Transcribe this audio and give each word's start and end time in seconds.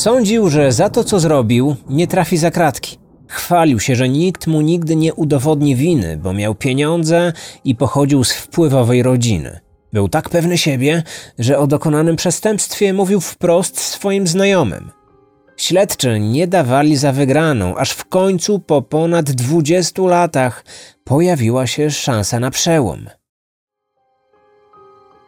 Sądził, 0.00 0.48
że 0.48 0.72
za 0.72 0.90
to, 0.90 1.04
co 1.04 1.20
zrobił, 1.20 1.76
nie 1.88 2.06
trafi 2.06 2.36
za 2.36 2.50
kratki. 2.50 2.98
Chwalił 3.28 3.80
się, 3.80 3.96
że 3.96 4.08
nikt 4.08 4.46
mu 4.46 4.60
nigdy 4.60 4.96
nie 4.96 5.14
udowodni 5.14 5.76
winy, 5.76 6.16
bo 6.22 6.32
miał 6.32 6.54
pieniądze 6.54 7.32
i 7.64 7.74
pochodził 7.74 8.24
z 8.24 8.32
wpływowej 8.32 9.02
rodziny. 9.02 9.60
Był 9.92 10.08
tak 10.08 10.28
pewny 10.28 10.58
siebie, 10.58 11.02
że 11.38 11.58
o 11.58 11.66
dokonanym 11.66 12.16
przestępstwie 12.16 12.92
mówił 12.92 13.20
wprost 13.20 13.80
swoim 13.80 14.26
znajomym. 14.26 14.90
Śledczy 15.56 16.20
nie 16.20 16.46
dawali 16.46 16.96
za 16.96 17.12
wygraną, 17.12 17.76
aż 17.76 17.90
w 17.90 18.04
końcu 18.04 18.58
po 18.58 18.82
ponad 18.82 19.30
20 19.30 20.02
latach 20.02 20.64
pojawiła 21.04 21.66
się 21.66 21.90
szansa 21.90 22.40
na 22.40 22.50
przełom. 22.50 23.06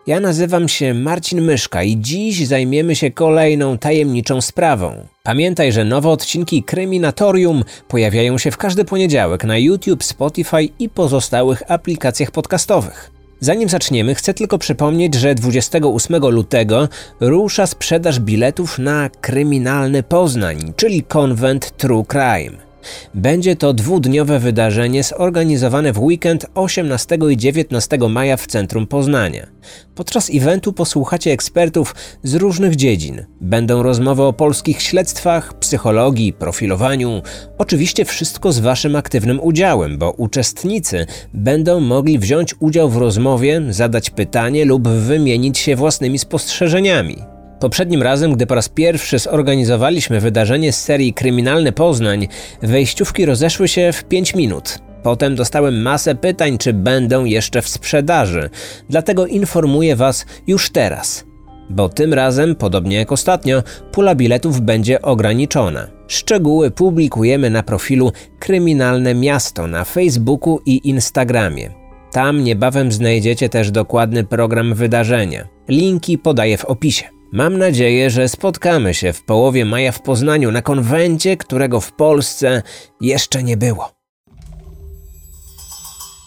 Ja 0.06 0.20
nazywam 0.20 0.68
się 0.68 0.94
Marcin 0.94 1.40
Myszka 1.40 1.82
i 1.82 1.96
dziś 2.00 2.46
zajmiemy 2.46 2.96
się 2.96 3.10
kolejną 3.10 3.78
tajemniczą 3.78 4.40
sprawą. 4.40 5.06
Pamiętaj, 5.22 5.72
że 5.72 5.84
nowe 5.84 6.08
odcinki 6.08 6.62
Kryminatorium 6.62 7.64
pojawiają 7.88 8.38
się 8.38 8.50
w 8.50 8.56
każdy 8.56 8.84
poniedziałek 8.84 9.44
na 9.44 9.58
YouTube, 9.58 10.04
Spotify 10.04 10.68
i 10.78 10.88
pozostałych 10.88 11.70
aplikacjach 11.70 12.30
podcastowych. 12.30 13.10
Zanim 13.40 13.68
zaczniemy, 13.68 14.14
chcę 14.14 14.34
tylko 14.34 14.58
przypomnieć, 14.58 15.14
że 15.14 15.34
28 15.34 16.16
lutego 16.16 16.88
rusza 17.20 17.66
sprzedaż 17.66 18.20
biletów 18.20 18.78
na 18.78 19.10
Kryminalny 19.20 20.02
Poznań, 20.02 20.72
czyli 20.76 21.02
konwent 21.02 21.76
True 21.76 22.04
Crime. 22.04 22.71
Będzie 23.14 23.56
to 23.56 23.72
dwudniowe 23.72 24.38
wydarzenie 24.38 25.02
zorganizowane 25.02 25.92
w 25.92 25.98
weekend 25.98 26.46
18 26.54 27.18
i 27.30 27.36
19 27.36 27.98
maja 28.08 28.36
w 28.36 28.46
centrum 28.46 28.86
Poznania. 28.86 29.46
Podczas 29.94 30.30
eventu 30.34 30.72
posłuchacie 30.72 31.32
ekspertów 31.32 31.94
z 32.22 32.34
różnych 32.34 32.76
dziedzin. 32.76 33.24
Będą 33.40 33.82
rozmowy 33.82 34.22
o 34.22 34.32
polskich 34.32 34.82
śledztwach, 34.82 35.58
psychologii, 35.58 36.32
profilowaniu. 36.32 37.22
Oczywiście 37.58 38.04
wszystko 38.04 38.52
z 38.52 38.58
Waszym 38.58 38.96
aktywnym 38.96 39.40
udziałem, 39.40 39.98
bo 39.98 40.10
uczestnicy 40.10 41.06
będą 41.34 41.80
mogli 41.80 42.18
wziąć 42.18 42.54
udział 42.60 42.90
w 42.90 42.96
rozmowie, 42.96 43.62
zadać 43.70 44.10
pytanie 44.10 44.64
lub 44.64 44.88
wymienić 44.88 45.58
się 45.58 45.76
własnymi 45.76 46.18
spostrzeżeniami. 46.18 47.31
Poprzednim 47.62 48.02
razem, 48.02 48.32
gdy 48.32 48.46
po 48.46 48.54
raz 48.54 48.68
pierwszy 48.68 49.18
zorganizowaliśmy 49.18 50.20
wydarzenie 50.20 50.72
z 50.72 50.82
serii 50.82 51.14
Kryminalny 51.14 51.72
Poznań, 51.72 52.28
wejściówki 52.62 53.26
rozeszły 53.26 53.68
się 53.68 53.92
w 53.92 54.04
5 54.04 54.34
minut. 54.34 54.78
Potem 55.02 55.34
dostałem 55.34 55.82
masę 55.82 56.14
pytań, 56.14 56.58
czy 56.58 56.72
będą 56.72 57.24
jeszcze 57.24 57.62
w 57.62 57.68
sprzedaży, 57.68 58.50
dlatego 58.90 59.26
informuję 59.26 59.96
Was 59.96 60.26
już 60.46 60.70
teraz. 60.70 61.24
Bo 61.70 61.88
tym 61.88 62.14
razem, 62.14 62.54
podobnie 62.54 62.96
jak 62.96 63.12
ostatnio, 63.12 63.62
pula 63.92 64.14
biletów 64.14 64.60
będzie 64.60 65.02
ograniczona. 65.02 65.86
Szczegóły 66.08 66.70
publikujemy 66.70 67.50
na 67.50 67.62
profilu 67.62 68.12
Kryminalne 68.38 69.14
Miasto 69.14 69.66
na 69.66 69.84
Facebooku 69.84 70.60
i 70.66 70.88
Instagramie. 70.88 71.70
Tam 72.12 72.44
niebawem 72.44 72.92
znajdziecie 72.92 73.48
też 73.48 73.70
dokładny 73.70 74.24
program 74.24 74.74
wydarzenia. 74.74 75.48
Linki 75.68 76.18
podaję 76.18 76.58
w 76.58 76.64
opisie. 76.64 77.21
Mam 77.32 77.58
nadzieję, 77.58 78.10
że 78.10 78.28
spotkamy 78.28 78.94
się 78.94 79.12
w 79.12 79.24
połowie 79.24 79.64
maja 79.64 79.92
w 79.92 80.02
Poznaniu 80.02 80.50
na 80.50 80.62
konwencie, 80.62 81.36
którego 81.36 81.80
w 81.80 81.92
Polsce 81.92 82.62
jeszcze 83.00 83.42
nie 83.42 83.56
było. 83.56 83.92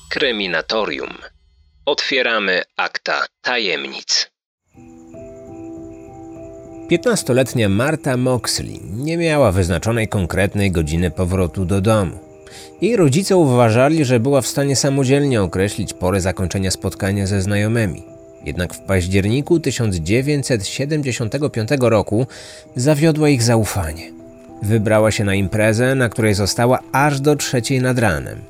Kryminatorium. 0.10 1.14
Otwieramy 1.86 2.62
akta 2.78 3.26
tajemnic. 3.42 4.32
15-letnia 6.92 7.70
Marta 7.70 8.18
Moxley 8.18 8.80
nie 8.84 9.18
miała 9.18 9.52
wyznaczonej 9.52 10.08
konkretnej 10.08 10.72
godziny 10.72 11.12
powrotu 11.12 11.66
do 11.66 11.82
domu. 11.82 12.20
Jej 12.82 12.96
rodzice 12.96 13.38
uważali, 13.38 14.06
że 14.06 14.20
była 14.20 14.42
w 14.42 14.48
stanie 14.48 14.76
samodzielnie 14.76 15.42
określić 15.42 15.94
porę 15.94 16.22
zakończenia 16.22 16.72
spotkania 16.72 17.28
ze 17.28 17.42
znajomymi. 17.42 18.15
Jednak 18.46 18.74
w 18.74 18.80
październiku 18.80 19.60
1975 19.60 21.70
roku 21.80 22.28
zawiodła 22.76 23.30
ich 23.30 23.44
zaufanie. 23.44 24.12
Wybrała 24.62 25.12
się 25.12 25.24
na 25.24 25.36
imprezę, 25.36 25.96
na 25.96 26.10
której 26.10 26.34
została 26.34 26.80
aż 26.92 27.20
do 27.20 27.36
trzeciej 27.36 27.82
nad 27.82 28.00
ranem. 28.00 28.42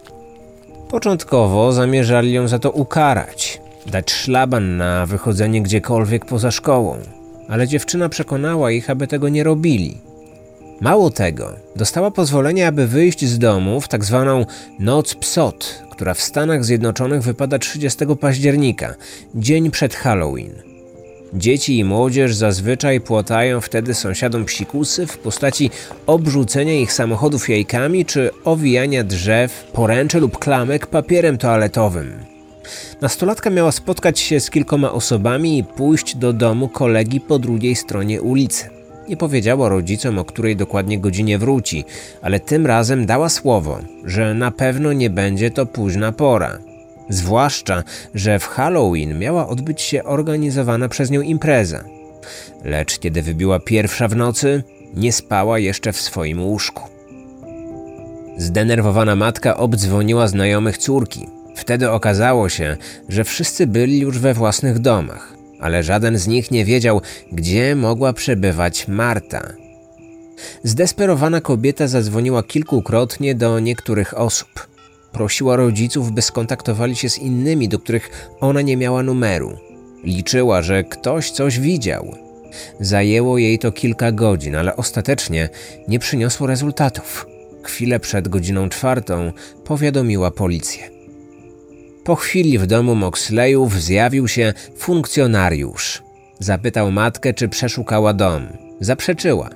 Początkowo 0.89 1.71
zamierzali 1.71 2.33
ją 2.33 2.47
za 2.47 2.59
to 2.59 2.71
ukarać, 2.71 3.61
dać 3.85 4.11
szlaban 4.11 4.77
na 4.77 5.05
wychodzenie 5.05 5.61
gdziekolwiek 5.61 6.25
poza 6.25 6.51
szkołą, 6.51 6.97
ale 7.49 7.67
dziewczyna 7.67 8.09
przekonała 8.09 8.71
ich, 8.71 8.89
aby 8.89 9.07
tego 9.07 9.29
nie 9.29 9.43
robili. 9.43 9.97
Mało 10.81 11.09
tego, 11.09 11.53
dostała 11.75 12.11
pozwolenie, 12.11 12.67
aby 12.67 12.87
wyjść 12.87 13.25
z 13.25 13.39
domu 13.39 13.81
w 13.81 13.87
tak 13.87 14.05
zwaną 14.05 14.45
noc 14.79 15.15
psot, 15.15 15.83
która 15.95 16.13
w 16.13 16.21
Stanach 16.21 16.65
Zjednoczonych 16.65 17.21
wypada 17.21 17.59
30 17.59 17.99
października, 18.19 18.95
dzień 19.35 19.71
przed 19.71 19.95
Halloween. 19.95 20.53
Dzieci 21.33 21.79
i 21.79 21.83
młodzież 21.83 22.35
zazwyczaj 22.35 23.01
płotają 23.01 23.61
wtedy 23.61 23.93
sąsiadom 23.93 24.45
psikusy 24.45 25.07
w 25.07 25.17
postaci 25.17 25.69
obrzucenia 26.07 26.73
ich 26.73 26.93
samochodów 26.93 27.49
jajkami 27.49 28.05
czy 28.05 28.29
owijania 28.43 29.03
drzew, 29.03 29.63
poręczy 29.73 30.19
lub 30.19 30.39
klamek 30.39 30.87
papierem 30.87 31.37
toaletowym. 31.37 32.13
Nastolatka 33.01 33.49
miała 33.49 33.71
spotkać 33.71 34.19
się 34.19 34.39
z 34.39 34.49
kilkoma 34.49 34.91
osobami 34.91 35.57
i 35.57 35.63
pójść 35.63 36.15
do 36.15 36.33
domu 36.33 36.67
kolegi 36.67 37.19
po 37.19 37.39
drugiej 37.39 37.75
stronie 37.75 38.21
ulicy. 38.21 38.74
Nie 39.07 39.17
powiedziała 39.17 39.69
rodzicom, 39.69 40.19
o 40.19 40.25
której 40.25 40.55
dokładnie 40.55 40.99
godzinie 40.99 41.37
wróci, 41.37 41.85
ale 42.21 42.39
tym 42.39 42.65
razem 42.65 43.05
dała 43.05 43.29
słowo, 43.29 43.79
że 44.05 44.33
na 44.33 44.51
pewno 44.51 44.93
nie 44.93 45.09
będzie 45.09 45.51
to 45.51 45.65
późna 45.65 46.11
pora. 46.11 46.59
Zwłaszcza, 47.09 47.83
że 48.15 48.39
w 48.39 48.47
Halloween 48.47 49.19
miała 49.19 49.47
odbyć 49.47 49.81
się 49.81 50.03
organizowana 50.03 50.89
przez 50.89 51.11
nią 51.11 51.21
impreza. 51.21 51.83
Lecz 52.63 52.99
kiedy 52.99 53.21
wybiła 53.21 53.59
pierwsza 53.59 54.07
w 54.07 54.15
nocy, 54.15 54.63
nie 54.95 55.11
spała 55.11 55.59
jeszcze 55.59 55.93
w 55.93 56.01
swoim 56.01 56.43
łóżku. 56.43 56.83
Zdenerwowana 58.37 59.15
matka 59.15 59.57
obdzwoniła 59.57 60.27
znajomych 60.27 60.77
córki. 60.77 61.27
Wtedy 61.55 61.91
okazało 61.91 62.49
się, 62.49 62.77
że 63.09 63.23
wszyscy 63.23 63.67
byli 63.67 63.99
już 63.99 64.19
we 64.19 64.33
własnych 64.33 64.79
domach 64.79 65.34
ale 65.65 65.83
żaden 65.83 66.17
z 66.17 66.27
nich 66.27 66.51
nie 66.51 66.65
wiedział, 66.65 67.01
gdzie 67.31 67.75
mogła 67.75 68.13
przebywać 68.13 68.87
Marta. 68.87 69.53
Zdesperowana 70.63 71.41
kobieta 71.41 71.87
zadzwoniła 71.87 72.43
kilkukrotnie 72.43 73.35
do 73.35 73.59
niektórych 73.59 74.19
osób. 74.19 74.67
Prosiła 75.11 75.55
rodziców, 75.55 76.11
by 76.11 76.21
skontaktowali 76.21 76.95
się 76.95 77.09
z 77.09 77.17
innymi, 77.17 77.69
do 77.69 77.79
których 77.79 78.29
ona 78.39 78.61
nie 78.61 78.77
miała 78.77 79.03
numeru. 79.03 79.57
Liczyła, 80.03 80.61
że 80.61 80.83
ktoś 80.83 81.31
coś 81.31 81.59
widział. 81.59 82.15
Zajęło 82.79 83.37
jej 83.37 83.59
to 83.59 83.71
kilka 83.71 84.11
godzin, 84.11 84.55
ale 84.55 84.75
ostatecznie 84.75 85.49
nie 85.87 85.99
przyniosło 85.99 86.47
rezultatów. 86.47 87.27
Chwilę 87.63 87.99
przed 87.99 88.27
godziną 88.27 88.69
czwartą 88.69 89.31
powiadomiła 89.63 90.31
policję. 90.31 90.94
Po 92.05 92.15
chwili 92.15 92.57
w 92.57 92.67
domu 92.67 92.95
Moxleyów 92.95 93.81
zjawił 93.81 94.27
się 94.27 94.53
funkcjonariusz. 94.77 96.03
Zapytał 96.39 96.91
matkę, 96.91 97.33
czy 97.33 97.49
przeszukała 97.49 98.13
dom. 98.13 98.47
Zaprzeczyła. 98.79 99.49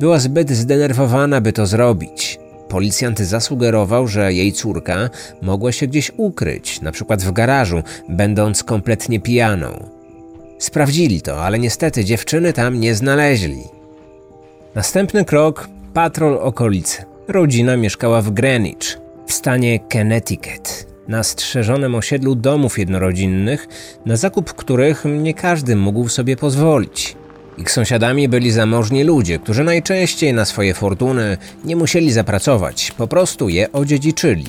Była 0.00 0.18
zbyt 0.18 0.50
zdenerwowana, 0.50 1.40
by 1.40 1.52
to 1.52 1.66
zrobić. 1.66 2.38
Policjant 2.68 3.18
zasugerował, 3.18 4.08
że 4.08 4.32
jej 4.32 4.52
córka 4.52 5.10
mogła 5.42 5.72
się 5.72 5.86
gdzieś 5.86 6.12
ukryć, 6.16 6.80
na 6.80 6.92
przykład 6.92 7.22
w 7.22 7.32
garażu, 7.32 7.82
będąc 8.08 8.62
kompletnie 8.64 9.20
pijaną. 9.20 9.88
Sprawdzili 10.58 11.22
to, 11.22 11.44
ale 11.44 11.58
niestety 11.58 12.04
dziewczyny 12.04 12.52
tam 12.52 12.80
nie 12.80 12.94
znaleźli. 12.94 13.62
Następny 14.74 15.24
krok 15.24 15.68
patrol 15.94 16.38
okolicy. 16.38 17.04
Rodzina 17.28 17.76
mieszkała 17.76 18.22
w 18.22 18.30
Greenwich, 18.30 18.98
w 19.26 19.32
stanie 19.32 19.80
Connecticut 19.92 20.91
na 21.08 21.22
strzeżonym 21.22 21.94
osiedlu 21.94 22.34
domów 22.34 22.78
jednorodzinnych, 22.78 23.68
na 24.06 24.16
zakup 24.16 24.52
których 24.52 25.04
nie 25.04 25.34
każdy 25.34 25.76
mógł 25.76 26.08
sobie 26.08 26.36
pozwolić. 26.36 27.16
Ich 27.58 27.70
sąsiadami 27.70 28.28
byli 28.28 28.50
zamożni 28.50 29.04
ludzie, 29.04 29.38
którzy 29.38 29.64
najczęściej 29.64 30.32
na 30.32 30.44
swoje 30.44 30.74
fortuny 30.74 31.36
nie 31.64 31.76
musieli 31.76 32.12
zapracować, 32.12 32.92
po 32.96 33.06
prostu 33.06 33.48
je 33.48 33.72
odziedziczyli. 33.72 34.46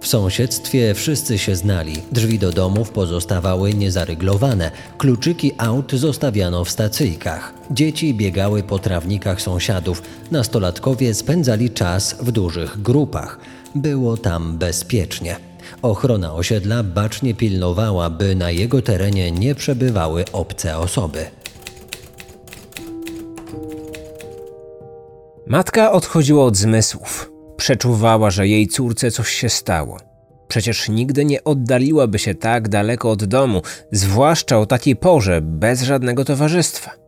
W 0.00 0.06
sąsiedztwie 0.06 0.94
wszyscy 0.94 1.38
się 1.38 1.56
znali. 1.56 1.92
Drzwi 2.12 2.38
do 2.38 2.52
domów 2.52 2.90
pozostawały 2.90 3.74
niezaryglowane. 3.74 4.70
Kluczyki 4.98 5.52
aut 5.58 5.92
zostawiano 5.92 6.64
w 6.64 6.70
stacyjkach. 6.70 7.54
Dzieci 7.70 8.14
biegały 8.14 8.62
po 8.62 8.78
trawnikach 8.78 9.42
sąsiadów. 9.42 10.02
Nastolatkowie 10.30 11.14
spędzali 11.14 11.70
czas 11.70 12.16
w 12.20 12.32
dużych 12.32 12.82
grupach. 12.82 13.38
Było 13.74 14.16
tam 14.16 14.58
bezpiecznie. 14.58 15.36
Ochrona 15.82 16.34
osiedla 16.34 16.82
bacznie 16.82 17.34
pilnowała, 17.34 18.10
by 18.10 18.34
na 18.34 18.50
jego 18.50 18.82
terenie 18.82 19.32
nie 19.32 19.54
przebywały 19.54 20.24
obce 20.32 20.78
osoby. 20.78 21.26
Matka 25.46 25.92
odchodziła 25.92 26.44
od 26.44 26.56
zmysłów. 26.56 27.32
Przeczuwała, 27.56 28.30
że 28.30 28.48
jej 28.48 28.66
córce 28.66 29.10
coś 29.10 29.30
się 29.30 29.48
stało. 29.48 29.98
Przecież 30.48 30.88
nigdy 30.88 31.24
nie 31.24 31.44
oddaliłaby 31.44 32.18
się 32.18 32.34
tak 32.34 32.68
daleko 32.68 33.10
od 33.10 33.24
domu, 33.24 33.62
zwłaszcza 33.92 34.58
o 34.58 34.66
takiej 34.66 34.96
porze, 34.96 35.40
bez 35.40 35.82
żadnego 35.82 36.24
towarzystwa. 36.24 37.07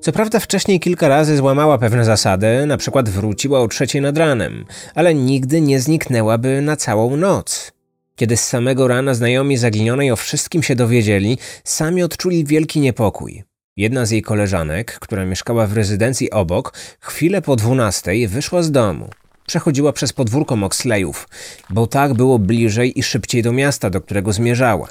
Co 0.00 0.12
prawda 0.12 0.40
wcześniej 0.40 0.80
kilka 0.80 1.08
razy 1.08 1.36
złamała 1.36 1.78
pewne 1.78 2.04
zasady, 2.04 2.66
na 2.66 2.76
przykład 2.76 3.08
wróciła 3.08 3.60
o 3.60 3.68
trzeciej 3.68 4.02
nad 4.02 4.18
ranem, 4.18 4.64
ale 4.94 5.14
nigdy 5.14 5.60
nie 5.60 5.80
zniknęłaby 5.80 6.60
na 6.60 6.76
całą 6.76 7.16
noc. 7.16 7.72
Kiedy 8.16 8.36
z 8.36 8.46
samego 8.46 8.88
rana 8.88 9.14
znajomi 9.14 9.56
zaginionej 9.56 10.10
o 10.10 10.16
wszystkim 10.16 10.62
się 10.62 10.76
dowiedzieli, 10.76 11.38
sami 11.64 12.02
odczuli 12.02 12.44
wielki 12.44 12.80
niepokój. 12.80 13.44
Jedna 13.76 14.06
z 14.06 14.10
jej 14.10 14.22
koleżanek, 14.22 14.98
która 15.00 15.24
mieszkała 15.24 15.66
w 15.66 15.72
rezydencji 15.72 16.30
obok, 16.30 16.72
chwilę 17.00 17.42
po 17.42 17.56
dwunastej 17.56 18.28
wyszła 18.28 18.62
z 18.62 18.70
domu. 18.70 19.08
Przechodziła 19.46 19.92
przez 19.92 20.12
podwórko 20.12 20.56
Moxleyów, 20.56 21.28
bo 21.70 21.86
tak 21.86 22.14
było 22.14 22.38
bliżej 22.38 22.98
i 22.98 23.02
szybciej 23.02 23.42
do 23.42 23.52
miasta, 23.52 23.90
do 23.90 24.00
którego 24.00 24.32
zmierzała. 24.32 24.88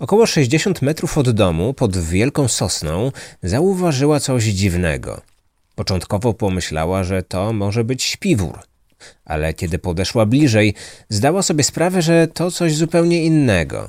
Około 0.00 0.26
60 0.26 0.82
metrów 0.82 1.18
od 1.18 1.30
domu, 1.30 1.74
pod 1.74 1.96
wielką 1.96 2.48
sosną, 2.48 3.12
zauważyła 3.42 4.20
coś 4.20 4.44
dziwnego. 4.44 5.20
Początkowo 5.74 6.34
pomyślała, 6.34 7.04
że 7.04 7.22
to 7.22 7.52
może 7.52 7.84
być 7.84 8.02
śpiwór. 8.02 8.58
Ale 9.24 9.54
kiedy 9.54 9.78
podeszła 9.78 10.26
bliżej, 10.26 10.74
zdała 11.08 11.42
sobie 11.42 11.64
sprawę, 11.64 12.02
że 12.02 12.28
to 12.28 12.50
coś 12.50 12.74
zupełnie 12.74 13.24
innego. 13.24 13.88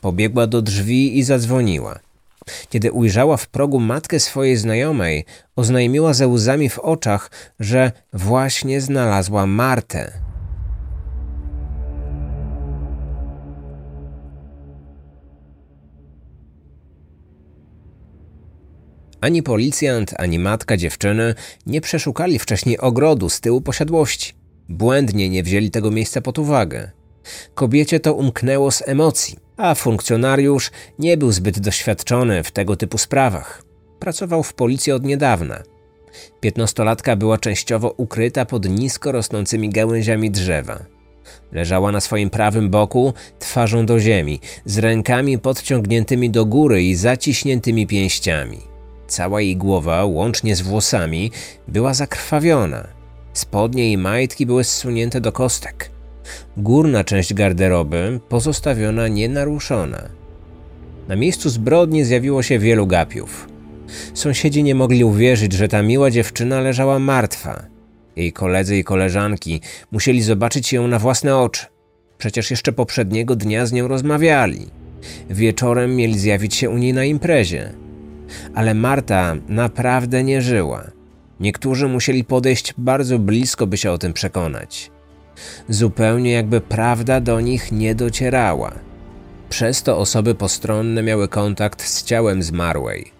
Pobiegła 0.00 0.46
do 0.46 0.62
drzwi 0.62 1.18
i 1.18 1.22
zadzwoniła. 1.22 1.98
Kiedy 2.70 2.92
ujrzała 2.92 3.36
w 3.36 3.46
progu 3.46 3.80
matkę 3.80 4.20
swojej 4.20 4.56
znajomej, 4.56 5.24
oznajmiła 5.56 6.14
ze 6.14 6.28
łzami 6.28 6.68
w 6.68 6.78
oczach, 6.78 7.30
że 7.60 7.92
właśnie 8.12 8.80
znalazła 8.80 9.46
Martę. 9.46 10.12
Ani 19.20 19.42
policjant, 19.42 20.14
ani 20.18 20.38
matka 20.38 20.76
dziewczyny 20.76 21.34
nie 21.66 21.80
przeszukali 21.80 22.38
wcześniej 22.38 22.78
ogrodu 22.78 23.28
z 23.28 23.40
tyłu 23.40 23.60
posiadłości. 23.60 24.34
Błędnie 24.68 25.28
nie 25.28 25.42
wzięli 25.42 25.70
tego 25.70 25.90
miejsca 25.90 26.20
pod 26.20 26.38
uwagę. 26.38 26.90
Kobiecie 27.54 28.00
to 28.00 28.14
umknęło 28.14 28.70
z 28.70 28.88
emocji, 28.88 29.38
a 29.56 29.74
funkcjonariusz 29.74 30.70
nie 30.98 31.16
był 31.16 31.32
zbyt 31.32 31.60
doświadczony 31.60 32.42
w 32.42 32.50
tego 32.50 32.76
typu 32.76 32.98
sprawach. 32.98 33.62
Pracował 33.98 34.42
w 34.42 34.54
policji 34.54 34.92
od 34.92 35.04
niedawna. 35.04 35.62
Piętnastolatka 36.40 37.16
była 37.16 37.38
częściowo 37.38 37.94
ukryta 37.96 38.44
pod 38.44 38.68
nisko 38.68 39.12
rosnącymi 39.12 39.70
gałęziami 39.70 40.30
drzewa. 40.30 40.84
Leżała 41.52 41.92
na 41.92 42.00
swoim 42.00 42.30
prawym 42.30 42.70
boku, 42.70 43.14
twarzą 43.38 43.86
do 43.86 44.00
ziemi, 44.00 44.40
z 44.64 44.78
rękami 44.78 45.38
podciągniętymi 45.38 46.30
do 46.30 46.46
góry 46.46 46.82
i 46.82 46.94
zaciśniętymi 46.94 47.86
pięściami. 47.86 48.69
Cała 49.10 49.40
jej 49.40 49.56
głowa, 49.56 50.04
łącznie 50.04 50.56
z 50.56 50.60
włosami, 50.60 51.30
była 51.68 51.94
zakrwawiona. 51.94 52.86
Spodnie 53.32 53.92
i 53.92 53.96
majtki 53.96 54.46
były 54.46 54.64
zsunięte 54.64 55.20
do 55.20 55.32
kostek. 55.32 55.90
Górna 56.56 57.04
część 57.04 57.34
garderoby 57.34 58.20
pozostawiona 58.28 59.08
nienaruszona. 59.08 60.08
Na 61.08 61.16
miejscu 61.16 61.50
zbrodni 61.50 62.04
zjawiło 62.04 62.42
się 62.42 62.58
wielu 62.58 62.86
gapiów. 62.86 63.48
Sąsiedzi 64.14 64.62
nie 64.62 64.74
mogli 64.74 65.04
uwierzyć, 65.04 65.52
że 65.52 65.68
ta 65.68 65.82
miła 65.82 66.10
dziewczyna 66.10 66.60
leżała 66.60 66.98
martwa. 66.98 67.66
Jej 68.16 68.32
koledzy 68.32 68.76
i 68.76 68.84
koleżanki 68.84 69.60
musieli 69.90 70.22
zobaczyć 70.22 70.72
ją 70.72 70.88
na 70.88 70.98
własne 70.98 71.36
oczy. 71.36 71.66
Przecież 72.18 72.50
jeszcze 72.50 72.72
poprzedniego 72.72 73.36
dnia 73.36 73.66
z 73.66 73.72
nią 73.72 73.88
rozmawiali. 73.88 74.66
Wieczorem 75.30 75.96
mieli 75.96 76.18
zjawić 76.18 76.54
się 76.54 76.70
u 76.70 76.78
niej 76.78 76.92
na 76.92 77.04
imprezie. 77.04 77.72
Ale 78.54 78.74
Marta 78.74 79.36
naprawdę 79.48 80.24
nie 80.24 80.42
żyła. 80.42 80.84
Niektórzy 81.40 81.88
musieli 81.88 82.24
podejść 82.24 82.74
bardzo 82.78 83.18
blisko, 83.18 83.66
by 83.66 83.76
się 83.76 83.90
o 83.90 83.98
tym 83.98 84.12
przekonać. 84.12 84.90
Zupełnie 85.68 86.32
jakby 86.32 86.60
prawda 86.60 87.20
do 87.20 87.40
nich 87.40 87.72
nie 87.72 87.94
docierała. 87.94 88.72
Przez 89.48 89.82
to 89.82 89.98
osoby 89.98 90.34
postronne 90.34 91.02
miały 91.02 91.28
kontakt 91.28 91.82
z 91.82 92.04
ciałem 92.04 92.42
zmarłej. 92.42 93.12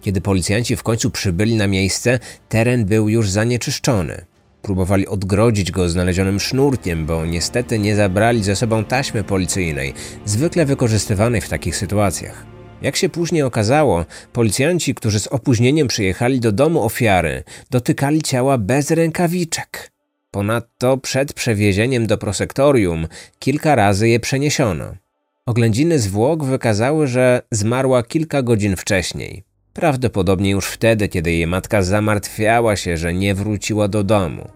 Kiedy 0.00 0.20
policjanci 0.20 0.76
w 0.76 0.82
końcu 0.82 1.10
przybyli 1.10 1.56
na 1.56 1.66
miejsce, 1.66 2.18
teren 2.48 2.84
był 2.84 3.08
już 3.08 3.30
zanieczyszczony. 3.30 4.24
Próbowali 4.62 5.06
odgrodzić 5.06 5.70
go 5.70 5.88
znalezionym 5.88 6.40
sznurkiem, 6.40 7.06
bo 7.06 7.26
niestety 7.26 7.78
nie 7.78 7.96
zabrali 7.96 8.42
ze 8.42 8.56
sobą 8.56 8.84
taśmy 8.84 9.24
policyjnej, 9.24 9.94
zwykle 10.24 10.66
wykorzystywanej 10.66 11.40
w 11.40 11.48
takich 11.48 11.76
sytuacjach. 11.76 12.53
Jak 12.84 12.96
się 12.96 13.08
później 13.08 13.42
okazało, 13.42 14.04
policjanci, 14.32 14.94
którzy 14.94 15.20
z 15.20 15.26
opóźnieniem 15.26 15.88
przyjechali 15.88 16.40
do 16.40 16.52
domu 16.52 16.82
ofiary, 16.82 17.42
dotykali 17.70 18.22
ciała 18.22 18.58
bez 18.58 18.90
rękawiczek. 18.90 19.92
Ponadto 20.30 20.96
przed 20.96 21.32
przewiezieniem 21.32 22.06
do 22.06 22.18
prosektorium 22.18 23.06
kilka 23.38 23.74
razy 23.74 24.08
je 24.08 24.20
przeniesiono. 24.20 24.94
Oględziny 25.46 25.98
zwłok 25.98 26.44
wykazały, 26.44 27.06
że 27.06 27.42
zmarła 27.50 28.02
kilka 28.02 28.42
godzin 28.42 28.76
wcześniej. 28.76 29.44
Prawdopodobnie 29.72 30.50
już 30.50 30.66
wtedy, 30.66 31.08
kiedy 31.08 31.32
jej 31.32 31.46
matka 31.46 31.82
zamartwiała 31.82 32.76
się, 32.76 32.96
że 32.96 33.14
nie 33.14 33.34
wróciła 33.34 33.88
do 33.88 34.04
domu. 34.04 34.48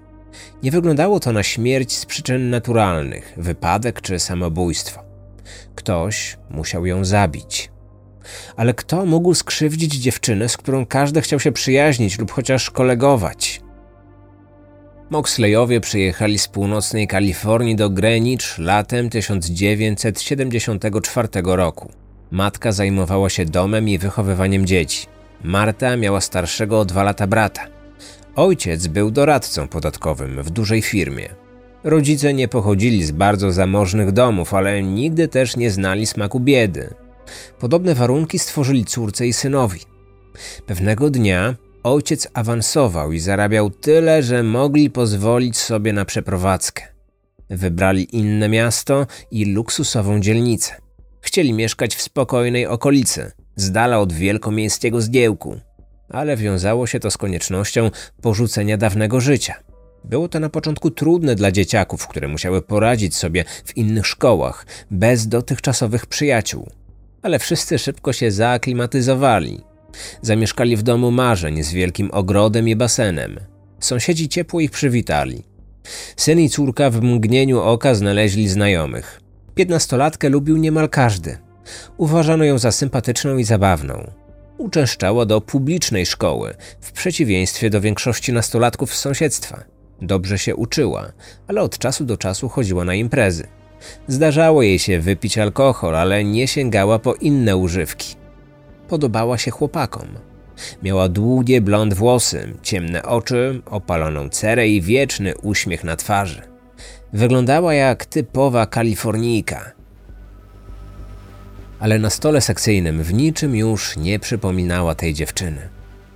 Nie 0.63 0.71
wyglądało 0.71 1.21
to 1.21 1.33
na 1.33 1.43
śmierć 1.43 1.93
z 1.93 2.07
przyczyn 2.07 2.51
naturalnych, 2.51 3.33
wypadek 3.37 4.01
czy 4.01 4.19
samobójstwo. 4.19 5.03
Ktoś 5.75 6.37
musiał 6.51 6.87
ją 6.87 7.05
zabić. 7.05 7.71
Ale 8.57 8.75
kto 8.75 9.07
mógł 9.07 9.35
skrzywdzić 9.35 9.95
dziewczynę, 9.95 10.49
z 10.49 10.57
którą 10.57 10.87
każdy 10.87 11.21
chciał 11.21 11.41
się 11.41 11.53
przyjaźnić 11.53 12.19
lub 12.19 12.33
chociaż 12.33 12.71
kolegować? 12.71 13.61
Moxleyowie 15.11 15.81
przyjechali 15.81 16.39
z 16.39 16.49
północnej 16.49 17.09
Kalifornii 17.09 17.77
do 17.77 17.91
Greenwich 17.91 18.59
latem 18.59 19.11
1974 19.11 21.29
roku. 21.45 21.93
Matka 22.31 22.73
zajmowała 22.73 23.31
się 23.31 23.45
domem 23.45 23.89
i 23.89 23.99
wychowywaniem 23.99 24.67
dzieci. 24.67 25.07
Marta 25.45 25.97
miała 25.97 26.21
starszego 26.21 26.81
o 26.81 26.85
dwa 26.85 27.03
lata 27.03 27.27
brata. 27.27 27.67
Ojciec 28.37 28.87
był 28.87 29.11
doradcą 29.11 29.69
podatkowym 29.69 30.43
w 30.43 30.51
dużej 30.51 30.83
firmie. 30.83 31.29
Rodzice 31.85 32.35
nie 32.35 32.49
pochodzili 32.49 33.05
z 33.05 33.11
bardzo 33.11 33.53
zamożnych 33.53 34.13
domów, 34.13 34.55
ale 34.55 34.83
nigdy 34.83 35.29
też 35.29 35.57
nie 35.57 35.71
znali 35.71 36.07
smaku 36.07 36.41
biedy. 36.41 36.95
Podobne 37.59 37.95
warunki 37.95 38.39
stworzyli 38.39 38.85
córce 38.85 39.27
i 39.27 39.33
synowi. 39.33 39.81
Pewnego 40.67 41.11
dnia 41.11 41.55
ojciec 41.83 42.29
awansował 42.35 43.13
i 43.13 43.21
zarabiał 43.21 43.71
tyle, 43.71 44.23
że 44.23 44.43
mogli 44.43 44.91
pozwolić 44.91 45.57
sobie 45.57 45.93
na 45.93 46.05
przeprowadzkę. 46.05 46.83
Wybrali 47.51 48.17
inne 48.17 48.49
miasto 48.49 49.07
i 49.31 49.45
luksusową 49.45 50.21
dzielnicę. 50.21 50.75
Chcieli 51.21 51.53
mieszkać 51.53 51.97
w 51.97 52.03
spokojnej 52.03 52.67
okolicy, 52.67 53.33
z 53.57 53.71
dala 53.71 53.99
od 53.99 54.13
wielkomiejskiego 54.13 55.01
zgiełku, 55.01 55.61
ale 56.09 56.37
wiązało 56.37 56.87
się 56.87 57.01
to 57.01 57.11
z 57.11 57.17
koniecznością 57.17 57.91
porzucenia 58.23 58.77
dawnego 58.77 59.21
życia. 59.21 59.55
Było 60.05 60.29
to 60.29 60.41
na 60.41 60.49
początku 60.49 60.91
trudne 60.91 61.35
dla 61.35 61.53
dzieciaków, 61.53 62.07
które 62.07 62.29
musiały 62.29 62.63
poradzić 62.63 63.17
sobie 63.17 63.45
w 63.65 63.77
innych 63.77 64.07
szkołach, 64.07 64.67
bez 64.91 65.29
dotychczasowych 65.29 66.07
przyjaciół. 66.07 66.71
Ale 67.23 67.39
wszyscy 67.39 67.79
szybko 67.79 68.13
się 68.13 68.31
zaaklimatyzowali. 68.31 69.61
Zamieszkali 70.23 70.77
w 70.77 70.83
domu 70.83 71.11
marzeń 71.11 71.63
z 71.63 71.73
wielkim 71.73 72.11
ogrodem 72.13 72.69
i 72.69 72.77
basenem. 72.77 73.41
Sąsiedzi 73.81 74.29
ciepło 74.29 74.61
ich 74.61 74.71
przywitali. 74.71 75.43
Syn 76.17 76.41
i 76.41 76.49
córka 76.49 76.91
w 76.91 77.03
mgnieniu 77.03 77.61
oka 77.61 77.95
znaleźli 77.95 78.49
znajomych. 78.49 79.21
Piętnastolatkę 79.55 80.29
lubił 80.29 80.57
niemal 80.57 80.89
każdy. 80.89 81.39
Uważano 81.97 82.45
ją 82.45 82.59
za 82.59 82.73
sympatyczną 82.73 83.37
i 83.37 83.45
zabawną. 83.45 84.11
Uczęszczała 84.59 85.27
do 85.27 85.41
publicznej 85.41 86.07
szkoły, 86.07 86.55
w 86.81 86.93
przeciwieństwie 86.93 87.71
do 87.71 87.81
większości 87.81 88.33
nastolatków 88.33 88.95
z 88.95 88.99
sąsiedztwa. 88.99 89.65
Dobrze 90.03 90.39
się 90.39 90.57
uczyła, 90.57 91.13
ale 91.47 91.63
od 91.63 91.79
czasu 91.79 92.05
do 92.05 92.17
czasu 92.17 92.49
chodziła 92.49 92.85
na 92.85 92.95
imprezy. 92.95 93.47
Zdarzało 94.09 94.63
jej 94.63 94.79
się 94.79 95.01
wypić 95.01 95.39
alkohol, 95.39 95.97
ale 95.97 96.25
nie 96.25 96.49
sięgała 96.49 96.99
po 96.99 97.15
inne 97.15 97.57
używki. 97.57 98.15
Podobała 98.89 99.39
się 99.39 99.51
chłopakom. 99.51 100.09
Miała 100.83 101.09
długie 101.09 101.61
blond 101.61 101.95
włosy, 101.95 102.55
ciemne 102.63 103.03
oczy, 103.03 103.63
opaloną 103.67 104.29
cerę 104.29 104.69
i 104.69 104.83
wieczny 104.83 105.35
uśmiech 105.43 105.85
na 105.85 105.97
twarzy. 105.97 106.43
Wyglądała 107.13 107.75
jak 107.75 108.07
typowa 108.07 108.67
kalifornijka. 108.67 109.73
Ale 111.81 111.99
na 111.99 112.11
stole 112.11 112.41
sekcyjnym 112.41 113.03
w 113.03 113.15
niczym 113.15 113.57
już 113.57 113.97
nie 113.97 114.19
przypominała 114.19 114.95
tej 114.95 115.15
dziewczyny. 115.15 115.69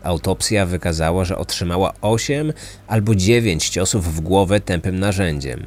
Autopsja 0.03 0.67
wykazała, 0.67 1.25
że 1.25 1.39
otrzymała 1.39 1.93
8 2.01 2.53
albo 2.87 3.15
9 3.15 3.69
ciosów 3.69 4.15
w 4.15 4.21
głowę 4.21 4.61
tępym 4.61 4.99
narzędziem. 4.99 5.67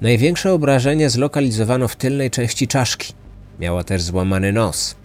Największe 0.00 0.52
obrażenia 0.52 1.08
zlokalizowano 1.08 1.88
w 1.88 1.96
tylnej 1.96 2.30
części 2.30 2.68
czaszki. 2.68 3.12
Miała 3.60 3.84
też 3.84 4.02
złamany 4.02 4.52
nos. 4.52 4.96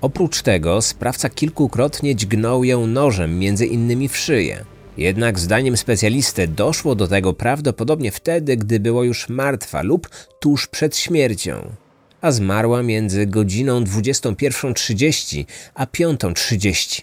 Oprócz 0.00 0.42
tego 0.42 0.82
sprawca 0.82 1.28
kilkukrotnie 1.28 2.16
dźgnął 2.16 2.64
ją 2.64 2.86
nożem, 2.86 3.38
między 3.38 3.66
innymi 3.66 4.08
w 4.08 4.16
szyję. 4.16 4.64
Jednak 4.96 5.38
zdaniem 5.38 5.76
specjalisty 5.76 6.48
doszło 6.48 6.94
do 6.94 7.08
tego 7.08 7.32
prawdopodobnie 7.32 8.12
wtedy, 8.12 8.56
gdy 8.56 8.80
była 8.80 9.04
już 9.04 9.28
martwa 9.28 9.82
lub 9.82 10.08
tuż 10.40 10.66
przed 10.66 10.96
śmiercią, 10.96 11.70
a 12.20 12.32
zmarła 12.32 12.82
między 12.82 13.26
godziną 13.26 13.84
21.30 13.84 15.44
a 15.74 15.84
5.30. 15.84 17.02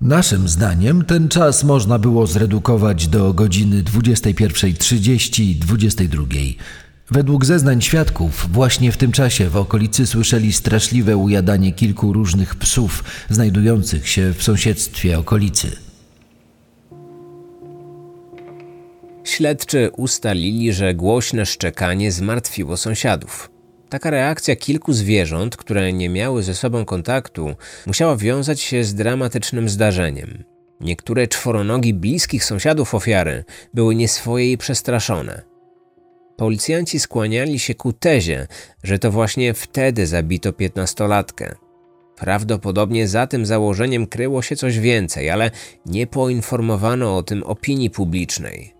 Naszym 0.00 0.48
zdaniem 0.48 1.04
ten 1.04 1.28
czas 1.28 1.64
można 1.64 1.98
było 1.98 2.26
zredukować 2.26 3.08
do 3.08 3.32
godziny 3.32 3.82
21.30 3.82 5.42
i 5.42 5.56
22.00. 5.56 6.54
Według 7.10 7.44
zeznań 7.44 7.82
świadków, 7.82 8.48
właśnie 8.52 8.92
w 8.92 8.96
tym 8.96 9.12
czasie 9.12 9.48
w 9.48 9.56
okolicy 9.56 10.06
słyszeli 10.06 10.52
straszliwe 10.52 11.16
ujadanie 11.16 11.72
kilku 11.72 12.12
różnych 12.12 12.56
psów 12.56 13.04
znajdujących 13.30 14.08
się 14.08 14.32
w 14.32 14.42
sąsiedztwie 14.42 15.18
okolicy. 15.18 15.76
Śledczy 19.24 19.90
ustalili, 19.96 20.72
że 20.72 20.94
głośne 20.94 21.46
szczekanie 21.46 22.12
zmartwiło 22.12 22.76
sąsiadów. 22.76 23.55
Taka 23.88 24.10
reakcja 24.10 24.56
kilku 24.56 24.92
zwierząt, 24.92 25.56
które 25.56 25.92
nie 25.92 26.08
miały 26.08 26.42
ze 26.42 26.54
sobą 26.54 26.84
kontaktu, 26.84 27.54
musiała 27.86 28.16
wiązać 28.16 28.60
się 28.60 28.84
z 28.84 28.94
dramatycznym 28.94 29.68
zdarzeniem. 29.68 30.44
Niektóre 30.80 31.26
czworonogi 31.26 31.94
bliskich 31.94 32.44
sąsiadów 32.44 32.94
ofiary 32.94 33.44
były 33.74 33.94
nieswoje 33.94 34.52
i 34.52 34.58
przestraszone. 34.58 35.42
Policjanci 36.36 37.00
skłaniali 37.00 37.58
się 37.58 37.74
ku 37.74 37.92
tezie, 37.92 38.46
że 38.82 38.98
to 38.98 39.10
właśnie 39.10 39.54
wtedy 39.54 40.06
zabito 40.06 40.52
piętnastolatkę. 40.52 41.54
Prawdopodobnie 42.16 43.08
za 43.08 43.26
tym 43.26 43.46
założeniem 43.46 44.06
kryło 44.06 44.42
się 44.42 44.56
coś 44.56 44.78
więcej, 44.78 45.30
ale 45.30 45.50
nie 45.86 46.06
poinformowano 46.06 47.16
o 47.16 47.22
tym 47.22 47.42
opinii 47.42 47.90
publicznej. 47.90 48.74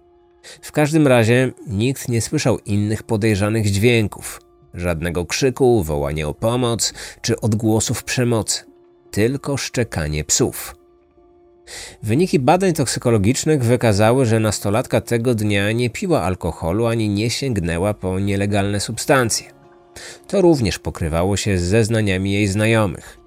W 0.63 0.73
każdym 0.73 1.07
razie 1.07 1.53
nikt 1.67 2.09
nie 2.09 2.23
słyszał 2.23 2.59
innych 2.59 3.03
podejrzanych 3.03 3.71
dźwięków. 3.71 4.46
Żadnego 4.77 5.27
krzyku, 5.27 5.83
wołania 5.83 6.29
o 6.29 6.35
pomoc 6.35 6.95
czy 7.23 7.41
odgłosów 7.41 8.05
przemocy. 8.05 8.65
Tylko 9.11 9.57
szczekanie 9.57 10.25
psów. 10.25 10.75
Wyniki 12.03 12.39
badań 12.39 12.73
toksykologicznych 12.73 13.65
wykazały, 13.65 14.27
że 14.27 14.41
nastolatka 14.41 15.01
tego 15.01 15.35
dnia 15.35 15.73
nie 15.73 15.91
piła 15.91 16.23
alkoholu 16.23 16.87
ani 16.87 17.09
nie 17.09 17.31
sięgnęła 17.31 17.95
po 17.95 18.21
nielegalne 18.21 18.81
substancje. 18.81 19.47
To 20.27 20.41
również 20.41 20.79
pokrywało 20.79 21.37
się 21.37 21.59
z 21.59 21.63
zeznaniami 21.63 22.33
jej 22.33 22.47
znajomych. 22.47 23.19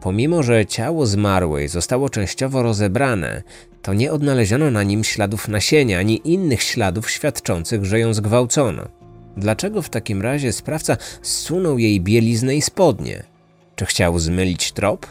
Pomimo, 0.00 0.42
że 0.42 0.66
ciało 0.66 1.06
zmarłej 1.06 1.68
zostało 1.68 2.08
częściowo 2.10 2.62
rozebrane, 2.62 3.42
to 3.82 3.94
nie 3.94 4.12
odnaleziono 4.12 4.70
na 4.70 4.82
nim 4.82 5.04
śladów 5.04 5.48
nasienia 5.48 5.98
ani 5.98 6.20
innych 6.24 6.62
śladów 6.62 7.10
świadczących, 7.10 7.84
że 7.84 7.98
ją 7.98 8.14
zgwałcono. 8.14 9.01
Dlaczego 9.36 9.82
w 9.82 9.90
takim 9.90 10.22
razie 10.22 10.52
sprawca 10.52 10.96
zsunął 11.22 11.78
jej 11.78 12.00
bieliznę 12.00 12.56
i 12.56 12.62
spodnie? 12.62 13.22
Czy 13.76 13.86
chciał 13.86 14.18
zmylić 14.18 14.72
trop? 14.72 15.06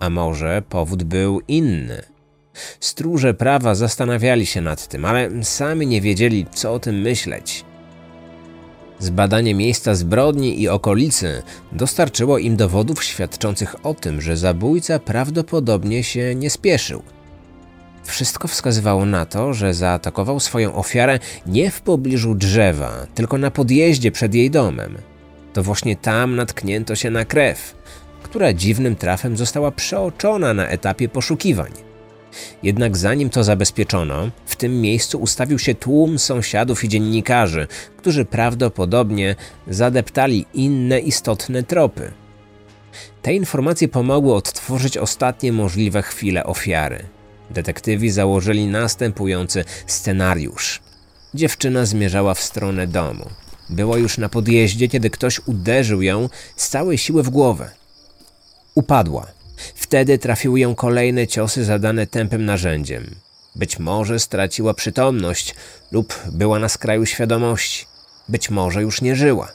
A 0.00 0.10
może 0.10 0.62
powód 0.68 1.02
był 1.02 1.40
inny? 1.48 2.02
Stróże 2.80 3.34
prawa 3.34 3.74
zastanawiali 3.74 4.46
się 4.46 4.60
nad 4.60 4.88
tym, 4.88 5.04
ale 5.04 5.44
sami 5.44 5.86
nie 5.86 6.00
wiedzieli, 6.00 6.46
co 6.52 6.72
o 6.74 6.78
tym 6.78 7.00
myśleć. 7.00 7.64
Zbadanie 8.98 9.54
miejsca 9.54 9.94
zbrodni 9.94 10.60
i 10.60 10.68
okolicy 10.68 11.42
dostarczyło 11.72 12.38
im 12.38 12.56
dowodów 12.56 13.04
świadczących 13.04 13.86
o 13.86 13.94
tym, 13.94 14.20
że 14.20 14.36
zabójca 14.36 14.98
prawdopodobnie 14.98 16.04
się 16.04 16.34
nie 16.34 16.50
spieszył. 16.50 17.02
Wszystko 18.04 18.48
wskazywało 18.48 19.06
na 19.06 19.26
to, 19.26 19.54
że 19.54 19.74
zaatakował 19.74 20.40
swoją 20.40 20.74
ofiarę 20.74 21.18
nie 21.46 21.70
w 21.70 21.80
pobliżu 21.80 22.34
drzewa, 22.34 23.06
tylko 23.14 23.38
na 23.38 23.50
podjeździe 23.50 24.12
przed 24.12 24.34
jej 24.34 24.50
domem. 24.50 24.98
To 25.52 25.62
właśnie 25.62 25.96
tam 25.96 26.36
natknięto 26.36 26.94
się 26.94 27.10
na 27.10 27.24
krew, 27.24 27.74
która 28.22 28.52
dziwnym 28.52 28.96
trafem 28.96 29.36
została 29.36 29.70
przeoczona 29.70 30.54
na 30.54 30.68
etapie 30.68 31.08
poszukiwań. 31.08 31.72
Jednak 32.62 32.96
zanim 32.96 33.30
to 33.30 33.44
zabezpieczono, 33.44 34.30
w 34.46 34.56
tym 34.56 34.80
miejscu 34.80 35.18
ustawił 35.18 35.58
się 35.58 35.74
tłum 35.74 36.18
sąsiadów 36.18 36.84
i 36.84 36.88
dziennikarzy, 36.88 37.66
którzy 37.96 38.24
prawdopodobnie 38.24 39.36
zadeptali 39.68 40.46
inne 40.54 41.00
istotne 41.00 41.62
tropy. 41.62 42.12
Te 43.22 43.34
informacje 43.34 43.88
pomogły 43.88 44.34
odtworzyć 44.34 44.98
ostatnie 44.98 45.52
możliwe 45.52 46.02
chwile 46.02 46.44
ofiary. 46.44 47.04
Detektywi 47.50 48.10
założyli 48.10 48.66
następujący 48.66 49.64
scenariusz. 49.86 50.80
Dziewczyna 51.34 51.86
zmierzała 51.86 52.34
w 52.34 52.40
stronę 52.40 52.86
domu. 52.86 53.26
Była 53.70 53.98
już 53.98 54.18
na 54.18 54.28
podjeździe, 54.28 54.88
kiedy 54.88 55.10
ktoś 55.10 55.40
uderzył 55.46 56.02
ją 56.02 56.28
z 56.56 56.68
całej 56.68 56.98
siły 56.98 57.22
w 57.22 57.30
głowę. 57.30 57.70
Upadła. 58.74 59.26
Wtedy 59.74 60.18
trafiły 60.18 60.60
ją 60.60 60.74
kolejne 60.74 61.26
ciosy 61.26 61.64
zadane 61.64 62.06
tępym 62.06 62.44
narzędziem. 62.44 63.14
Być 63.56 63.78
może 63.78 64.18
straciła 64.18 64.74
przytomność 64.74 65.54
lub 65.92 66.22
była 66.32 66.58
na 66.58 66.68
skraju 66.68 67.06
świadomości. 67.06 67.86
Być 68.28 68.50
może 68.50 68.82
już 68.82 69.02
nie 69.02 69.16
żyła. 69.16 69.52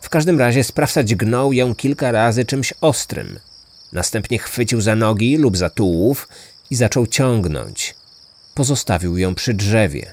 W 0.00 0.08
każdym 0.08 0.38
razie 0.38 0.64
sprawca 0.64 1.04
dźgnął 1.04 1.52
ją 1.52 1.74
kilka 1.74 2.12
razy 2.12 2.44
czymś 2.44 2.74
ostrym. 2.80 3.38
Następnie 3.92 4.38
chwycił 4.38 4.80
za 4.80 4.96
nogi 4.96 5.36
lub 5.36 5.56
za 5.56 5.70
tułów 5.70 6.28
i 6.70 6.76
zaczął 6.76 7.06
ciągnąć. 7.06 7.94
Pozostawił 8.54 9.18
ją 9.18 9.34
przy 9.34 9.54
drzewie. 9.54 10.12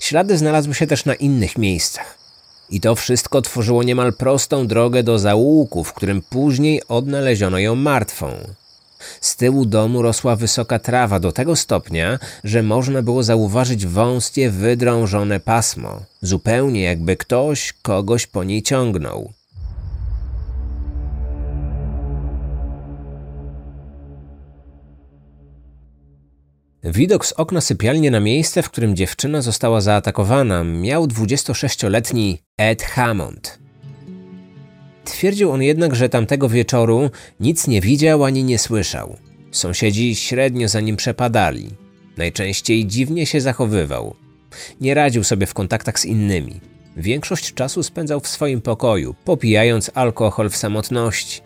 Ślady 0.00 0.38
znalazły 0.38 0.74
się 0.74 0.86
też 0.86 1.04
na 1.04 1.14
innych 1.14 1.58
miejscach. 1.58 2.18
I 2.70 2.80
to 2.80 2.94
wszystko 2.94 3.42
tworzyło 3.42 3.82
niemal 3.82 4.12
prostą 4.12 4.66
drogę 4.66 5.02
do 5.02 5.18
zaułku, 5.18 5.84
w 5.84 5.92
którym 5.92 6.22
później 6.22 6.82
odnaleziono 6.88 7.58
ją 7.58 7.74
martwą. 7.74 8.54
Z 9.20 9.36
tyłu 9.36 9.64
domu 9.64 10.02
rosła 10.02 10.36
wysoka 10.36 10.78
trawa 10.78 11.20
do 11.20 11.32
tego 11.32 11.56
stopnia, 11.56 12.18
że 12.44 12.62
można 12.62 13.02
było 13.02 13.22
zauważyć 13.22 13.86
wąskie, 13.86 14.50
wydrążone 14.50 15.40
pasmo, 15.40 16.00
zupełnie 16.22 16.82
jakby 16.82 17.16
ktoś 17.16 17.72
kogoś 17.82 18.26
po 18.26 18.44
niej 18.44 18.62
ciągnął. 18.62 19.32
Widok 26.84 27.26
z 27.26 27.32
okna 27.32 27.60
sypialni 27.60 28.10
na 28.10 28.20
miejsce, 28.20 28.62
w 28.62 28.70
którym 28.70 28.96
dziewczyna 28.96 29.42
została 29.42 29.80
zaatakowana, 29.80 30.64
miał 30.64 31.06
26-letni 31.06 32.38
Ed 32.58 32.82
Hammond. 32.82 33.58
Twierdził 35.04 35.50
on 35.50 35.62
jednak, 35.62 35.94
że 35.94 36.08
tamtego 36.08 36.48
wieczoru 36.48 37.10
nic 37.40 37.66
nie 37.66 37.80
widział 37.80 38.24
ani 38.24 38.44
nie 38.44 38.58
słyszał. 38.58 39.16
Sąsiedzi 39.50 40.14
średnio 40.14 40.68
za 40.68 40.80
nim 40.80 40.96
przepadali. 40.96 41.70
Najczęściej 42.16 42.86
dziwnie 42.86 43.26
się 43.26 43.40
zachowywał. 43.40 44.14
Nie 44.80 44.94
radził 44.94 45.24
sobie 45.24 45.46
w 45.46 45.54
kontaktach 45.54 46.00
z 46.00 46.04
innymi. 46.04 46.60
Większość 46.96 47.54
czasu 47.54 47.82
spędzał 47.82 48.20
w 48.20 48.28
swoim 48.28 48.60
pokoju, 48.60 49.14
popijając 49.24 49.90
alkohol 49.94 50.50
w 50.50 50.56
samotności. 50.56 51.40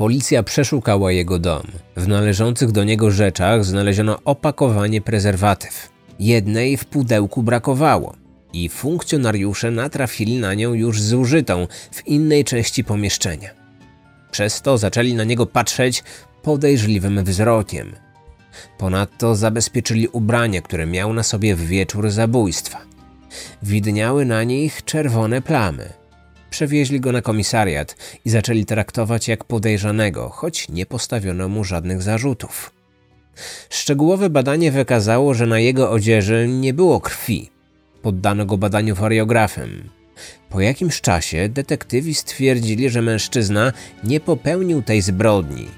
Policja 0.00 0.42
przeszukała 0.42 1.12
jego 1.12 1.38
dom. 1.38 1.62
W 1.96 2.08
należących 2.08 2.72
do 2.72 2.84
niego 2.84 3.10
rzeczach 3.10 3.64
znaleziono 3.64 4.18
opakowanie 4.24 5.00
prezerwatyw. 5.00 5.90
Jednej 6.18 6.76
w 6.76 6.84
pudełku 6.84 7.42
brakowało 7.42 8.14
i 8.52 8.68
funkcjonariusze 8.68 9.70
natrafili 9.70 10.38
na 10.38 10.54
nią 10.54 10.74
już 10.74 11.02
zużytą 11.02 11.66
w 11.92 12.06
innej 12.06 12.44
części 12.44 12.84
pomieszczenia. 12.84 13.50
Przez 14.30 14.62
to 14.62 14.78
zaczęli 14.78 15.14
na 15.14 15.24
niego 15.24 15.46
patrzeć 15.46 16.04
podejrzliwym 16.42 17.24
wzrokiem. 17.24 17.92
Ponadto 18.78 19.34
zabezpieczyli 19.34 20.08
ubranie, 20.08 20.62
które 20.62 20.86
miał 20.86 21.12
na 21.12 21.22
sobie 21.22 21.56
w 21.56 21.66
wieczór 21.66 22.10
zabójstwa. 22.10 22.78
Widniały 23.62 24.24
na 24.24 24.44
nich 24.44 24.84
czerwone 24.84 25.42
plamy. 25.42 25.99
Przewieźli 26.50 27.00
go 27.00 27.12
na 27.12 27.22
komisariat 27.22 27.96
i 28.24 28.30
zaczęli 28.30 28.64
traktować 28.64 29.28
jak 29.28 29.44
podejrzanego, 29.44 30.28
choć 30.28 30.68
nie 30.68 30.86
postawiono 30.86 31.48
mu 31.48 31.64
żadnych 31.64 32.02
zarzutów. 32.02 32.70
Szczegółowe 33.70 34.30
badanie 34.30 34.72
wykazało, 34.72 35.34
że 35.34 35.46
na 35.46 35.58
jego 35.58 35.90
odzieży 35.90 36.48
nie 36.48 36.74
było 36.74 37.00
krwi. 37.00 37.50
Poddano 38.02 38.46
go 38.46 38.58
badaniu 38.58 38.94
wariografem. 38.94 39.90
Po 40.48 40.60
jakimś 40.60 41.00
czasie 41.00 41.48
detektywi 41.48 42.14
stwierdzili, 42.14 42.90
że 42.90 43.02
mężczyzna 43.02 43.72
nie 44.04 44.20
popełnił 44.20 44.82
tej 44.82 45.02
zbrodni. 45.02 45.68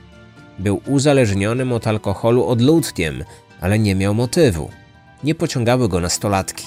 Był 0.59 0.81
uzależnionym 0.87 1.73
od 1.73 1.87
alkoholu 1.87 2.47
odludkiem, 2.47 3.25
ale 3.61 3.79
nie 3.79 3.95
miał 3.95 4.15
motywu. 4.15 4.71
Nie 5.25 5.35
pociągały 5.35 5.89
go 5.89 6.01
nastolatki. 6.01 6.67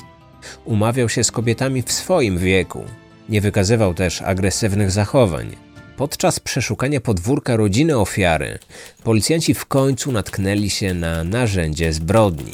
Umawiał 0.65 1.09
się 1.09 1.23
z 1.23 1.31
kobietami 1.31 1.81
w 1.81 1.91
swoim 1.91 2.37
wieku. 2.37 2.83
Nie 3.29 3.41
wykazywał 3.41 3.93
też 3.93 4.21
agresywnych 4.21 4.91
zachowań. 4.91 5.55
Podczas 5.97 6.39
przeszukania 6.39 7.01
podwórka 7.01 7.55
rodziny 7.55 7.97
ofiary, 7.97 8.59
policjanci 9.03 9.53
w 9.53 9.65
końcu 9.65 10.11
natknęli 10.11 10.69
się 10.69 10.93
na 10.93 11.23
narzędzie 11.23 11.93
zbrodni. 11.93 12.51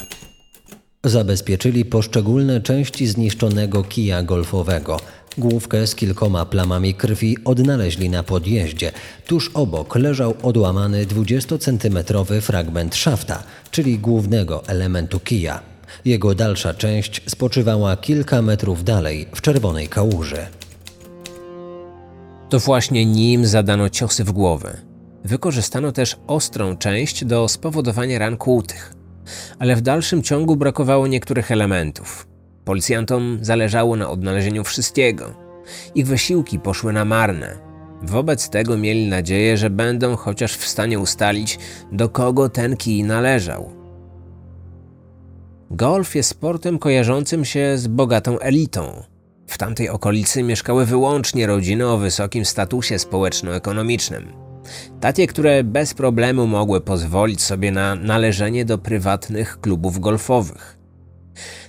Zabezpieczyli 1.04 1.84
poszczególne 1.84 2.60
części 2.60 3.06
zniszczonego 3.06 3.84
kija 3.84 4.22
golfowego. 4.22 5.00
Główkę 5.38 5.86
z 5.86 5.94
kilkoma 5.94 6.46
plamami 6.46 6.94
krwi 6.94 7.36
odnaleźli 7.44 8.10
na 8.10 8.22
podjeździe. 8.22 8.92
Tuż 9.26 9.50
obok 9.54 9.96
leżał 9.96 10.34
odłamany 10.42 11.06
20-centymetrowy 11.06 12.40
fragment 12.40 12.94
szafta, 12.94 13.42
czyli 13.70 13.98
głównego 13.98 14.66
elementu 14.66 15.20
kija. 15.20 15.60
Jego 16.04 16.34
dalsza 16.34 16.74
część 16.74 17.22
spoczywała 17.26 17.96
kilka 17.96 18.42
metrów 18.42 18.84
dalej, 18.84 19.26
w 19.34 19.40
czerwonej 19.40 19.88
kałuży. 19.88 20.46
To 22.52 22.58
właśnie 22.58 23.06
nim 23.06 23.46
zadano 23.46 23.88
ciosy 23.88 24.24
w 24.24 24.32
głowę. 24.32 24.76
Wykorzystano 25.24 25.92
też 25.92 26.16
ostrą 26.26 26.76
część 26.76 27.24
do 27.24 27.48
spowodowania 27.48 28.18
ran 28.18 28.36
kłutych. 28.36 28.94
Ale 29.58 29.76
w 29.76 29.80
dalszym 29.80 30.22
ciągu 30.22 30.56
brakowało 30.56 31.06
niektórych 31.06 31.50
elementów. 31.50 32.28
Policjantom 32.64 33.38
zależało 33.42 33.96
na 33.96 34.10
odnalezieniu 34.10 34.64
wszystkiego. 34.64 35.34
Ich 35.94 36.06
wysiłki 36.06 36.58
poszły 36.58 36.92
na 36.92 37.04
marne. 37.04 37.58
Wobec 38.02 38.48
tego 38.48 38.78
mieli 38.78 39.08
nadzieję, 39.08 39.56
że 39.56 39.70
będą 39.70 40.16
chociaż 40.16 40.56
w 40.56 40.68
stanie 40.68 40.98
ustalić, 40.98 41.58
do 41.92 42.08
kogo 42.08 42.48
ten 42.48 42.76
kij 42.76 43.04
należał. 43.04 43.70
Golf 45.70 46.14
jest 46.14 46.28
sportem 46.28 46.78
kojarzącym 46.78 47.44
się 47.44 47.78
z 47.78 47.86
bogatą 47.86 48.38
elitą. 48.38 49.11
W 49.52 49.58
tamtej 49.58 49.88
okolicy 49.88 50.42
mieszkały 50.42 50.86
wyłącznie 50.86 51.46
rodziny 51.46 51.88
o 51.88 51.98
wysokim 51.98 52.44
statusie 52.44 52.98
społeczno-ekonomicznym. 52.98 54.32
Takie, 55.00 55.26
które 55.26 55.64
bez 55.64 55.94
problemu 55.94 56.46
mogły 56.46 56.80
pozwolić 56.80 57.42
sobie 57.42 57.72
na 57.72 57.94
należenie 57.94 58.64
do 58.64 58.78
prywatnych 58.78 59.60
klubów 59.60 60.00
golfowych. 60.00 60.78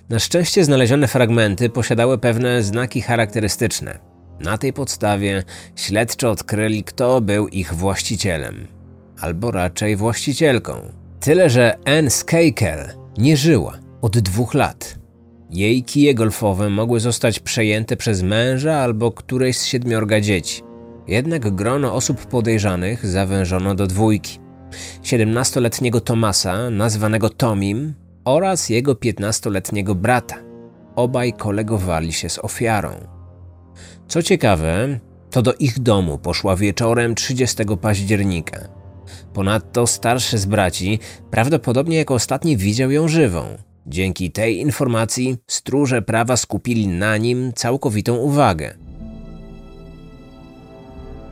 Na 0.09 0.19
szczęście 0.19 0.63
znalezione 0.63 1.07
fragmenty 1.07 1.69
posiadały 1.69 2.17
pewne 2.17 2.63
znaki 2.63 3.01
charakterystyczne. 3.01 3.99
Na 4.39 4.57
tej 4.57 4.73
podstawie 4.73 5.43
śledczy 5.75 6.29
odkryli, 6.29 6.83
kto 6.83 7.21
był 7.21 7.47
ich 7.47 7.73
właścicielem, 7.73 8.67
albo 9.19 9.51
raczej 9.51 9.95
właścicielką. 9.95 10.73
Tyle, 11.19 11.49
że 11.49 11.77
Anne 11.85 12.09
Skakel 12.09 12.93
nie 13.17 13.37
żyła 13.37 13.79
od 14.01 14.19
dwóch 14.19 14.53
lat. 14.53 15.02
Jej 15.53 15.83
kije 15.83 16.13
golfowe 16.13 16.69
mogły 16.69 16.99
zostać 16.99 17.39
przejęte 17.39 17.97
przez 17.97 18.23
męża 18.23 18.75
albo 18.75 19.11
któreś 19.11 19.57
z 19.57 19.65
siedmiorga 19.65 20.21
dzieci. 20.21 20.61
Jednak 21.07 21.55
grono 21.55 21.95
osób 21.95 22.25
podejrzanych 22.25 23.07
zawężono 23.07 23.75
do 23.75 23.87
dwójki. 23.87 24.39
17-letniego 25.03 26.01
Tomasa, 26.01 26.69
nazwanego 26.69 27.29
Tomim, 27.29 27.93
oraz 28.25 28.69
jego 28.69 28.93
15-letniego 28.93 29.95
brata. 29.95 30.35
Obaj 30.95 31.33
kolegowali 31.33 32.13
się 32.13 32.29
z 32.29 32.39
ofiarą. 32.39 32.91
Co 34.07 34.23
ciekawe, 34.23 34.99
to 35.29 35.41
do 35.41 35.53
ich 35.53 35.79
domu 35.79 36.17
poszła 36.17 36.55
wieczorem 36.55 37.15
30 37.15 37.63
października. 37.81 38.59
Ponadto 39.33 39.87
starszy 39.87 40.37
z 40.37 40.45
braci 40.45 40.99
prawdopodobnie 41.31 41.97
jako 41.97 42.13
ostatni 42.13 42.57
widział 42.57 42.91
ją 42.91 43.07
żywą. 43.07 43.57
Dzięki 43.87 44.31
tej 44.31 44.59
informacji 44.59 45.37
stróże 45.47 46.01
prawa 46.01 46.37
skupili 46.37 46.87
na 46.87 47.17
nim 47.17 47.53
całkowitą 47.55 48.15
uwagę. 48.15 48.73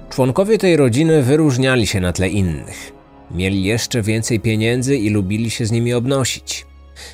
Członkowie 0.10 0.58
tej 0.58 0.78
rodziny 0.78 1.24
wyróżniali 1.24 1.88
się 1.88 2.00
na 2.00 2.14
tle 2.14 2.30
innych. 2.30 2.92
Mieli 3.32 3.64
jeszcze 3.64 4.02
więcej 4.02 4.40
pieniędzy 4.40 4.98
i 4.98 5.10
lubili 5.10 5.50
się 5.50 5.66
z 5.66 5.72
nimi 5.72 5.94
obnosić. 5.94 6.66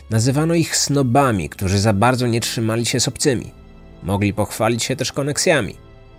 Nazywano 0.10 0.54
ich 0.54 0.78
snobami, 0.78 1.50
którzy 1.50 1.80
za 1.80 1.93
bardzo 1.93 2.28
nie 2.28 2.41
trzymali 2.41 2.86
się 2.86 3.00
z 3.00 3.08
obcymi. 3.08 3.52
Mogli 4.04 4.34
pochwalić 4.34 4.84
się 4.84 4.95
też 4.95 5.12
koneksjami. 5.12 5.76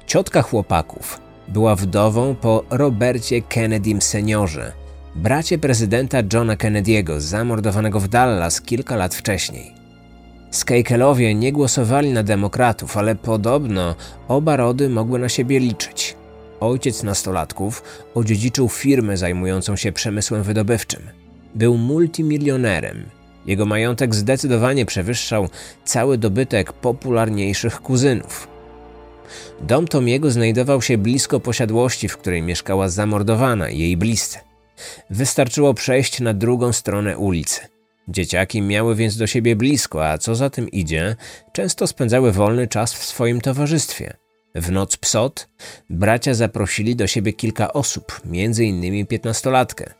Ciotka 0.07 0.42
chłopaków 0.42 1.20
była 1.48 1.76
wdową 1.76 2.35
po 2.35 2.64
Robercie 2.70 3.42
Kennedym 3.42 4.02
seniorze, 4.02 4.72
bracie 5.18 5.59
prezydenta 5.59 6.18
Johna 6.33 6.57
Kennedy'ego, 6.57 7.20
zamordowanego 7.20 8.00
w 8.00 8.09
Dallas 8.09 8.61
kilka 8.61 8.96
lat 8.96 9.14
wcześniej. 9.14 9.74
Skakelowie 10.50 11.35
nie 11.35 11.52
głosowali 11.52 12.12
na 12.12 12.22
demokratów, 12.22 12.96
ale 12.96 13.14
podobno 13.14 13.94
oba 14.28 14.57
rody 14.57 14.88
mogły 14.88 15.18
na 15.18 15.28
siebie 15.28 15.61
liczyć. 15.61 16.16
Ojciec 16.61 17.02
nastolatków 17.02 17.83
odziedziczył 18.14 18.68
firmę 18.68 19.16
zajmującą 19.16 19.76
się 19.76 19.92
przemysłem 19.92 20.42
wydobywczym. 20.42 21.02
Był 21.54 21.76
multimilionerem. 21.76 23.04
Jego 23.46 23.66
majątek 23.66 24.14
zdecydowanie 24.14 24.87
przewyższał 24.87 25.48
cały 25.85 26.18
dobytek 26.18 26.72
popularniejszych 26.72 27.81
kuzynów. 27.81 28.48
Dom 29.61 29.88
Tomiego 29.88 30.31
znajdował 30.31 30.83
się 30.83 30.98
blisko 30.98 31.40
posiadłości, 31.40 32.09
w 32.09 32.16
której 32.16 32.42
mieszkała 32.42 32.88
zamordowana 32.88 33.68
jej 33.68 33.96
bliscy. 33.96 34.47
Wystarczyło 35.10 35.74
przejść 35.74 36.20
na 36.20 36.34
drugą 36.34 36.72
stronę 36.72 37.18
ulicy. 37.18 37.60
Dzieciaki 38.08 38.62
miały 38.62 38.94
więc 38.94 39.16
do 39.16 39.26
siebie 39.26 39.56
blisko, 39.56 40.08
a 40.08 40.18
co 40.18 40.34
za 40.34 40.50
tym 40.50 40.68
idzie, 40.68 41.16
często 41.52 41.86
spędzały 41.86 42.32
wolny 42.32 42.68
czas 42.68 42.94
w 42.94 43.04
swoim 43.04 43.40
towarzystwie. 43.40 44.16
W 44.54 44.70
noc 44.70 44.96
psot 44.96 45.48
bracia 45.90 46.34
zaprosili 46.34 46.96
do 46.96 47.06
siebie 47.06 47.32
kilka 47.32 47.72
osób, 47.72 48.20
między 48.24 48.64
innymi 48.64 49.06
piętnastolatkę. 49.06 49.94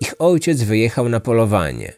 Ich 0.00 0.14
ojciec 0.18 0.62
wyjechał 0.62 1.08
na 1.08 1.20
polowanie. 1.20 1.92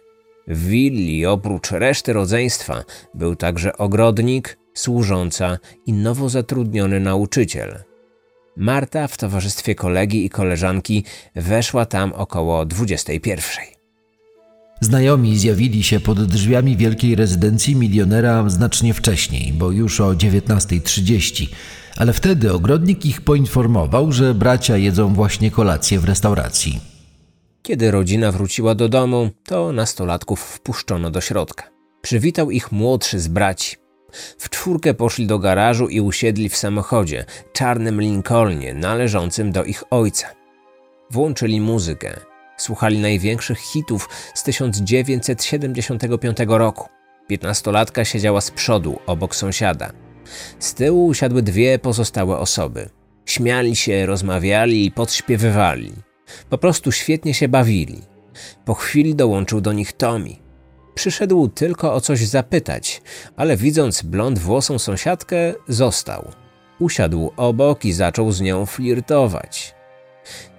W 0.48 0.66
willi 0.66 1.26
oprócz 1.26 1.70
reszty 1.70 2.12
rodzeństwa 2.12 2.84
był 3.14 3.36
także 3.36 3.78
ogrodnik, 3.78 4.58
służąca 4.74 5.58
i 5.86 5.92
nowo 5.92 6.28
zatrudniony 6.28 7.00
nauczyciel. 7.00 7.82
Marta 8.56 9.08
w 9.08 9.16
towarzystwie 9.16 9.74
kolegi 9.74 10.24
i 10.24 10.30
koleżanki 10.30 11.04
weszła 11.34 11.86
tam 11.86 12.12
około 12.12 12.66
21. 12.66 13.64
Znajomi 14.80 15.38
zjawili 15.38 15.82
się 15.82 16.00
pod 16.00 16.24
drzwiami 16.24 16.76
wielkiej 16.76 17.14
rezydencji 17.14 17.76
milionera 17.76 18.48
znacznie 18.48 18.94
wcześniej, 18.94 19.52
bo 19.52 19.70
już 19.70 20.00
o 20.00 20.08
19.30, 20.08 21.46
ale 21.96 22.12
wtedy 22.12 22.52
ogrodnik 22.52 23.06
ich 23.06 23.20
poinformował, 23.20 24.12
że 24.12 24.34
bracia 24.34 24.76
jedzą 24.76 25.14
właśnie 25.14 25.50
kolację 25.50 25.98
w 25.98 26.04
restauracji. 26.04 26.80
Kiedy 27.62 27.90
rodzina 27.90 28.32
wróciła 28.32 28.74
do 28.74 28.88
domu, 28.88 29.30
to 29.44 29.72
nastolatków 29.72 30.40
wpuszczono 30.40 31.10
do 31.10 31.20
środka. 31.20 31.64
Przywitał 32.02 32.50
ich 32.50 32.72
młodszy 32.72 33.20
z 33.20 33.28
braci. 33.28 33.85
W 34.38 34.50
czwórkę 34.50 34.94
poszli 34.94 35.26
do 35.26 35.38
garażu 35.38 35.88
i 35.88 36.00
usiedli 36.00 36.48
w 36.48 36.56
samochodzie, 36.56 37.24
czarnym 37.52 38.00
Lincolnie, 38.00 38.74
należącym 38.74 39.52
do 39.52 39.64
ich 39.64 39.84
ojca. 39.90 40.28
Włączyli 41.10 41.60
muzykę. 41.60 42.20
Słuchali 42.56 42.98
największych 42.98 43.58
hitów 43.58 44.08
z 44.34 44.42
1975 44.42 46.36
roku. 46.48 46.88
Piętnastolatka 47.28 48.04
siedziała 48.04 48.40
z 48.40 48.50
przodu, 48.50 48.98
obok 49.06 49.36
sąsiada. 49.36 49.92
Z 50.58 50.74
tyłu 50.74 51.06
usiadły 51.06 51.42
dwie 51.42 51.78
pozostałe 51.78 52.38
osoby. 52.38 52.88
Śmiali 53.26 53.76
się, 53.76 54.06
rozmawiali 54.06 54.86
i 54.86 54.90
podśpiewywali. 54.90 55.92
Po 56.50 56.58
prostu 56.58 56.92
świetnie 56.92 57.34
się 57.34 57.48
bawili. 57.48 58.02
Po 58.64 58.74
chwili 58.74 59.14
dołączył 59.14 59.60
do 59.60 59.72
nich 59.72 59.92
Tommy. 59.92 60.45
Przyszedł 60.96 61.48
tylko 61.48 61.94
o 61.94 62.00
coś 62.00 62.26
zapytać, 62.26 63.02
ale 63.36 63.56
widząc 63.56 64.02
blond 64.02 64.38
włosą 64.38 64.78
sąsiadkę, 64.78 65.54
został. 65.68 66.32
Usiadł 66.78 67.32
obok 67.36 67.84
i 67.84 67.92
zaczął 67.92 68.32
z 68.32 68.40
nią 68.40 68.66
flirtować. 68.66 69.74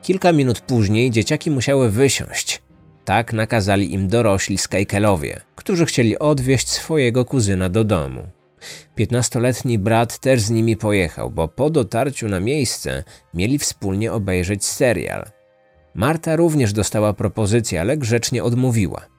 Kilka 0.02 0.32
minut 0.32 0.62
później 0.62 1.12
dzieciaki 1.12 1.52
musiały 1.52 1.92
wysiąść. 1.92 2.62
Tak 3.06 3.34
nakazali 3.34 3.94
im 3.94 4.08
dorośli 4.08 4.58
Skajkelowie, 4.58 5.42
którzy 5.56 5.86
chcieli 5.86 6.20
odwieźć 6.20 6.70
swojego 6.70 7.26
kuzyna 7.26 7.70
do 7.70 7.84
domu. 7.84 8.22
Piętnastoletni 8.96 9.80
brat 9.80 10.20
też 10.20 10.42
z 10.42 10.50
nimi 10.50 10.78
pojechał, 10.78 11.32
bo 11.32 11.48
po 11.48 11.70
dotarciu 11.70 12.28
na 12.28 12.40
miejsce 12.40 13.04
mieli 13.34 13.60
wspólnie 13.60 14.14
obejrzeć 14.14 14.66
serial. 14.66 15.26
Marta 15.96 16.36
również 16.36 16.74
dostała 16.74 17.14
propozycję, 17.14 17.82
ale 17.82 17.98
grzecznie 17.98 18.44
odmówiła. 18.44 19.17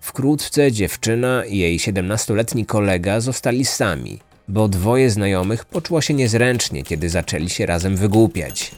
Wkrótce 0.00 0.72
dziewczyna 0.72 1.44
i 1.44 1.58
jej 1.58 1.78
17-letni 1.78 2.66
kolega 2.66 3.20
zostali 3.20 3.64
sami, 3.64 4.18
bo 4.48 4.68
dwoje 4.68 5.10
znajomych 5.10 5.64
poczuło 5.64 6.00
się 6.00 6.14
niezręcznie, 6.14 6.82
kiedy 6.82 7.10
zaczęli 7.10 7.50
się 7.50 7.66
razem 7.66 7.96
wygłupiać. 7.96 8.70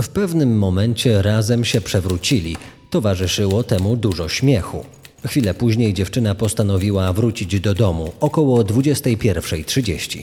W 0.00 0.08
pewnym 0.08 0.58
momencie 0.58 1.22
razem 1.22 1.64
się 1.64 1.80
przewrócili. 1.80 2.56
Towarzyszyło 2.90 3.62
temu 3.62 3.96
dużo 3.96 4.28
śmiechu. 4.28 4.84
Chwilę 5.26 5.54
później 5.54 5.94
dziewczyna 5.94 6.34
postanowiła 6.34 7.12
wrócić 7.12 7.60
do 7.60 7.74
domu 7.74 8.12
około 8.20 8.62
21.30. 8.62 10.22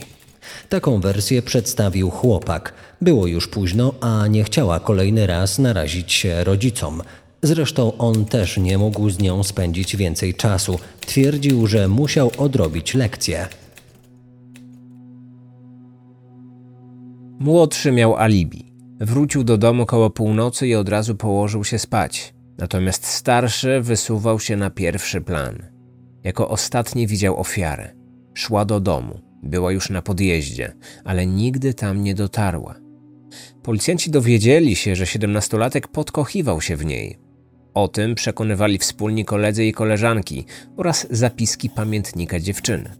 Taką 0.68 1.00
wersję 1.00 1.42
przedstawił 1.42 2.10
chłopak. 2.10 2.74
Było 3.00 3.26
już 3.26 3.48
późno, 3.48 3.94
a 4.00 4.26
nie 4.26 4.44
chciała 4.44 4.80
kolejny 4.80 5.26
raz 5.26 5.58
narazić 5.58 6.12
się 6.12 6.44
rodzicom. 6.44 7.02
Zresztą 7.42 7.96
on 7.98 8.24
też 8.24 8.56
nie 8.56 8.78
mógł 8.78 9.10
z 9.10 9.18
nią 9.18 9.42
spędzić 9.42 9.96
więcej 9.96 10.34
czasu. 10.34 10.78
Twierdził, 11.00 11.66
że 11.66 11.88
musiał 11.88 12.30
odrobić 12.38 12.94
lekcję. 12.94 13.48
Młodszy 17.38 17.92
miał 17.92 18.16
alibi. 18.16 18.72
Wrócił 19.00 19.44
do 19.44 19.58
domu 19.58 19.86
koło 19.86 20.10
północy 20.10 20.68
i 20.68 20.74
od 20.74 20.88
razu 20.88 21.14
położył 21.14 21.64
się 21.64 21.78
spać. 21.78 22.34
Natomiast 22.58 23.06
starszy 23.06 23.80
wysuwał 23.80 24.40
się 24.40 24.56
na 24.56 24.70
pierwszy 24.70 25.20
plan. 25.20 25.62
Jako 26.24 26.48
ostatni 26.48 27.06
widział 27.06 27.40
ofiarę. 27.40 27.92
Szła 28.34 28.64
do 28.64 28.80
domu. 28.80 29.20
Była 29.42 29.72
już 29.72 29.90
na 29.90 30.02
podjeździe, 30.02 30.72
ale 31.04 31.26
nigdy 31.26 31.74
tam 31.74 32.02
nie 32.02 32.14
dotarła. 32.14 32.74
Policjanci 33.62 34.10
dowiedzieli 34.10 34.76
się, 34.76 34.96
że 34.96 35.06
siedemnastolatek 35.06 35.88
podkochiwał 35.88 36.60
się 36.60 36.76
w 36.76 36.84
niej. 36.84 37.29
O 37.74 37.88
tym 37.88 38.14
przekonywali 38.14 38.78
wspólni 38.78 39.24
koledzy 39.24 39.64
i 39.64 39.72
koleżanki 39.72 40.44
oraz 40.76 41.06
zapiski 41.10 41.70
pamiętnika 41.70 42.40
dziewczyny. 42.40 42.96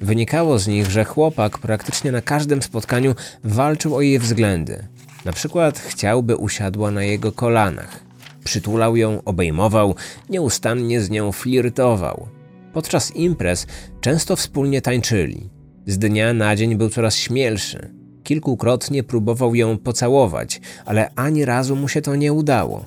Wynikało 0.00 0.58
z 0.58 0.66
nich, 0.66 0.90
że 0.90 1.04
chłopak 1.04 1.58
praktycznie 1.58 2.12
na 2.12 2.20
każdym 2.22 2.62
spotkaniu 2.62 3.14
walczył 3.44 3.96
o 3.96 4.00
jej 4.00 4.18
względy. 4.18 4.88
Na 5.24 5.32
przykład 5.32 5.78
chciałby 5.78 6.36
usiadła 6.36 6.90
na 6.90 7.04
jego 7.04 7.32
kolanach. 7.32 8.04
Przytulał 8.44 8.96
ją, 8.96 9.24
obejmował, 9.24 9.94
nieustannie 10.30 11.00
z 11.00 11.10
nią 11.10 11.32
flirtował. 11.32 12.28
Podczas 12.72 13.16
imprez 13.16 13.66
często 14.00 14.36
wspólnie 14.36 14.82
tańczyli. 14.82 15.50
Z 15.86 15.98
dnia 15.98 16.32
na 16.32 16.56
dzień 16.56 16.76
był 16.76 16.90
coraz 16.90 17.16
śmielszy. 17.16 18.03
Kilkukrotnie 18.24 19.02
próbował 19.02 19.54
ją 19.54 19.78
pocałować, 19.78 20.60
ale 20.84 21.10
ani 21.16 21.44
razu 21.44 21.76
mu 21.76 21.88
się 21.88 22.02
to 22.02 22.16
nie 22.16 22.32
udało. 22.32 22.84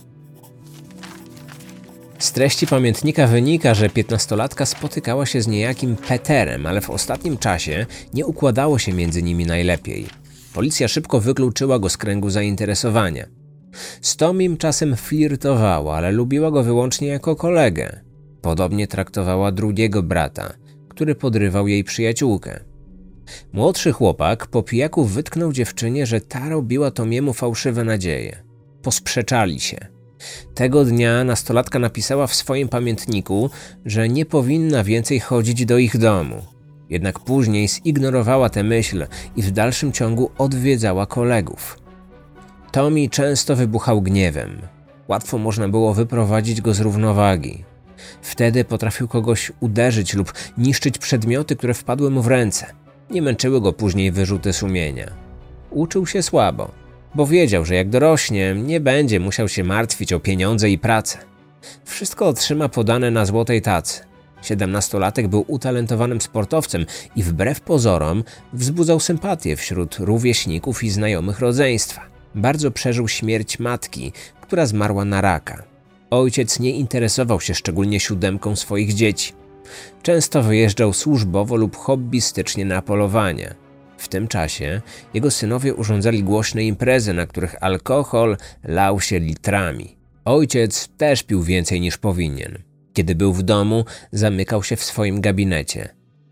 Z 2.19 2.31
treści 2.31 2.67
pamiętnika 2.67 3.27
wynika, 3.27 3.73
że 3.73 3.89
piętnastolatka 3.89 4.65
spotykała 4.65 5.25
się 5.25 5.41
z 5.41 5.47
niejakim 5.47 5.95
Peterem, 5.95 6.65
ale 6.65 6.81
w 6.81 6.89
ostatnim 6.89 7.37
czasie 7.37 7.85
nie 8.13 8.25
układało 8.25 8.79
się 8.79 8.93
między 8.93 9.23
nimi 9.23 9.45
najlepiej. 9.45 10.07
Policja 10.53 10.87
szybko 10.87 11.19
wykluczyła 11.19 11.79
go 11.79 11.89
z 11.89 11.97
kręgu 11.97 12.29
zainteresowania. 12.29 13.25
Z 14.01 14.15
Tomim 14.15 14.57
czasem 14.57 14.95
flirtowała, 14.95 15.95
ale 15.95 16.11
lubiła 16.11 16.51
go 16.51 16.63
wyłącznie 16.63 17.07
jako 17.07 17.35
kolegę. 17.35 17.99
Podobnie 18.41 18.87
traktowała 18.87 19.51
drugiego 19.51 20.03
brata, 20.03 20.53
który 20.89 21.15
podrywał 21.15 21.67
jej 21.67 21.83
przyjaciółkę. 21.83 22.59
Młodszy 23.53 23.91
chłopak 23.91 24.47
po 24.47 24.63
pijaku 24.63 25.05
wytknął 25.05 25.53
dziewczynie, 25.53 26.05
że 26.05 26.21
ta 26.21 26.49
robiła 26.49 26.91
Tomiemu 26.91 27.33
fałszywe 27.33 27.83
nadzieje. 27.83 28.43
Posprzeczali 28.81 29.59
się. 29.59 29.77
Tego 30.55 30.85
dnia 30.85 31.23
nastolatka 31.23 31.79
napisała 31.79 32.27
w 32.27 32.35
swoim 32.35 32.69
pamiętniku, 32.69 33.49
że 33.85 34.09
nie 34.09 34.25
powinna 34.25 34.83
więcej 34.83 35.19
chodzić 35.19 35.65
do 35.65 35.77
ich 35.77 35.97
domu. 35.97 36.45
Jednak 36.89 37.19
później 37.19 37.67
zignorowała 37.67 38.49
tę 38.49 38.63
myśl 38.63 39.07
i 39.35 39.41
w 39.41 39.51
dalszym 39.51 39.91
ciągu 39.91 40.31
odwiedzała 40.37 41.05
kolegów. 41.05 41.79
Tommy 42.71 43.09
często 43.09 43.55
wybuchał 43.55 44.01
gniewem. 44.01 44.61
Łatwo 45.07 45.37
można 45.37 45.69
było 45.69 45.93
wyprowadzić 45.93 46.61
go 46.61 46.73
z 46.73 46.79
równowagi. 46.79 47.63
Wtedy 48.21 48.65
potrafił 48.65 49.07
kogoś 49.07 49.51
uderzyć 49.59 50.13
lub 50.13 50.33
niszczyć 50.57 50.97
przedmioty, 50.97 51.55
które 51.55 51.73
wpadły 51.73 52.09
mu 52.09 52.21
w 52.21 52.27
ręce. 52.27 52.65
Nie 53.09 53.21
męczyły 53.21 53.61
go 53.61 53.73
później 53.73 54.11
wyrzuty 54.11 54.53
sumienia. 54.53 55.11
Uczył 55.71 56.05
się 56.05 56.21
słabo, 56.21 56.71
bo 57.15 57.27
wiedział, 57.27 57.65
że 57.65 57.75
jak 57.75 57.89
dorośnie, 57.89 58.55
nie 58.55 58.79
będzie 58.79 59.19
musiał 59.19 59.49
się 59.49 59.63
martwić 59.63 60.13
o 60.13 60.19
pieniądze 60.19 60.69
i 60.69 60.77
pracę. 60.77 61.17
Wszystko 61.85 62.27
otrzyma 62.27 62.69
podane 62.69 63.11
na 63.11 63.25
złotej 63.25 63.61
tacy. 63.61 64.01
Siedemnastolatek 64.41 65.27
był 65.27 65.45
utalentowanym 65.47 66.21
sportowcem 66.21 66.85
i 67.15 67.23
wbrew 67.23 67.61
pozorom 67.61 68.23
wzbudzał 68.53 68.99
sympatię 68.99 69.55
wśród 69.55 69.95
rówieśników 69.99 70.83
i 70.83 70.89
znajomych 70.89 71.39
rodzeństwa. 71.39 72.01
Bardzo 72.35 72.71
przeżył 72.71 73.07
śmierć 73.07 73.59
matki, 73.59 74.11
która 74.41 74.65
zmarła 74.65 75.05
na 75.05 75.21
raka. 75.21 75.63
Ojciec 76.09 76.59
nie 76.59 76.71
interesował 76.71 77.41
się 77.41 77.55
szczególnie 77.55 77.99
siódemką 77.99 78.55
swoich 78.55 78.93
dzieci. 78.93 79.33
Często 80.01 80.43
wyjeżdżał 80.43 80.93
służbowo 80.93 81.55
lub 81.55 81.75
hobbystycznie 81.75 82.65
na 82.65 82.81
polowania. 82.81 83.55
W 83.97 84.07
tym 84.07 84.27
czasie 84.27 84.81
jego 85.13 85.31
synowie 85.31 85.73
urządzali 85.73 86.23
głośne 86.23 86.63
imprezy, 86.63 87.13
na 87.13 87.27
których 87.27 87.63
alkohol 87.63 88.37
lał 88.63 89.01
się 89.01 89.19
litrami. 89.19 89.97
Ojciec 90.25 90.89
też 90.97 91.23
pił 91.23 91.43
więcej 91.43 91.81
niż 91.81 91.97
powinien. 91.97 92.57
Kiedy 92.93 93.15
był 93.15 93.33
w 93.33 93.43
domu, 93.43 93.85
zamykał 94.11 94.63
się 94.63 94.75
w 94.75 94.83
swoim 94.83 95.21
gabinecie. 95.21 95.89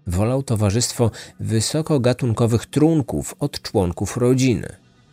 Wolał 0.07 0.43
towarzystwo 0.43 1.11
wysokogatunkowych 1.39 2.65
trunków 2.65 3.35
od 3.39 3.61
członków 3.61 4.17
rodziny. 4.17 4.67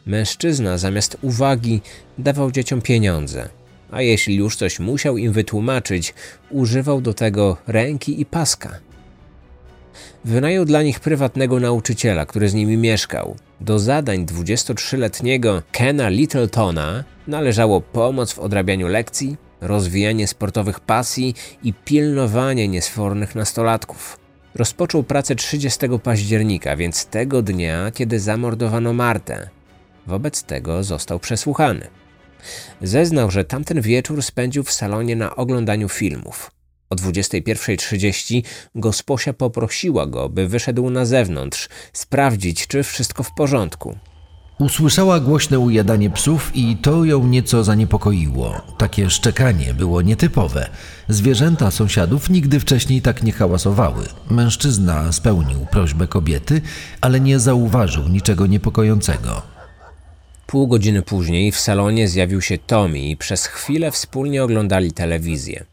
Mężczyzna 0.06 0.78
zamiast 0.78 1.18
uwagi 1.22 1.80
dawał 2.18 2.50
dzieciom 2.50 2.82
pieniądze 2.82 3.48
a 3.92 4.02
jeśli 4.02 4.35
już 4.37 4.57
coś 4.57 4.78
musiał 4.81 5.16
im 5.16 5.33
wytłumaczyć, 5.33 6.14
używał 6.50 7.00
do 7.00 7.14
tego 7.14 7.57
ręki 7.66 8.20
i 8.20 8.26
paska. 8.26 8.78
Wynajął 10.24 10.64
dla 10.64 10.83
nich 10.83 11.00
prywatnego 11.00 11.61
nauczyciela, 11.61 12.26
który 12.26 12.48
z 12.48 12.55
nimi 12.55 12.76
mieszkał. 12.76 13.37
Do 13.61 13.78
zadań 13.78 14.26
23-letniego 14.26 15.62
Kena 15.72 16.09
Littletona 16.09 17.05
należało 17.26 17.81
pomoc 17.81 18.33
w 18.33 18.38
odrabianiu 18.38 18.88
lekcji, 18.88 19.37
rozwijanie 19.61 20.26
sportowych 20.26 20.81
pasji 20.81 21.35
i 21.62 21.72
pilnowanie 21.74 22.68
niesfornych 22.68 23.35
nastolatków. 23.35 24.18
Rozpoczął 24.55 25.02
pracę 25.02 25.35
30 25.35 25.81
października, 26.02 26.76
więc 26.76 27.07
tego 27.07 27.42
dnia, 27.42 27.90
kiedy 27.90 28.20
zamordowano 28.20 28.92
Martę. 28.92 29.48
Wobec 30.07 30.42
tego 30.42 30.85
został 30.85 31.18
przesłuchany. 31.18 32.01
Zeznał, 32.83 33.31
że 33.31 33.44
tamten 33.44 33.81
wieczór 33.81 34.22
spędził 34.22 34.62
w 34.62 34.72
salonie 34.72 35.16
na 35.16 35.37
oglądaniu 35.37 35.88
filmów. 35.88 36.50
O 36.90 36.94
21.30 36.94 38.42
gosposia 38.74 39.33
poprosiła 39.33 40.07
go, 40.07 40.28
by 40.28 40.48
wyszedł 40.48 40.90
na 40.90 41.05
zewnątrz, 41.05 41.68
sprawdzić, 41.92 42.66
czy 42.66 42.83
wszystko 42.83 43.22
w 43.22 43.35
porządku. 43.35 43.96
Usłyszała 44.59 45.20
głośne 45.20 45.59
ujadanie 45.59 46.11
psów 46.11 46.50
i 46.55 46.76
to 46.76 47.05
ją 47.05 47.26
nieco 47.26 47.64
zaniepokoiło. 47.64 48.61
Takie 48.78 49.11
szczekanie 49.11 49.74
było 49.74 50.02
nietypowe. 50.02 50.68
Zwierzęta 51.09 51.70
sąsiadów 51.70 52.31
nigdy 52.31 52.61
wcześniej 52.61 53.02
tak 53.02 53.22
nie 53.22 53.33
hałasowały. 53.33 54.05
Mężczyzna 54.31 55.12
spełnił 55.12 55.66
prośbę 55.70 56.07
kobiety, 56.07 56.61
ale 57.00 57.20
nie 57.20 57.38
zauważył 57.38 58.09
niczego 58.09 58.46
niepokojącego. 58.46 59.51
Pół 60.52 60.66
godziny 60.66 61.02
później 61.02 61.52
w 61.52 61.58
salonie 61.58 62.08
zjawił 62.08 62.40
się 62.40 62.58
Tommy 62.58 62.98
i 62.98 63.16
przez 63.16 63.46
chwilę 63.46 63.90
wspólnie 63.90 64.44
oglądali 64.44 64.92
telewizję. 64.92 65.64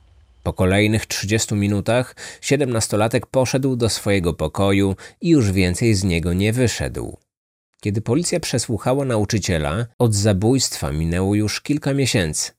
Po 0.43 0.53
kolejnych 0.53 1.05
30 1.05 1.55
minutach 1.55 2.15
siedemnastolatek 2.41 3.25
poszedł 3.27 3.75
do 3.75 3.89
swojego 3.89 4.33
pokoju 4.33 4.95
i 5.21 5.29
już 5.29 5.51
więcej 5.51 5.93
z 5.93 6.03
niego 6.03 6.33
nie 6.33 6.53
wyszedł. 6.53 7.17
Kiedy 7.81 8.01
policja 8.01 8.39
przesłuchała 8.39 9.05
nauczyciela, 9.05 9.85
od 9.97 10.15
zabójstwa 10.15 10.91
minęło 10.91 11.35
już 11.35 11.61
kilka 11.61 11.93
miesięcy. 11.93 12.51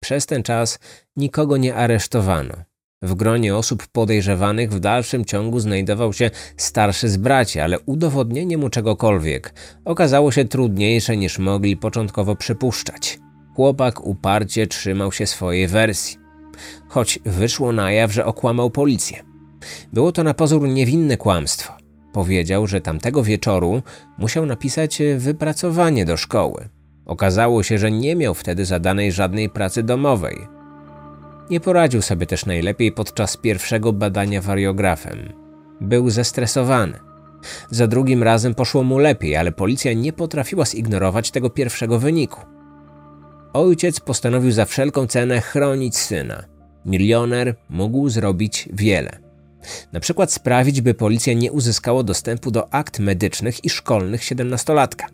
Przez 0.00 0.26
ten 0.26 0.42
czas 0.42 0.78
nikogo 1.16 1.56
nie 1.56 1.74
aresztowano. 1.74 2.54
W 3.02 3.14
gronie 3.14 3.56
osób 3.56 3.86
podejrzewanych 3.86 4.70
w 4.70 4.80
dalszym 4.80 5.24
ciągu 5.24 5.60
znajdował 5.60 6.12
się 6.12 6.30
starszy 6.56 7.08
z 7.08 7.16
braci, 7.16 7.60
ale 7.60 7.80
udowodnienie 7.80 8.58
mu 8.58 8.70
czegokolwiek 8.70 9.54
okazało 9.84 10.32
się 10.32 10.44
trudniejsze 10.44 11.16
niż 11.16 11.38
mogli 11.38 11.76
początkowo 11.76 12.36
przypuszczać. 12.36 13.18
Chłopak 13.54 14.06
uparcie 14.06 14.66
trzymał 14.66 15.12
się 15.12 15.26
swojej 15.26 15.68
wersji, 15.68 16.18
choć 16.88 17.18
wyszło 17.24 17.72
na 17.72 17.92
jaw, 17.92 18.12
że 18.12 18.24
okłamał 18.24 18.70
policję. 18.70 19.24
Było 19.92 20.12
to 20.12 20.24
na 20.24 20.34
pozór 20.34 20.68
niewinne 20.68 21.16
kłamstwo. 21.16 21.72
Powiedział, 22.12 22.66
że 22.66 22.80
tamtego 22.80 23.22
wieczoru 23.22 23.82
musiał 24.18 24.46
napisać 24.46 25.02
wypracowanie 25.16 26.04
do 26.04 26.16
szkoły. 26.16 26.68
Okazało 27.06 27.62
się, 27.62 27.78
że 27.78 27.90
nie 27.90 28.16
miał 28.16 28.34
wtedy 28.34 28.64
zadanej 28.64 29.12
żadnej 29.12 29.50
pracy 29.50 29.82
domowej. 29.82 30.57
Nie 31.50 31.60
poradził 31.60 32.02
sobie 32.02 32.26
też 32.26 32.46
najlepiej 32.46 32.92
podczas 32.92 33.36
pierwszego 33.36 33.92
badania 33.92 34.40
wariografem. 34.40 35.32
Był 35.80 36.10
zestresowany. 36.10 36.98
Za 37.70 37.86
drugim 37.86 38.22
razem 38.22 38.54
poszło 38.54 38.82
mu 38.82 38.98
lepiej, 38.98 39.36
ale 39.36 39.52
policja 39.52 39.92
nie 39.92 40.12
potrafiła 40.12 40.64
zignorować 40.64 41.30
tego 41.30 41.50
pierwszego 41.50 41.98
wyniku. 41.98 42.40
Ojciec 43.52 44.00
postanowił 44.00 44.52
za 44.52 44.64
wszelką 44.64 45.06
cenę 45.06 45.40
chronić 45.40 45.96
syna. 45.96 46.44
Milioner 46.86 47.54
mógł 47.70 48.08
zrobić 48.08 48.68
wiele. 48.72 49.18
Na 49.92 50.00
przykład 50.00 50.32
sprawić, 50.32 50.80
by 50.80 50.94
policja 50.94 51.32
nie 51.32 51.52
uzyskała 51.52 52.02
dostępu 52.02 52.50
do 52.50 52.74
akt 52.74 52.98
medycznych 52.98 53.64
i 53.64 53.70
szkolnych 53.70 54.24
siedemnastolatka. 54.24 55.06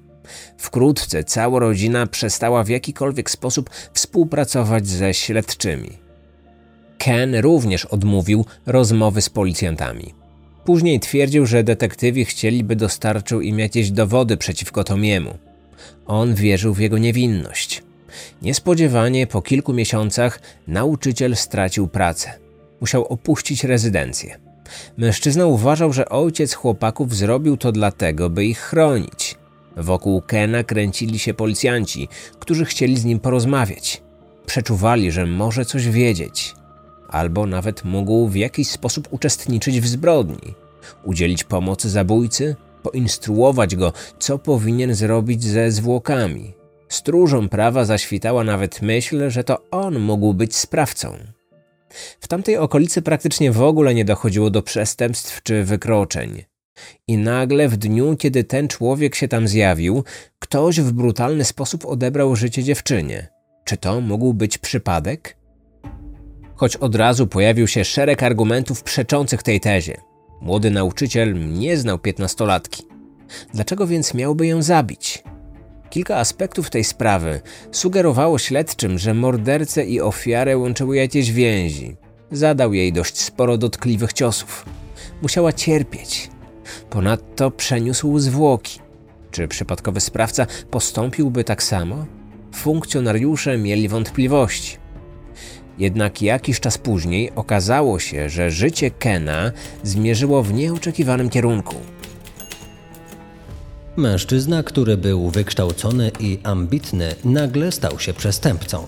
Wkrótce 0.59 1.25
cała 1.25 1.61
rodzina 1.61 2.07
przestała 2.07 2.65
w 2.65 2.69
jakikolwiek 2.69 3.31
sposób 3.31 3.71
współpracować 3.93 4.87
ze 4.87 5.15
śledczymi. 5.15 6.04
Ken 7.05 7.35
również 7.35 7.85
odmówił 7.85 8.45
rozmowy 8.67 9.23
z 9.23 9.31
policjantami. 9.31 10.15
Później 10.65 11.01
twierdził, 11.01 11.47
że 11.47 11.65
detektywi 11.65 12.25
chcieliby 12.25 12.77
dostarczył 12.77 13.41
im 13.41 13.59
jakieś 13.59 13.91
dowody 13.91 14.37
przeciwko 14.37 14.85
Tomiemu. 14.85 15.39
On 16.07 16.35
wierzył 16.35 16.75
w 16.75 16.79
jego 16.79 16.99
niewinność. 16.99 17.83
Niespodziewanie 18.43 19.27
po 19.27 19.43
kilku 19.43 19.73
miesiącach 19.73 20.41
nauczyciel 20.67 21.37
stracił 21.37 21.89
pracę. 21.89 22.33
Musiał 22.81 23.05
opuścić 23.05 23.65
rezydencję. 23.65 24.39
Mężczyzna 24.97 25.47
uważał, 25.47 25.93
że 25.93 26.09
ojciec 26.09 26.55
chłopaków 26.55 27.15
zrobił 27.15 27.57
to 27.57 27.73
dlatego, 27.73 28.31
by 28.31 28.45
ich 28.45 28.59
chronić. 28.59 29.37
Wokół 29.77 30.23
Kena 30.23 30.65
kręcili 30.65 31.19
się 31.19 31.35
policjanci, 31.35 32.09
którzy 32.39 32.65
chcieli 32.65 32.97
z 32.97 33.05
nim 33.05 33.21
porozmawiać. 33.21 34.03
Przeczuwali, 34.47 35.13
że 35.13 35.27
może 35.27 35.65
coś 35.65 35.89
wiedzieć, 35.89 36.55
albo 37.15 37.47
nawet 37.47 37.85
mógł 37.85 38.29
w 38.29 38.37
jakiś 38.37 38.69
sposób 38.69 39.09
uczestniczyć 39.11 39.81
w 39.81 39.87
zbrodni, 39.87 40.55
udzielić 41.05 41.45
pomocy 41.45 41.91
zabójcy, 41.91 42.57
poinstruować 42.83 43.77
go, 43.77 43.93
co 44.19 44.39
powinien 44.39 44.95
zrobić 44.95 45.45
ze 45.45 45.71
zwłokami. 45.71 46.53
Stróżom 46.89 47.49
prawa 47.49 47.85
zaświtała 47.85 48.45
nawet 48.45 48.83
myśl, 48.83 49.31
że 49.31 49.45
to 49.45 49.71
on 49.71 49.99
mógł 49.99 50.35
być 50.35 50.57
sprawcą. 50.57 51.17
W 52.21 52.29
tamtej 52.29 52.57
okolicy 52.57 53.03
praktycznie 53.03 53.53
w 53.53 53.63
ogóle 53.63 53.95
nie 53.95 54.05
dochodziło 54.05 54.51
do 54.51 54.63
przestępstw 54.63 55.43
czy 55.43 55.65
wykroczeń. 55.65 56.45
I 57.09 57.17
nagle 57.17 57.69
w 57.69 57.77
dniu, 57.77 58.17
kiedy 58.17 58.45
ten 58.45 58.69
człowiek 58.69 59.15
się 59.15 59.29
tam 59.29 59.49
zjawił, 59.49 60.05
ktoś 60.39 60.81
w 60.81 60.93
brutalny 60.93 61.45
sposób 61.45 61.87
odebrał 61.87 62.37
życie 62.37 62.63
dziewczynie. 62.63 63.29
Czy 63.65 63.77
to 63.77 64.01
mógł 64.01 64.35
być 64.35 64.59
przypadek? 64.59 65.44
Choć 66.57 66.77
od 66.77 66.95
razu 66.95 67.27
pojawił 67.27 67.67
się 67.67 67.85
szereg 67.85 68.23
argumentów 68.23 68.83
przeczących 68.83 69.43
tej 69.43 69.61
tezie. 69.61 70.01
Młody 70.41 70.71
nauczyciel 70.71 71.53
nie 71.53 71.77
znał 71.77 71.99
piętnastolatki. 71.99 72.83
Dlaczego 73.55 73.87
więc 73.87 74.15
miałby 74.15 74.47
ją 74.47 74.63
zabić? 74.63 75.23
Kilka 75.91 76.17
aspektów 76.17 76.71
tej 76.71 76.85
sprawy 76.85 77.41
sugerowało 77.73 78.39
śledczym, 78.39 78.99
że 78.99 79.15
mordercę 79.15 79.85
i 79.85 80.01
ofiarę 80.01 80.59
łączyły 80.59 80.97
jakieś 80.97 81.33
więzi. 81.33 81.97
Zadał 82.31 82.75
jej 82.75 82.93
dość 82.93 83.19
sporo 83.21 83.59
dotkliwych 83.59 84.13
ciosów. 84.13 84.65
Musiała 85.23 85.53
cierpieć. 85.53 86.31
Ponadto 86.91 87.51
przeniósł 87.51 88.19
zwłoki. 88.19 88.81
Czy 89.31 89.49
przypadkowy 89.49 90.01
sprawca 90.01 90.47
postąpiłby 90.71 91.45
tak 91.45 91.63
samo? 91.63 92.07
Funkcjonariusze 92.55 93.59
mieli 93.59 93.89
wątpliwości. 93.89 94.84
Jednak 95.79 96.23
jakiś 96.23 96.61
czas 96.61 96.79
później 96.79 97.33
okazało 97.35 97.99
się, 97.99 98.31
że 98.31 98.51
życie 98.51 98.91
Kena 98.91 99.53
zmierzyło 99.83 100.43
w 100.43 100.55
nieoczekiwanym 100.55 101.31
kierunku. 101.31 101.75
Mężczyzna, 103.97 104.63
który 104.63 104.97
był 104.97 105.31
wykształcony 105.31 106.11
i 106.21 106.39
ambitny, 106.43 107.15
nagle 107.25 107.73
stał 107.73 107.99
się 107.99 108.15
przestępcą. 108.15 108.87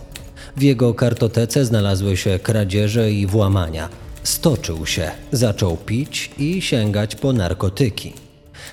W 0.56 0.62
jego 0.62 0.94
kartotece 0.94 1.64
znalazły 1.64 2.16
się 2.16 2.38
kradzieże 2.38 3.12
i 3.12 3.26
włamania. 3.26 3.88
Stoczył 4.22 4.86
się, 4.86 5.10
zaczął 5.32 5.76
pić 5.76 6.30
i 6.38 6.62
sięgać 6.62 7.16
po 7.16 7.32
narkotyki. 7.32 8.12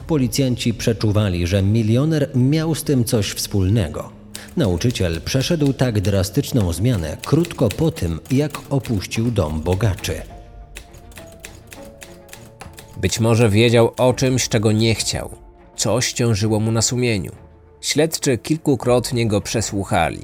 Policjanci 0.07 0.73
przeczuwali, 0.73 1.47
że 1.47 1.63
milioner 1.63 2.29
miał 2.35 2.75
z 2.75 2.83
tym 2.83 3.03
coś 3.03 3.29
wspólnego. 3.29 4.22
Nauczyciel 4.57 5.21
przeszedł 5.21 5.73
tak 5.73 6.01
drastyczną 6.01 6.73
zmianę 6.73 7.17
krótko 7.25 7.69
po 7.69 7.91
tym, 7.91 8.19
jak 8.31 8.61
opuścił 8.69 9.31
dom 9.31 9.61
bogaczy. 9.61 10.21
Być 12.97 13.19
może 13.19 13.49
wiedział 13.49 13.91
o 13.97 14.13
czymś, 14.13 14.49
czego 14.49 14.71
nie 14.71 14.95
chciał. 14.95 15.29
Coś 15.75 16.13
ciążyło 16.13 16.59
mu 16.59 16.71
na 16.71 16.81
sumieniu. 16.81 17.31
Śledczy 17.81 18.37
kilkukrotnie 18.37 19.27
go 19.27 19.41
przesłuchali. 19.41 20.21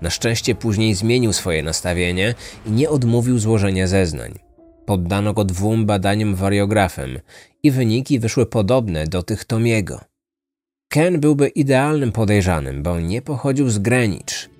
Na 0.00 0.10
szczęście 0.10 0.54
później 0.54 0.94
zmienił 0.94 1.32
swoje 1.32 1.62
nastawienie 1.62 2.34
i 2.66 2.70
nie 2.70 2.90
odmówił 2.90 3.38
złożenia 3.38 3.86
zeznań. 3.86 4.38
Poddano 4.86 5.32
go 5.32 5.44
dwóm 5.44 5.86
badaniom 5.86 6.34
wariografem 6.34 7.18
i 7.62 7.70
wyniki 7.70 8.18
wyszły 8.18 8.46
podobne 8.46 9.06
do 9.06 9.22
tych 9.22 9.44
Tomiego. 9.44 10.11
Ken 10.92 11.20
byłby 11.20 11.48
idealnym 11.48 12.12
podejrzanym, 12.12 12.82
bo 12.82 13.00
nie 13.00 13.22
pochodził 13.22 13.70
z 13.70 13.78
Greenwich. 13.78 14.50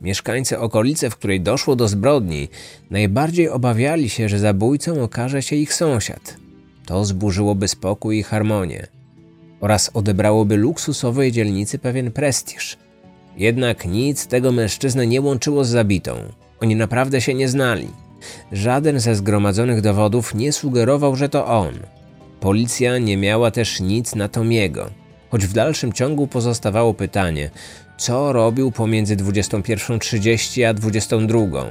Mieszkańcy 0.00 0.58
okolicy, 0.58 1.10
w 1.10 1.16
której 1.16 1.40
doszło 1.40 1.76
do 1.76 1.88
zbrodni, 1.88 2.48
najbardziej 2.90 3.48
obawiali 3.48 4.08
się, 4.08 4.28
że 4.28 4.38
zabójcą 4.38 5.02
okaże 5.02 5.42
się 5.42 5.56
ich 5.56 5.74
sąsiad. 5.74 6.36
To 6.86 7.04
zburzyłoby 7.04 7.68
spokój 7.68 8.18
i 8.18 8.22
harmonię 8.22 8.86
oraz 9.60 9.90
odebrałoby 9.94 10.56
luksusowej 10.56 11.32
dzielnicy 11.32 11.78
pewien 11.78 12.12
prestiż. 12.12 12.76
Jednak 13.36 13.86
nic 13.86 14.26
tego 14.26 14.52
mężczyznę 14.52 15.06
nie 15.06 15.20
łączyło 15.20 15.64
z 15.64 15.68
zabitą. 15.68 16.16
Oni 16.60 16.76
naprawdę 16.76 17.20
się 17.20 17.34
nie 17.34 17.48
znali. 17.48 17.88
Żaden 18.52 19.00
ze 19.00 19.14
zgromadzonych 19.14 19.80
dowodów 19.80 20.34
nie 20.34 20.52
sugerował, 20.52 21.16
że 21.16 21.28
to 21.28 21.46
on. 21.46 21.74
Policja 22.40 22.98
nie 22.98 23.16
miała 23.16 23.50
też 23.50 23.80
nic 23.80 24.14
na 24.14 24.28
Tomiego, 24.28 24.90
choć 25.30 25.46
w 25.46 25.52
dalszym 25.52 25.92
ciągu 25.92 26.26
pozostawało 26.26 26.94
pytanie, 26.94 27.50
co 27.98 28.32
robił 28.32 28.72
pomiędzy 28.72 29.16
21.30 29.16 30.64
a 30.64 30.74
22.00. 30.74 31.64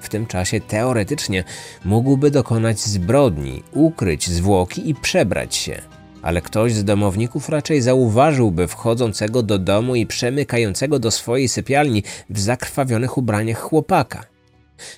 W 0.00 0.08
tym 0.08 0.26
czasie 0.26 0.60
teoretycznie 0.60 1.44
mógłby 1.84 2.30
dokonać 2.30 2.80
zbrodni, 2.80 3.62
ukryć 3.72 4.30
zwłoki 4.30 4.90
i 4.90 4.94
przebrać 4.94 5.56
się. 5.56 5.82
Ale 6.22 6.40
ktoś 6.40 6.72
z 6.72 6.84
domowników 6.84 7.48
raczej 7.48 7.82
zauważyłby 7.82 8.68
wchodzącego 8.68 9.42
do 9.42 9.58
domu 9.58 9.94
i 9.94 10.06
przemykającego 10.06 10.98
do 10.98 11.10
swojej 11.10 11.48
sypialni 11.48 12.02
w 12.30 12.40
zakrwawionych 12.40 13.18
ubraniach 13.18 13.60
chłopaka. 13.60 14.24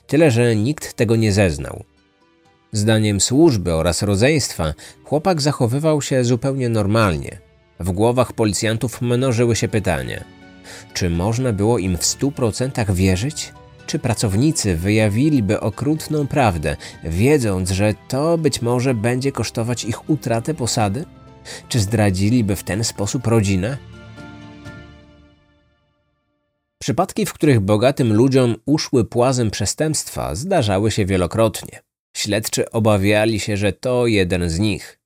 Tyle, 0.07 0.31
że 0.31 0.57
nikt 0.57 0.95
tego 0.95 1.17
nie 1.17 1.33
zeznał. 1.33 1.85
Zdaniem 2.73 3.21
służby 3.21 3.75
oraz 3.75 4.03
rodzeństwa, 4.03 4.75
chłopak 5.05 5.41
zachowywał 5.41 6.03
się 6.03 6.25
zupełnie 6.25 6.69
normalnie. 6.69 7.39
W 7.81 7.93
głowach 7.93 8.33
policjantów 8.33 9.03
mnożyły 9.03 9.57
się 9.57 9.69
pytania: 9.69 10.25
czy 10.95 11.11
można 11.11 11.53
było 11.53 11.79
im 11.79 11.97
w 11.97 12.05
stu 12.05 12.33
procentach 12.33 12.93
wierzyć? 12.93 13.53
Czy 13.87 13.99
pracownicy 13.99 14.77
wyjawiliby 14.77 15.61
okrutną 15.61 16.27
prawdę, 16.27 16.77
wiedząc, 17.05 17.71
że 17.71 17.95
to 18.09 18.39
być 18.39 18.63
może 18.63 18.95
będzie 18.95 19.33
kosztować 19.33 19.85
ich 19.85 20.11
utratę 20.11 20.55
posady? 20.55 21.05
Czy 21.69 21.81
zdradziliby 21.81 22.57
w 22.57 22.65
ten 22.65 22.85
sposób 22.85 23.27
rodzinę? 23.27 23.79
Przypadki, 26.79 27.27
w 27.27 27.33
których 27.33 27.61
bogatym 27.61 28.13
ludziom 28.13 28.57
uszły 28.67 29.05
płazem 29.05 29.51
przestępstwa, 29.51 30.35
zdarzały 30.35 30.91
się 30.91 31.07
wielokrotnie. 31.07 31.86
Śledczy 32.17 32.71
obawiali 32.71 33.41
się, 33.41 33.57
że 33.57 33.73
to 33.73 34.07
jeden 34.07 34.51
z 34.51 34.59
nich. 34.59 34.99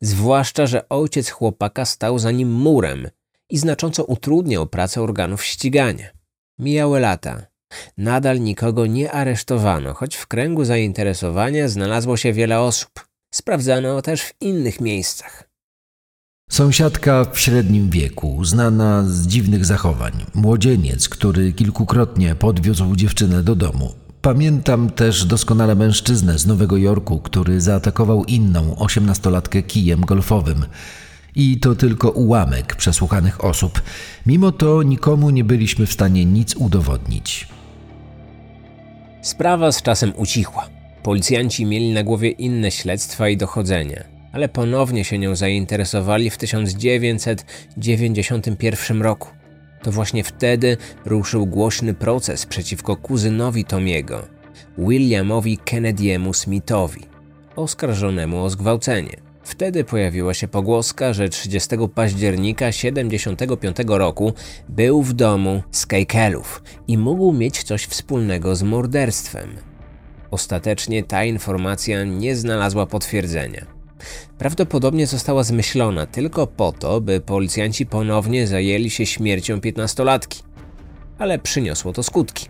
Zwłaszcza, 0.00 0.66
że 0.66 0.88
ojciec 0.88 1.30
chłopaka 1.30 1.84
stał 1.84 2.18
za 2.18 2.30
nim 2.30 2.52
murem 2.52 3.08
i 3.50 3.58
znacząco 3.58 4.04
utrudniał 4.04 4.66
pracę 4.66 5.02
organów 5.02 5.44
ścigania. 5.44 6.08
Mijały 6.58 7.00
lata. 7.00 7.46
Nadal 7.98 8.40
nikogo 8.40 8.86
nie 8.86 9.12
aresztowano, 9.12 9.94
choć 9.94 10.16
w 10.16 10.26
kręgu 10.26 10.64
zainteresowania 10.64 11.68
znalazło 11.68 12.16
się 12.16 12.32
wiele 12.32 12.60
osób. 12.60 13.08
Sprawdzano 13.34 14.02
też 14.02 14.22
w 14.22 14.34
innych 14.40 14.80
miejscach. 14.80 15.50
Sąsiadka 16.50 17.24
w 17.24 17.40
średnim 17.40 17.90
wieku, 17.90 18.44
znana 18.44 19.04
z 19.06 19.26
dziwnych 19.26 19.64
zachowań, 19.64 20.12
młodzieniec, 20.34 21.08
który 21.08 21.52
kilkukrotnie 21.52 22.34
podwiózł 22.34 22.96
dziewczynę 22.96 23.42
do 23.42 23.54
domu. 23.54 24.03
Pamiętam 24.24 24.90
też 24.90 25.24
doskonale 25.24 25.74
mężczyznę 25.74 26.38
z 26.38 26.46
Nowego 26.46 26.76
Jorku, 26.76 27.18
który 27.18 27.60
zaatakował 27.60 28.24
inną 28.24 28.76
osiemnastolatkę 28.76 29.62
kijem 29.62 30.00
golfowym. 30.00 30.66
I 31.34 31.60
to 31.60 31.74
tylko 31.74 32.10
ułamek 32.10 32.76
przesłuchanych 32.76 33.44
osób. 33.44 33.82
Mimo 34.26 34.52
to 34.52 34.82
nikomu 34.82 35.30
nie 35.30 35.44
byliśmy 35.44 35.86
w 35.86 35.92
stanie 35.92 36.24
nic 36.24 36.56
udowodnić. 36.56 37.48
Sprawa 39.22 39.72
z 39.72 39.82
czasem 39.82 40.12
ucichła. 40.16 40.68
Policjanci 41.02 41.66
mieli 41.66 41.92
na 41.92 42.02
głowie 42.02 42.30
inne 42.30 42.70
śledztwa 42.70 43.28
i 43.28 43.36
dochodzenia. 43.36 44.04
ale 44.32 44.48
ponownie 44.48 45.04
się 45.04 45.18
nią 45.18 45.36
zainteresowali 45.36 46.30
w 46.30 46.38
1991 46.38 49.02
roku. 49.02 49.43
To 49.84 49.92
właśnie 49.92 50.24
wtedy 50.24 50.76
ruszył 51.04 51.46
głośny 51.46 51.94
proces 51.94 52.46
przeciwko 52.46 52.96
kuzynowi 52.96 53.64
Tomiego, 53.64 54.22
Williamowi 54.78 55.58
Kennedy'emu 55.58 56.34
Smithowi, 56.34 57.00
oskarżonemu 57.56 58.44
o 58.44 58.50
zgwałcenie. 58.50 59.16
Wtedy 59.42 59.84
pojawiła 59.84 60.34
się 60.34 60.48
pogłoska, 60.48 61.12
że 61.12 61.28
30 61.28 61.76
października 61.94 62.66
1975 62.66 63.76
roku 63.86 64.32
był 64.68 65.02
w 65.02 65.12
domu 65.12 65.62
Skejkelów 65.70 66.62
i 66.88 66.98
mógł 66.98 67.32
mieć 67.32 67.62
coś 67.62 67.84
wspólnego 67.84 68.56
z 68.56 68.62
morderstwem. 68.62 69.48
Ostatecznie 70.30 71.02
ta 71.02 71.24
informacja 71.24 72.04
nie 72.04 72.36
znalazła 72.36 72.86
potwierdzenia. 72.86 73.73
Prawdopodobnie 74.38 75.06
została 75.06 75.42
zmyślona 75.42 76.06
tylko 76.06 76.46
po 76.46 76.72
to, 76.72 77.00
by 77.00 77.20
policjanci 77.20 77.86
ponownie 77.86 78.46
zajęli 78.46 78.90
się 78.90 79.06
śmiercią 79.06 79.60
piętnastolatki. 79.60 80.42
Ale 81.18 81.38
przyniosło 81.38 81.92
to 81.92 82.02
skutki. 82.02 82.48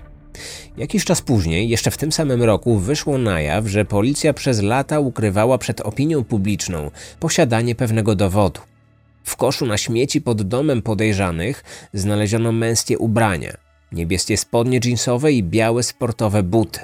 Jakiś 0.77 1.05
czas 1.05 1.23
później, 1.23 1.69
jeszcze 1.69 1.91
w 1.91 1.97
tym 1.97 2.13
samym 2.13 2.43
roku, 2.43 2.79
wyszło 2.79 3.19
na 3.19 3.41
jaw, 3.41 3.67
że 3.67 3.85
policja 3.85 4.33
przez 4.33 4.63
lata 4.63 5.01
ukrywała 5.01 5.59
przed 5.59 5.81
opinią 5.81 6.25
publiczną 6.25 6.91
posiadanie 7.21 7.75
pewnego 7.75 8.15
dowodu. 8.15 8.61
W 9.25 9.37
koszu 9.37 9.67
na 9.67 9.79
śmieci 9.79 10.21
pod 10.21 10.43
domem 10.43 10.83
podejrzanych 10.83 11.65
znaleziono 11.93 12.53
męskie 12.53 12.99
ubrania, 12.99 13.57
niebieskie 13.93 14.37
spodnie 14.37 14.81
jeansowe 14.85 15.33
i 15.33 15.43
białe 15.43 15.83
sportowe 15.83 16.43
buty. 16.43 16.81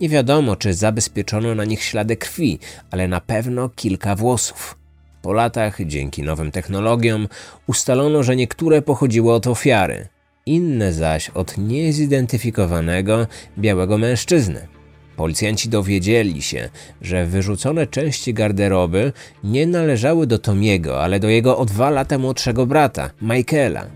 Nie 0.00 0.08
wiadomo, 0.08 0.56
czy 0.56 0.74
zabezpieczono 0.74 1.54
na 1.54 1.64
nich 1.64 1.82
ślady 1.82 2.16
krwi, 2.16 2.58
ale 2.90 3.08
na 3.08 3.20
pewno 3.20 3.68
kilka 3.68 4.16
włosów. 4.16 4.78
Po 5.22 5.32
latach, 5.32 5.78
dzięki 5.86 6.22
nowym 6.22 6.50
technologiom, 6.50 7.28
ustalono, 7.66 8.22
że 8.22 8.36
niektóre 8.36 8.82
pochodziły 8.82 9.32
od 9.32 9.46
ofiary, 9.46 10.08
inne 10.46 10.92
zaś 10.92 11.30
od 11.30 11.58
niezidentyfikowanego 11.58 13.26
białego 13.58 13.98
mężczyzny. 13.98 14.68
Policjanci 15.16 15.68
dowiedzieli 15.68 16.42
się, 16.42 16.68
że 17.02 17.26
wyrzucone 17.26 17.86
części 17.86 18.34
garderoby 18.34 19.12
nie 19.44 19.66
należały 19.66 20.26
do 20.26 20.38
Tomiego, 20.38 21.02
ale 21.02 21.20
do 21.20 21.28
jego 21.28 21.58
o 21.58 21.64
dwa 21.64 21.90
lata 21.90 22.18
młodszego 22.18 22.66
brata, 22.66 23.10
Michaela. 23.22 23.86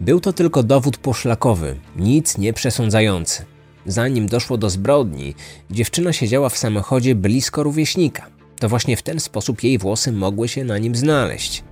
Był 0.00 0.20
to 0.20 0.32
tylko 0.32 0.62
dowód 0.62 0.96
poszlakowy, 0.96 1.76
nic 1.96 2.38
nie 2.38 2.52
przesądzający. 2.52 3.44
Zanim 3.88 4.26
doszło 4.26 4.56
do 4.58 4.70
zbrodni, 4.70 5.34
dziewczyna 5.70 6.12
siedziała 6.12 6.48
w 6.48 6.58
samochodzie 6.58 7.14
blisko 7.14 7.62
rówieśnika. 7.62 8.26
To 8.58 8.68
właśnie 8.68 8.96
w 8.96 9.02
ten 9.02 9.20
sposób 9.20 9.62
jej 9.62 9.78
włosy 9.78 10.12
mogły 10.12 10.48
się 10.48 10.64
na 10.64 10.78
nim 10.78 10.96
znaleźć. 10.96 11.64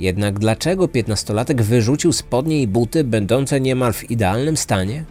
Jednak 0.00 0.38
dlaczego 0.38 0.88
piętnastolatek 0.88 1.62
wyrzucił 1.62 2.12
spodnie 2.12 2.62
i 2.62 2.66
buty 2.66 3.04
będące 3.04 3.60
niemal 3.60 3.92
w 3.92 4.10
idealnym 4.10 4.56
stanie? 4.56 5.04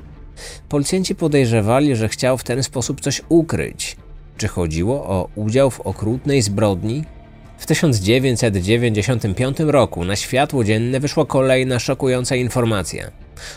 Policjanci 0.69 1.15
podejrzewali, 1.15 1.95
że 1.95 2.09
chciał 2.09 2.37
w 2.37 2.43
ten 2.43 2.63
sposób 2.63 3.01
coś 3.01 3.21
ukryć. 3.29 3.97
Czy 4.37 4.47
chodziło 4.47 5.03
o 5.05 5.29
udział 5.35 5.69
w 5.69 5.81
okrutnej 5.81 6.41
zbrodni? 6.41 7.03
W 7.59 7.65
1995 7.65 9.59
roku 9.59 10.05
na 10.05 10.15
światło 10.15 10.63
dzienne 10.63 10.99
wyszła 10.99 11.25
kolejna 11.25 11.79
szokująca 11.79 12.35
informacja. 12.35 13.11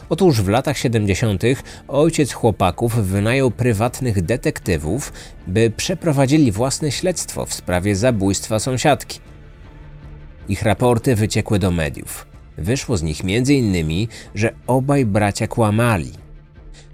Otóż 0.09 0.43
w 0.43 0.49
latach 0.49 0.79
70. 0.79 1.43
ojciec 1.89 2.33
chłopaków 2.33 2.95
wynajął 2.95 3.51
prywatnych 3.51 4.23
detektywów, 4.23 5.13
by 5.47 5.73
przeprowadzili 5.77 6.53
własne 6.53 6.93
śledztwo 6.93 7.47
w 7.47 7.55
sprawie 7.55 7.97
zabójstwa 7.97 8.59
sąsiadki. 8.59 9.21
Ich 10.49 10.63
raporty 10.63 11.15
wyciekły 11.15 11.59
do 11.59 11.71
mediów. 11.71 12.27
Wyszło 12.59 12.97
z 12.97 13.03
nich 13.03 13.21
m.in., 13.25 14.09
że 14.35 14.53
obaj 14.67 15.07
bracia 15.07 15.47
kłamali. 15.47 16.13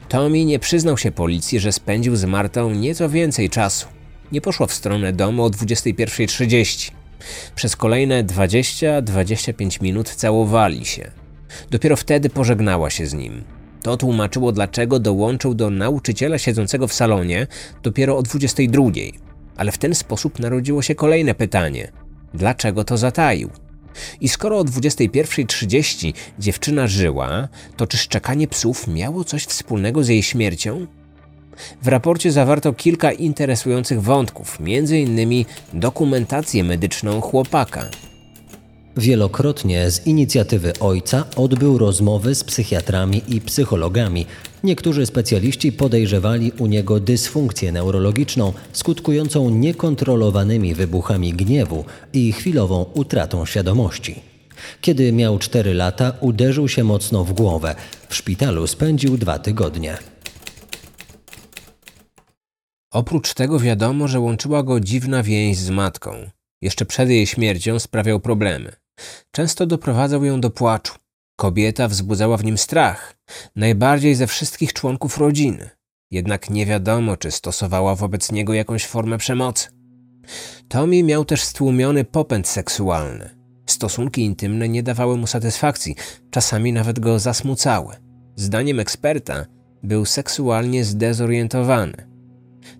Tommy 0.08 0.44
nie 0.44 0.58
przyznał 0.58 0.98
się 0.98 1.12
policji, 1.12 1.60
że 1.60 1.72
spędził 1.72 2.16
z 2.16 2.24
Martą 2.24 2.70
nieco 2.70 3.08
więcej 3.08 3.50
czasu. 3.50 3.97
Nie 4.32 4.40
poszła 4.40 4.66
w 4.66 4.72
stronę 4.72 5.12
domu 5.12 5.44
o 5.44 5.50
21.30. 5.50 6.90
Przez 7.54 7.76
kolejne 7.76 8.24
20-25 8.24 9.82
minut 9.82 10.08
całowali 10.08 10.84
się. 10.84 11.10
Dopiero 11.70 11.96
wtedy 11.96 12.30
pożegnała 12.30 12.90
się 12.90 13.06
z 13.06 13.14
nim. 13.14 13.44
To 13.82 13.96
tłumaczyło, 13.96 14.52
dlaczego 14.52 14.98
dołączył 14.98 15.54
do 15.54 15.70
nauczyciela 15.70 16.38
siedzącego 16.38 16.88
w 16.88 16.92
salonie 16.92 17.46
dopiero 17.82 18.16
o 18.16 18.22
22. 18.22 18.82
Ale 19.56 19.72
w 19.72 19.78
ten 19.78 19.94
sposób 19.94 20.38
narodziło 20.38 20.82
się 20.82 20.94
kolejne 20.94 21.34
pytanie: 21.34 21.92
dlaczego 22.34 22.84
to 22.84 22.96
zataił? 22.96 23.50
I 24.20 24.28
skoro 24.28 24.58
o 24.58 24.64
21.30 24.64 26.12
dziewczyna 26.38 26.86
żyła, 26.86 27.48
to 27.76 27.86
czy 27.86 27.96
szczekanie 27.96 28.48
psów 28.48 28.88
miało 28.88 29.24
coś 29.24 29.44
wspólnego 29.44 30.04
z 30.04 30.08
jej 30.08 30.22
śmiercią? 30.22 30.86
W 31.82 31.88
raporcie 31.88 32.32
zawarto 32.32 32.72
kilka 32.72 33.12
interesujących 33.12 34.02
wątków, 34.02 34.58
m.in. 34.60 35.44
dokumentację 35.72 36.64
medyczną 36.64 37.20
chłopaka. 37.20 37.90
Wielokrotnie 38.96 39.90
z 39.90 40.06
inicjatywy 40.06 40.72
ojca 40.80 41.24
odbył 41.36 41.78
rozmowy 41.78 42.34
z 42.34 42.44
psychiatrami 42.44 43.22
i 43.28 43.40
psychologami. 43.40 44.26
Niektórzy 44.64 45.06
specjaliści 45.06 45.72
podejrzewali 45.72 46.52
u 46.58 46.66
niego 46.66 47.00
dysfunkcję 47.00 47.72
neurologiczną 47.72 48.52
skutkującą 48.72 49.50
niekontrolowanymi 49.50 50.74
wybuchami 50.74 51.32
gniewu 51.32 51.84
i 52.12 52.32
chwilową 52.32 52.86
utratą 52.94 53.46
świadomości. 53.46 54.14
Kiedy 54.80 55.12
miał 55.12 55.38
4 55.38 55.74
lata, 55.74 56.12
uderzył 56.20 56.68
się 56.68 56.84
mocno 56.84 57.24
w 57.24 57.32
głowę. 57.32 57.74
W 58.08 58.14
szpitalu 58.14 58.66
spędził 58.66 59.16
dwa 59.16 59.38
tygodnie. 59.38 59.96
Oprócz 62.92 63.34
tego 63.34 63.58
wiadomo, 63.60 64.08
że 64.08 64.20
łączyła 64.20 64.62
go 64.62 64.80
dziwna 64.80 65.22
więź 65.22 65.56
z 65.56 65.70
matką. 65.70 66.30
Jeszcze 66.62 66.86
przed 66.86 67.10
jej 67.10 67.26
śmiercią 67.26 67.78
sprawiał 67.78 68.20
problemy. 68.20 68.72
Często 69.30 69.66
doprowadzał 69.66 70.24
ją 70.24 70.40
do 70.40 70.50
płaczu. 70.50 70.94
Kobieta 71.36 71.88
wzbudzała 71.88 72.36
w 72.36 72.44
nim 72.44 72.58
strach, 72.58 73.18
najbardziej 73.56 74.14
ze 74.14 74.26
wszystkich 74.26 74.72
członków 74.72 75.18
rodziny. 75.18 75.70
Jednak 76.10 76.50
nie 76.50 76.66
wiadomo, 76.66 77.16
czy 77.16 77.30
stosowała 77.30 77.94
wobec 77.94 78.32
niego 78.32 78.54
jakąś 78.54 78.86
formę 78.86 79.18
przemocy. 79.18 79.68
Tommy 80.68 81.02
miał 81.02 81.24
też 81.24 81.42
stłumiony 81.42 82.04
popęd 82.04 82.48
seksualny. 82.48 83.30
Stosunki 83.66 84.22
intymne 84.22 84.68
nie 84.68 84.82
dawały 84.82 85.16
mu 85.16 85.26
satysfakcji, 85.26 85.94
czasami 86.30 86.72
nawet 86.72 87.00
go 87.00 87.18
zasmucały. 87.18 87.94
Zdaniem 88.36 88.80
eksperta 88.80 89.46
był 89.82 90.04
seksualnie 90.04 90.84
zdezorientowany. 90.84 92.17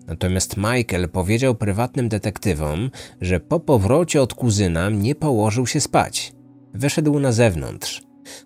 Natomiast 0.09 0.57
Michael 0.57 1.09
powiedział 1.09 1.55
prywatnym 1.55 2.09
detektywom, 2.09 2.89
że 3.21 3.39
po 3.39 3.59
powrocie 3.59 4.21
od 4.21 4.33
kuzyna 4.33 4.89
nie 4.89 5.15
położył 5.15 5.67
się 5.67 5.79
spać. 5.79 6.33
Wyszedł 6.73 7.19
na 7.19 7.31
zewnątrz. 7.31 8.01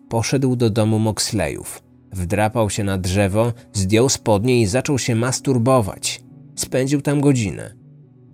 Poszedł 0.10 0.56
do 0.56 0.70
domu 0.70 1.00
Moxleyów. 1.00 1.84
Wdrapał 2.12 2.70
się 2.70 2.84
na 2.84 2.98
drzewo, 2.98 3.54
zdjął 3.74 4.10
spodnie 4.10 4.62
i 4.62 4.66
zaczął 4.66 5.00
się 5.00 5.16
masturbować. 5.16 6.22
Spędził 6.56 7.02
tam 7.02 7.22
godzinę. 7.22 7.76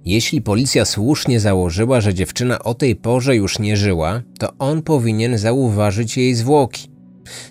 Jeśli 0.06 0.42
policja 0.42 0.86
słusznie 0.86 1.40
założyła, 1.40 2.02
że 2.02 2.14
dziewczyna 2.14 2.60
o 2.60 2.74
tej 2.74 2.96
porze 2.96 3.36
już 3.36 3.60
nie 3.60 3.78
żyła, 3.78 4.22
to 4.40 4.54
on 4.60 4.82
powinien 4.82 5.38
zauważyć 5.38 6.18
jej 6.18 6.36
zwłoki. 6.36 6.90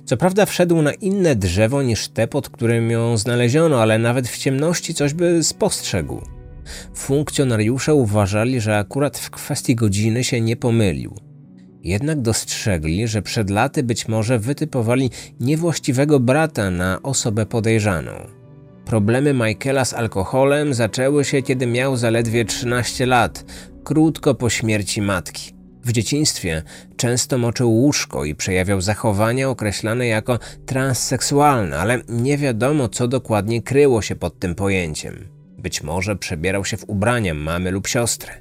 Co 0.04 0.16
prawda 0.16 0.46
wszedł 0.46 0.82
na 0.82 0.92
inne 0.92 1.36
drzewo 1.36 1.82
niż 1.82 2.08
te, 2.08 2.28
pod 2.28 2.48
którym 2.48 2.90
ją 2.90 3.16
znaleziono, 3.16 3.82
ale 3.82 3.98
nawet 3.98 4.28
w 4.28 4.38
ciemności 4.38 4.94
coś 4.94 5.14
by 5.14 5.42
spostrzegł. 5.44 6.20
Funkcjonariusze 6.94 7.94
uważali, 7.94 8.60
że 8.60 8.78
akurat 8.78 9.18
w 9.18 9.30
kwestii 9.30 9.74
godziny 9.74 10.24
się 10.24 10.40
nie 10.40 10.56
pomylił. 10.56 11.14
Jednak 11.82 12.20
dostrzegli, 12.20 13.08
że 13.08 13.22
przed 13.22 13.50
laty 13.50 13.82
być 13.82 14.08
może 14.08 14.38
wytypowali 14.38 15.10
niewłaściwego 15.40 16.20
brata 16.20 16.70
na 16.70 17.02
osobę 17.02 17.46
podejrzaną. 17.46 18.12
Problemy 18.84 19.34
Michaela 19.34 19.84
z 19.84 19.94
alkoholem 19.94 20.74
zaczęły 20.74 21.24
się, 21.24 21.42
kiedy 21.42 21.66
miał 21.66 21.96
zaledwie 21.96 22.44
13 22.44 23.06
lat, 23.06 23.44
krótko 23.84 24.34
po 24.34 24.50
śmierci 24.50 25.02
matki. 25.02 25.57
W 25.88 25.92
dzieciństwie 25.92 26.62
często 26.96 27.38
moczył 27.38 27.70
łóżko 27.72 28.24
i 28.24 28.34
przejawiał 28.34 28.80
zachowania 28.80 29.48
określane 29.48 30.06
jako 30.06 30.38
transseksualne, 30.66 31.78
ale 31.78 32.00
nie 32.08 32.38
wiadomo, 32.38 32.88
co 32.88 33.08
dokładnie 33.08 33.62
kryło 33.62 34.02
się 34.02 34.16
pod 34.16 34.38
tym 34.38 34.54
pojęciem. 34.54 35.28
Być 35.58 35.82
może 35.82 36.16
przebierał 36.16 36.64
się 36.64 36.76
w 36.76 36.88
ubrania 36.88 37.34
mamy 37.34 37.70
lub 37.70 37.86
siostry. 37.86 38.32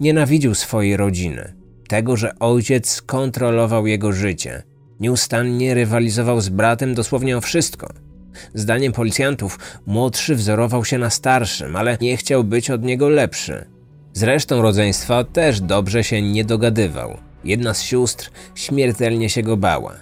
Nienawidził 0.00 0.54
swojej 0.54 0.96
rodziny, 0.96 1.54
tego, 1.88 2.16
że 2.16 2.38
ojciec 2.38 3.02
kontrolował 3.02 3.86
jego 3.86 4.12
życie. 4.12 4.62
Nieustannie 5.00 5.74
rywalizował 5.74 6.40
z 6.40 6.48
bratem 6.48 6.94
dosłownie 6.94 7.36
o 7.36 7.40
wszystko. 7.40 7.92
Zdaniem 8.54 8.92
policjantów, 8.92 9.58
młodszy 9.86 10.34
wzorował 10.34 10.84
się 10.84 10.98
na 10.98 11.10
starszym, 11.10 11.76
ale 11.76 11.98
nie 12.00 12.16
chciał 12.16 12.44
być 12.44 12.70
od 12.70 12.82
niego 12.82 13.08
lepszy. 13.08 13.75
Z 14.16 14.22
resztą 14.22 14.62
rodzeństwa 14.62 15.24
też 15.24 15.60
dobrze 15.60 16.04
się 16.04 16.22
nie 16.22 16.44
dogadywał. 16.44 17.16
Jedna 17.44 17.74
z 17.74 17.82
sióstr 17.82 18.30
śmiertelnie 18.54 19.30
się 19.30 19.42
go 19.42 19.56
bała. 19.56 19.94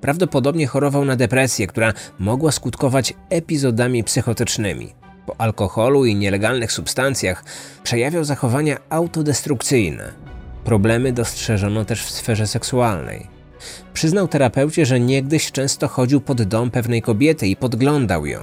Prawdopodobnie 0.00 0.66
chorował 0.66 1.04
na 1.04 1.16
depresję, 1.16 1.66
która 1.66 1.92
mogła 2.18 2.52
skutkować 2.52 3.14
epizodami 3.30 4.04
psychotycznymi. 4.04 4.92
Po 5.26 5.40
alkoholu 5.40 6.04
i 6.04 6.14
nielegalnych 6.14 6.72
substancjach 6.72 7.44
przejawiał 7.82 8.24
zachowania 8.24 8.76
autodestrukcyjne. 8.90 10.12
Problemy 10.64 11.12
dostrzeżono 11.12 11.84
też 11.84 12.04
w 12.04 12.10
sferze 12.10 12.46
seksualnej. 12.46 13.26
Przyznał 13.94 14.28
terapeucie, 14.28 14.86
że 14.86 15.00
niegdyś 15.00 15.52
często 15.52 15.88
chodził 15.88 16.20
pod 16.20 16.42
dom 16.42 16.70
pewnej 16.70 17.02
kobiety 17.02 17.46
i 17.46 17.56
podglądał 17.56 18.26
ją. 18.26 18.40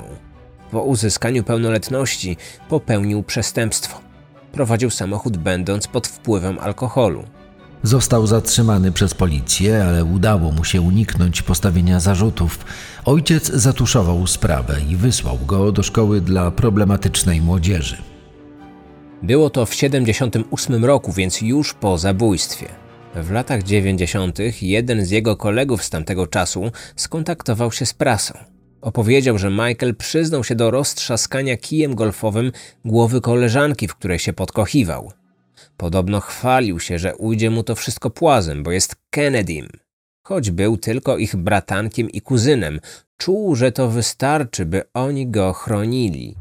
Po 0.71 0.83
uzyskaniu 0.83 1.43
pełnoletności 1.43 2.37
popełnił 2.69 3.23
przestępstwo. 3.23 4.12
Prowadził 4.53 4.89
samochód 4.89 5.37
będąc 5.37 5.87
pod 5.87 6.07
wpływem 6.07 6.59
alkoholu. 6.59 7.23
Został 7.83 8.27
zatrzymany 8.27 8.91
przez 8.91 9.13
policję, 9.13 9.85
ale 9.85 10.05
udało 10.05 10.51
mu 10.51 10.63
się 10.63 10.81
uniknąć 10.81 11.41
postawienia 11.41 11.99
zarzutów. 11.99 12.59
Ojciec 13.05 13.47
zatuszował 13.47 14.27
sprawę 14.27 14.75
i 14.89 14.95
wysłał 14.95 15.37
go 15.47 15.71
do 15.71 15.83
szkoły 15.83 16.21
dla 16.21 16.51
problematycznej 16.51 17.41
młodzieży. 17.41 17.97
Było 19.23 19.49
to 19.49 19.65
w 19.65 19.73
78 19.73 20.85
roku, 20.85 21.13
więc 21.13 21.41
już 21.41 21.73
po 21.73 21.97
zabójstwie. 21.97 22.65
W 23.15 23.31
latach 23.31 23.63
90. 23.63 24.39
jeden 24.61 25.05
z 25.05 25.11
jego 25.11 25.37
kolegów 25.37 25.83
z 25.83 25.89
tamtego 25.89 26.27
czasu 26.27 26.71
skontaktował 26.95 27.71
się 27.71 27.85
z 27.85 27.93
prasą. 27.93 28.52
Opowiedział, 28.83 29.37
że 29.37 29.49
Michael 29.49 29.95
przyznał 29.95 30.43
się 30.43 30.55
do 30.55 30.71
roztrzaskania 30.71 31.57
kijem 31.57 31.95
golfowym 31.95 32.51
głowy 32.85 33.21
koleżanki, 33.21 33.87
w 33.87 33.95
której 33.95 34.19
się 34.19 34.33
podkochiwał. 34.33 35.11
Podobno 35.77 36.19
chwalił 36.19 36.79
się, 36.79 36.99
że 36.99 37.15
ujdzie 37.15 37.49
mu 37.49 37.63
to 37.63 37.75
wszystko 37.75 38.09
płazem, 38.09 38.63
bo 38.63 38.71
jest 38.71 38.95
Kennedym. 39.09 39.67
Choć 40.27 40.51
był 40.51 40.77
tylko 40.77 41.17
ich 41.17 41.35
bratankiem 41.35 42.09
i 42.09 42.21
kuzynem, 42.21 42.79
czuł, 43.17 43.55
że 43.55 43.71
to 43.71 43.89
wystarczy, 43.89 44.65
by 44.65 44.81
oni 44.93 45.27
go 45.27 45.53
chronili. 45.53 46.35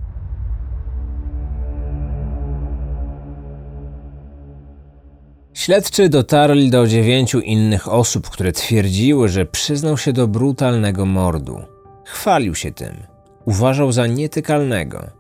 Śledczy 5.55 6.09
dotarli 6.09 6.71
do 6.71 6.87
dziewięciu 6.87 7.41
innych 7.41 7.89
osób, 7.89 8.31
które 8.31 8.53
twierdziły, 8.53 9.29
że 9.29 9.47
przyznał 9.47 9.99
się 9.99 10.13
do 10.13 10.29
brutalnego 10.29 11.07
mordu. 11.07 11.72
Chwalił 12.13 12.55
się 12.55 12.73
tym. 12.73 12.97
Uważał 13.45 13.93
za 13.93 14.07
nietykalnego. 14.07 15.11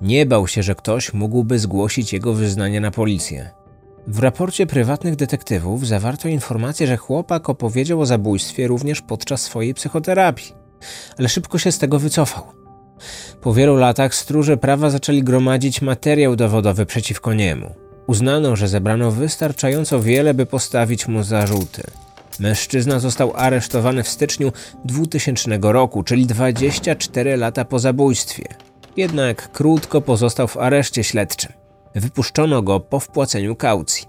Nie 0.00 0.26
bał 0.26 0.48
się, 0.48 0.62
że 0.62 0.74
ktoś 0.74 1.12
mógłby 1.12 1.58
zgłosić 1.58 2.12
jego 2.12 2.34
wyznanie 2.34 2.80
na 2.80 2.90
policję. 2.90 3.50
W 4.06 4.18
raporcie 4.18 4.66
prywatnych 4.66 5.16
detektywów 5.16 5.86
zawarto 5.86 6.28
informację, 6.28 6.86
że 6.86 6.96
chłopak 6.96 7.48
opowiedział 7.48 8.00
o 8.00 8.06
zabójstwie 8.06 8.66
również 8.66 9.02
podczas 9.02 9.42
swojej 9.42 9.74
psychoterapii, 9.74 10.54
ale 11.18 11.28
szybko 11.28 11.58
się 11.58 11.72
z 11.72 11.78
tego 11.78 11.98
wycofał. 11.98 12.44
Po 13.40 13.54
wielu 13.54 13.76
latach 13.76 14.14
stróże 14.14 14.56
prawa 14.56 14.90
zaczęli 14.90 15.22
gromadzić 15.22 15.82
materiał 15.82 16.36
dowodowy 16.36 16.86
przeciwko 16.86 17.34
niemu. 17.34 17.74
Uznano, 18.06 18.56
że 18.56 18.68
zebrano 18.68 19.10
wystarczająco 19.10 20.00
wiele, 20.00 20.34
by 20.34 20.46
postawić 20.46 21.08
mu 21.08 21.22
zarzuty. 21.22 21.82
Mężczyzna 22.38 22.98
został 22.98 23.32
aresztowany 23.36 24.02
w 24.02 24.08
styczniu 24.08 24.52
2000 24.84 25.58
roku, 25.62 26.02
czyli 26.02 26.26
24 26.26 27.36
lata 27.36 27.64
po 27.64 27.78
zabójstwie. 27.78 28.44
Jednak 28.96 29.52
krótko 29.52 30.00
pozostał 30.00 30.48
w 30.48 30.56
areszcie 30.56 31.04
śledczym. 31.04 31.52
Wypuszczono 31.94 32.62
go 32.62 32.80
po 32.80 33.00
wpłaceniu 33.00 33.56
kaucji. 33.56 34.06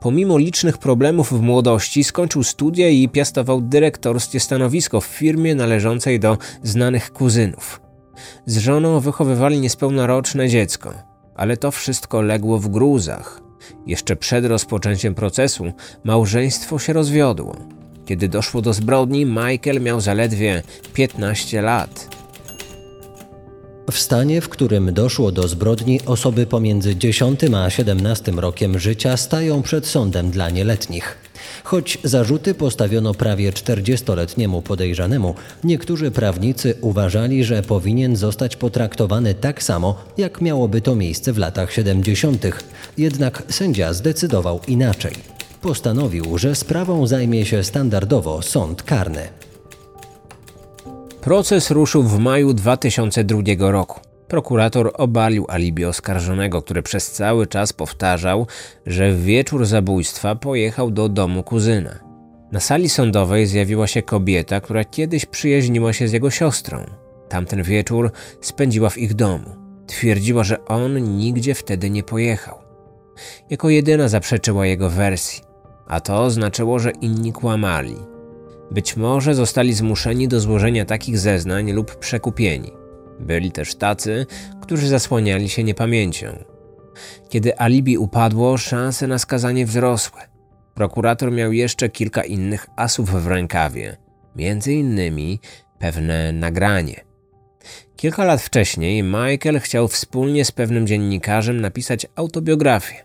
Pomimo 0.00 0.38
licznych 0.38 0.78
problemów 0.78 1.32
w 1.32 1.40
młodości, 1.40 2.04
skończył 2.04 2.42
studia 2.42 2.88
i 2.88 3.08
piastował 3.08 3.60
dyrektorskie 3.60 4.40
stanowisko 4.40 5.00
w 5.00 5.06
firmie 5.06 5.54
należącej 5.54 6.20
do 6.20 6.38
znanych 6.62 7.12
kuzynów. 7.12 7.80
Z 8.46 8.58
żoną 8.58 9.00
wychowywali 9.00 9.60
niespełnoroczne 9.60 10.48
dziecko, 10.48 10.92
ale 11.34 11.56
to 11.56 11.70
wszystko 11.70 12.22
legło 12.22 12.58
w 12.58 12.68
gruzach. 12.68 13.43
Jeszcze 13.86 14.16
przed 14.16 14.44
rozpoczęciem 14.44 15.14
procesu 15.14 15.72
małżeństwo 16.04 16.78
się 16.78 16.92
rozwiodło. 16.92 17.56
Kiedy 18.06 18.28
doszło 18.28 18.62
do 18.62 18.72
zbrodni, 18.72 19.26
Michael 19.26 19.80
miał 19.80 20.00
zaledwie 20.00 20.62
15 20.94 21.62
lat. 21.62 22.08
W 23.90 23.98
stanie, 23.98 24.40
w 24.40 24.48
którym 24.48 24.94
doszło 24.94 25.32
do 25.32 25.48
zbrodni, 25.48 26.00
osoby 26.06 26.46
pomiędzy 26.46 26.96
10 26.96 27.40
a 27.56 27.70
17 27.70 28.32
rokiem 28.32 28.78
życia 28.78 29.16
stają 29.16 29.62
przed 29.62 29.86
sądem 29.86 30.30
dla 30.30 30.50
nieletnich. 30.50 31.23
Choć 31.64 31.98
zarzuty 32.04 32.54
postawiono 32.54 33.14
prawie 33.14 33.52
40-letniemu 33.52 34.62
podejrzanemu, 34.62 35.34
niektórzy 35.64 36.10
prawnicy 36.10 36.74
uważali, 36.80 37.44
że 37.44 37.62
powinien 37.62 38.16
zostać 38.16 38.56
potraktowany 38.56 39.34
tak 39.34 39.62
samo, 39.62 40.04
jak 40.16 40.40
miałoby 40.40 40.80
to 40.80 40.94
miejsce 40.94 41.32
w 41.32 41.38
latach 41.38 41.72
70. 41.72 42.46
Jednak 42.98 43.42
sędzia 43.48 43.92
zdecydował 43.92 44.60
inaczej. 44.68 45.12
Postanowił, 45.60 46.38
że 46.38 46.54
sprawą 46.54 47.06
zajmie 47.06 47.46
się 47.46 47.64
standardowo 47.64 48.42
sąd 48.42 48.82
karny. 48.82 49.28
Proces 51.20 51.70
ruszył 51.70 52.02
w 52.02 52.18
maju 52.18 52.54
2002 52.54 53.42
roku. 53.58 54.13
Prokurator 54.28 54.90
obalił 54.94 55.46
alibi 55.48 55.84
oskarżonego, 55.84 56.62
który 56.62 56.82
przez 56.82 57.10
cały 57.12 57.46
czas 57.46 57.72
powtarzał, 57.72 58.46
że 58.86 59.12
w 59.12 59.24
wieczór 59.24 59.66
zabójstwa 59.66 60.34
pojechał 60.34 60.90
do 60.90 61.08
domu 61.08 61.42
kuzyna. 61.42 61.98
Na 62.52 62.60
sali 62.60 62.88
sądowej 62.88 63.46
zjawiła 63.46 63.86
się 63.86 64.02
kobieta, 64.02 64.60
która 64.60 64.84
kiedyś 64.84 65.26
przyjaźniła 65.26 65.92
się 65.92 66.08
z 66.08 66.12
jego 66.12 66.30
siostrą. 66.30 66.84
Tamten 67.28 67.62
wieczór 67.62 68.12
spędziła 68.40 68.90
w 68.90 68.98
ich 68.98 69.14
domu. 69.14 69.50
Twierdziła, 69.86 70.44
że 70.44 70.64
on 70.64 71.16
nigdzie 71.16 71.54
wtedy 71.54 71.90
nie 71.90 72.02
pojechał. 72.02 72.58
Jako 73.50 73.70
jedyna 73.70 74.08
zaprzeczyła 74.08 74.66
jego 74.66 74.90
wersji, 74.90 75.42
a 75.86 76.00
to 76.00 76.30
znaczyło, 76.30 76.78
że 76.78 76.90
inni 76.90 77.32
kłamali. 77.32 77.96
Być 78.70 78.96
może 78.96 79.34
zostali 79.34 79.72
zmuszeni 79.72 80.28
do 80.28 80.40
złożenia 80.40 80.84
takich 80.84 81.18
zeznań 81.18 81.72
lub 81.72 81.96
przekupieni. 81.96 82.83
Byli 83.20 83.52
też 83.52 83.74
tacy, 83.74 84.26
którzy 84.62 84.88
zasłaniali 84.88 85.48
się 85.48 85.64
niepamięcią. 85.64 86.44
Kiedy 87.28 87.58
alibi 87.58 87.98
upadło, 87.98 88.58
szanse 88.58 89.06
na 89.06 89.18
skazanie 89.18 89.66
wzrosły. 89.66 90.20
Prokurator 90.74 91.32
miał 91.32 91.52
jeszcze 91.52 91.88
kilka 91.88 92.24
innych 92.24 92.66
asów 92.76 93.10
w 93.10 93.26
rękawie, 93.26 93.96
między 94.36 94.72
innymi 94.72 95.40
pewne 95.78 96.32
nagranie. 96.32 97.04
Kilka 97.96 98.24
lat 98.24 98.42
wcześniej 98.42 99.02
Michael 99.02 99.60
chciał 99.60 99.88
wspólnie 99.88 100.44
z 100.44 100.52
pewnym 100.52 100.86
dziennikarzem 100.86 101.60
napisać 101.60 102.06
autobiografię. 102.16 103.04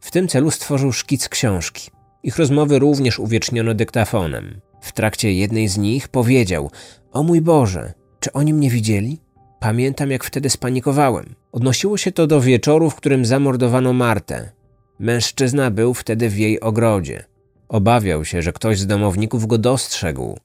W 0.00 0.10
tym 0.10 0.28
celu 0.28 0.50
stworzył 0.50 0.92
szkic 0.92 1.28
książki. 1.28 1.90
Ich 2.22 2.36
rozmowy 2.36 2.78
również 2.78 3.18
uwieczniono 3.18 3.74
dyktafonem. 3.74 4.60
W 4.80 4.92
trakcie 4.92 5.32
jednej 5.32 5.68
z 5.68 5.78
nich 5.78 6.08
powiedział: 6.08 6.70
O 7.12 7.22
mój 7.22 7.40
Boże, 7.40 7.92
czy 8.20 8.32
oni 8.32 8.54
mnie 8.54 8.70
widzieli? 8.70 9.20
Pamiętam, 9.60 10.10
jak 10.10 10.24
wtedy 10.24 10.50
spanikowałem. 10.50 11.34
Odnosiło 11.52 11.96
się 11.96 12.12
to 12.12 12.26
do 12.26 12.40
wieczoru, 12.40 12.90
w 12.90 12.94
którym 12.94 13.24
zamordowano 13.24 13.92
Martę. 13.92 14.50
Mężczyzna 14.98 15.70
był 15.70 15.94
wtedy 15.94 16.28
w 16.28 16.38
jej 16.38 16.60
ogrodzie. 16.60 17.24
Obawiał 17.68 18.24
się, 18.24 18.42
że 18.42 18.52
ktoś 18.52 18.78
z 18.78 18.86
domowników 18.86 19.46
go 19.46 19.58
dostrzegł. 19.58 20.38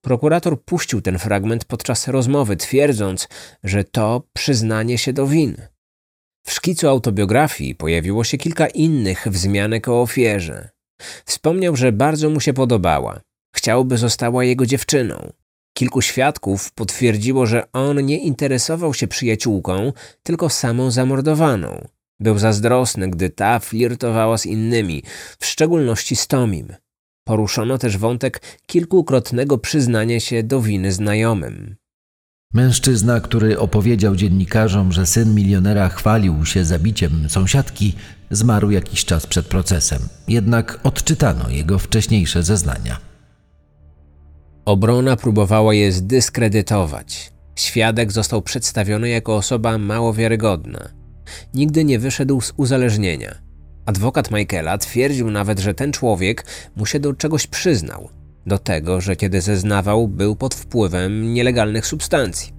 Prokurator 0.00 0.62
puścił 0.64 1.00
ten 1.00 1.18
fragment 1.18 1.64
podczas 1.64 2.08
rozmowy, 2.08 2.56
twierdząc, 2.56 3.28
że 3.64 3.84
to 3.84 4.22
przyznanie 4.32 4.98
się 4.98 5.12
do 5.12 5.26
win. 5.26 5.56
W 6.46 6.52
szkicu 6.52 6.88
autobiografii 6.88 7.74
pojawiło 7.74 8.24
się 8.24 8.38
kilka 8.38 8.66
innych 8.66 9.28
wzmianek 9.28 9.88
o 9.88 10.02
ofierze. 10.02 10.68
Wspomniał, 11.24 11.76
że 11.76 11.92
bardzo 11.92 12.30
mu 12.30 12.40
się 12.40 12.52
podobała. 12.52 13.20
Chciał, 13.56 13.84
by 13.84 13.98
została 13.98 14.44
jego 14.44 14.66
dziewczyną. 14.66 15.32
Kilku 15.80 16.02
świadków 16.02 16.72
potwierdziło, 16.72 17.46
że 17.46 17.72
on 17.72 18.06
nie 18.06 18.18
interesował 18.18 18.94
się 18.94 19.08
przyjaciółką, 19.08 19.92
tylko 20.22 20.48
samą 20.48 20.90
zamordowaną. 20.90 21.88
Był 22.18 22.38
zazdrosny, 22.38 23.10
gdy 23.10 23.30
ta 23.30 23.58
flirtowała 23.58 24.38
z 24.38 24.46
innymi, 24.46 25.02
w 25.38 25.46
szczególności 25.46 26.16
z 26.16 26.26
Tomim. 26.26 26.68
Poruszono 27.24 27.78
też 27.78 27.98
wątek 27.98 28.42
kilkukrotnego 28.66 29.58
przyznania 29.58 30.20
się 30.20 30.42
do 30.42 30.60
winy 30.60 30.92
znajomym. 30.92 31.76
Mężczyzna, 32.54 33.20
który 33.20 33.58
opowiedział 33.58 34.16
dziennikarzom, 34.16 34.92
że 34.92 35.06
syn 35.06 35.34
milionera 35.34 35.88
chwalił 35.88 36.46
się 36.46 36.64
zabiciem 36.64 37.26
sąsiadki, 37.28 37.94
zmarł 38.30 38.70
jakiś 38.70 39.04
czas 39.04 39.26
przed 39.26 39.46
procesem. 39.46 40.02
Jednak 40.28 40.80
odczytano 40.82 41.50
jego 41.50 41.78
wcześniejsze 41.78 42.42
zeznania. 42.42 43.09
Obrona 44.64 45.16
próbowała 45.16 45.74
je 45.74 45.92
zdyskredytować. 45.92 47.32
Świadek 47.56 48.12
został 48.12 48.42
przedstawiony 48.42 49.08
jako 49.08 49.36
osoba 49.36 49.78
mało 49.78 50.14
wiarygodna. 50.14 50.88
Nigdy 51.54 51.84
nie 51.84 51.98
wyszedł 51.98 52.40
z 52.40 52.52
uzależnienia. 52.56 53.34
Adwokat 53.86 54.30
Michaela 54.30 54.78
twierdził 54.78 55.30
nawet, 55.30 55.58
że 55.58 55.74
ten 55.74 55.92
człowiek 55.92 56.46
mu 56.76 56.86
się 56.86 57.00
do 57.00 57.14
czegoś 57.14 57.46
przyznał. 57.46 58.08
Do 58.46 58.58
tego, 58.58 59.00
że 59.00 59.16
kiedy 59.16 59.40
zeznawał, 59.40 60.08
był 60.08 60.36
pod 60.36 60.54
wpływem 60.54 61.34
nielegalnych 61.34 61.86
substancji. 61.86 62.52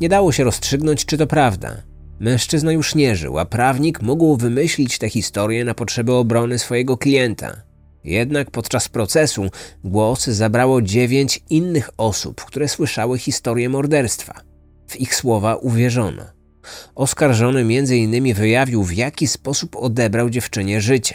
Nie 0.00 0.08
dało 0.08 0.32
się 0.32 0.44
rozstrzygnąć, 0.44 1.04
czy 1.04 1.18
to 1.18 1.26
prawda. 1.26 1.82
Mężczyzna 2.20 2.72
już 2.72 2.94
nie 2.94 3.16
żył, 3.16 3.38
a 3.38 3.44
prawnik 3.44 4.02
mógł 4.02 4.36
wymyślić 4.36 4.98
tę 4.98 5.08
historię 5.08 5.64
na 5.64 5.74
potrzeby 5.74 6.12
obrony 6.12 6.58
swojego 6.58 6.96
klienta. 6.96 7.65
Jednak 8.06 8.50
podczas 8.50 8.88
procesu 8.88 9.50
głos 9.84 10.26
zabrało 10.26 10.82
dziewięć 10.82 11.40
innych 11.50 11.90
osób, 11.96 12.44
które 12.44 12.68
słyszały 12.68 13.18
historię 13.18 13.68
morderstwa. 13.68 14.40
W 14.86 15.00
ich 15.00 15.14
słowa 15.14 15.56
uwierzono. 15.56 16.22
Oskarżony 16.94 17.60
m.in. 17.60 18.34
wyjawił, 18.34 18.82
w 18.82 18.92
jaki 18.92 19.26
sposób 19.26 19.76
odebrał 19.76 20.30
dziewczynie 20.30 20.80
życie. 20.80 21.14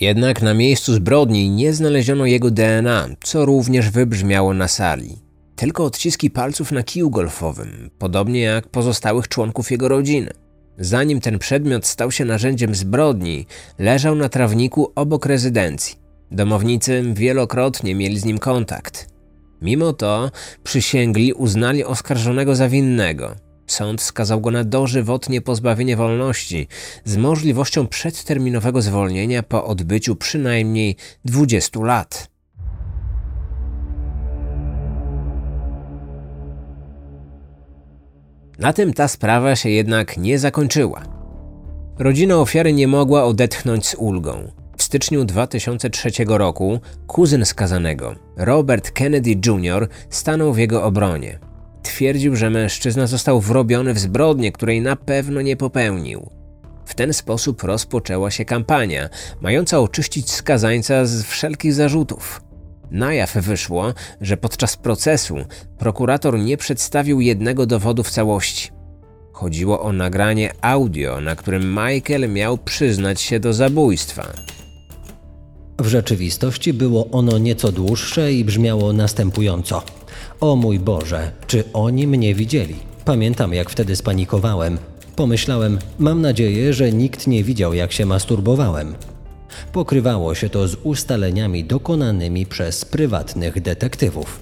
Jednak 0.00 0.42
na 0.42 0.54
miejscu 0.54 0.94
zbrodni 0.94 1.50
nie 1.50 1.72
znaleziono 1.72 2.26
jego 2.26 2.50
DNA, 2.50 3.08
co 3.24 3.44
również 3.44 3.90
wybrzmiało 3.90 4.54
na 4.54 4.68
sali. 4.68 5.18
Tylko 5.56 5.84
odciski 5.84 6.30
palców 6.30 6.72
na 6.72 6.82
kiju 6.82 7.10
golfowym, 7.10 7.90
podobnie 7.98 8.40
jak 8.40 8.68
pozostałych 8.68 9.28
członków 9.28 9.70
jego 9.70 9.88
rodziny. 9.88 10.30
Zanim 10.78 11.20
ten 11.20 11.38
przedmiot 11.38 11.86
stał 11.86 12.12
się 12.12 12.24
narzędziem 12.24 12.74
zbrodni, 12.74 13.46
leżał 13.78 14.14
na 14.14 14.28
trawniku 14.28 14.92
obok 14.94 15.26
rezydencji. 15.26 15.96
Domownicy 16.30 17.02
wielokrotnie 17.14 17.94
mieli 17.94 18.18
z 18.18 18.24
nim 18.24 18.38
kontakt. 18.38 19.08
Mimo 19.62 19.92
to 19.92 20.30
przysięgli 20.64 21.32
uznali 21.32 21.84
oskarżonego 21.84 22.54
za 22.54 22.68
winnego. 22.68 23.34
Sąd 23.66 24.02
skazał 24.02 24.40
go 24.40 24.50
na 24.50 24.64
dożywotnie 24.64 25.40
pozbawienie 25.40 25.96
wolności 25.96 26.68
z 27.04 27.16
możliwością 27.16 27.86
przedterminowego 27.86 28.82
zwolnienia 28.82 29.42
po 29.42 29.64
odbyciu 29.64 30.16
przynajmniej 30.16 30.96
20 31.24 31.80
lat. 31.80 32.33
Na 38.58 38.72
tym 38.72 38.92
ta 38.92 39.08
sprawa 39.08 39.56
się 39.56 39.70
jednak 39.70 40.16
nie 40.16 40.38
zakończyła. 40.38 41.02
Rodzina 41.98 42.36
ofiary 42.36 42.72
nie 42.72 42.88
mogła 42.88 43.24
odetchnąć 43.24 43.86
z 43.86 43.94
ulgą. 43.94 44.50
W 44.76 44.82
styczniu 44.82 45.24
2003 45.24 46.10
roku 46.26 46.80
kuzyn 47.06 47.44
skazanego, 47.44 48.14
Robert 48.36 48.90
Kennedy 48.90 49.30
Jr., 49.46 49.88
stanął 50.10 50.52
w 50.52 50.58
jego 50.58 50.84
obronie. 50.84 51.38
Twierdził, 51.82 52.36
że 52.36 52.50
mężczyzna 52.50 53.06
został 53.06 53.40
wrobiony 53.40 53.94
w 53.94 53.98
zbrodnię, 53.98 54.52
której 54.52 54.80
na 54.80 54.96
pewno 54.96 55.42
nie 55.42 55.56
popełnił. 55.56 56.30
W 56.84 56.94
ten 56.94 57.12
sposób 57.12 57.62
rozpoczęła 57.62 58.30
się 58.30 58.44
kampania, 58.44 59.08
mająca 59.40 59.80
oczyścić 59.80 60.32
skazańca 60.32 61.06
z 61.06 61.22
wszelkich 61.22 61.74
zarzutów. 61.74 62.43
Na 62.90 63.14
jaw 63.14 63.34
wyszło, 63.34 63.94
że 64.20 64.36
podczas 64.36 64.76
procesu 64.76 65.36
prokurator 65.78 66.38
nie 66.38 66.56
przedstawił 66.56 67.20
jednego 67.20 67.66
dowodu 67.66 68.02
w 68.02 68.10
całości. 68.10 68.70
Chodziło 69.32 69.82
o 69.82 69.92
nagranie 69.92 70.52
audio, 70.60 71.20
na 71.20 71.36
którym 71.36 71.70
Michael 71.70 72.32
miał 72.32 72.58
przyznać 72.58 73.20
się 73.20 73.40
do 73.40 73.52
zabójstwa. 73.52 74.32
W 75.78 75.86
rzeczywistości 75.86 76.72
było 76.72 77.10
ono 77.10 77.38
nieco 77.38 77.72
dłuższe 77.72 78.32
i 78.32 78.44
brzmiało 78.44 78.92
następująco: 78.92 79.82
O 80.40 80.56
mój 80.56 80.78
Boże, 80.78 81.32
czy 81.46 81.64
oni 81.72 82.06
mnie 82.06 82.34
widzieli? 82.34 82.76
Pamiętam, 83.04 83.54
jak 83.54 83.70
wtedy 83.70 83.96
spanikowałem. 83.96 84.78
Pomyślałem, 85.16 85.78
mam 85.98 86.20
nadzieję, 86.20 86.72
że 86.74 86.92
nikt 86.92 87.26
nie 87.26 87.44
widział, 87.44 87.74
jak 87.74 87.92
się 87.92 88.06
masturbowałem. 88.06 88.94
Pokrywało 89.72 90.34
się 90.34 90.48
to 90.48 90.68
z 90.68 90.76
ustaleniami 90.82 91.64
dokonanymi 91.64 92.46
przez 92.46 92.84
prywatnych 92.84 93.62
detektywów. 93.62 94.40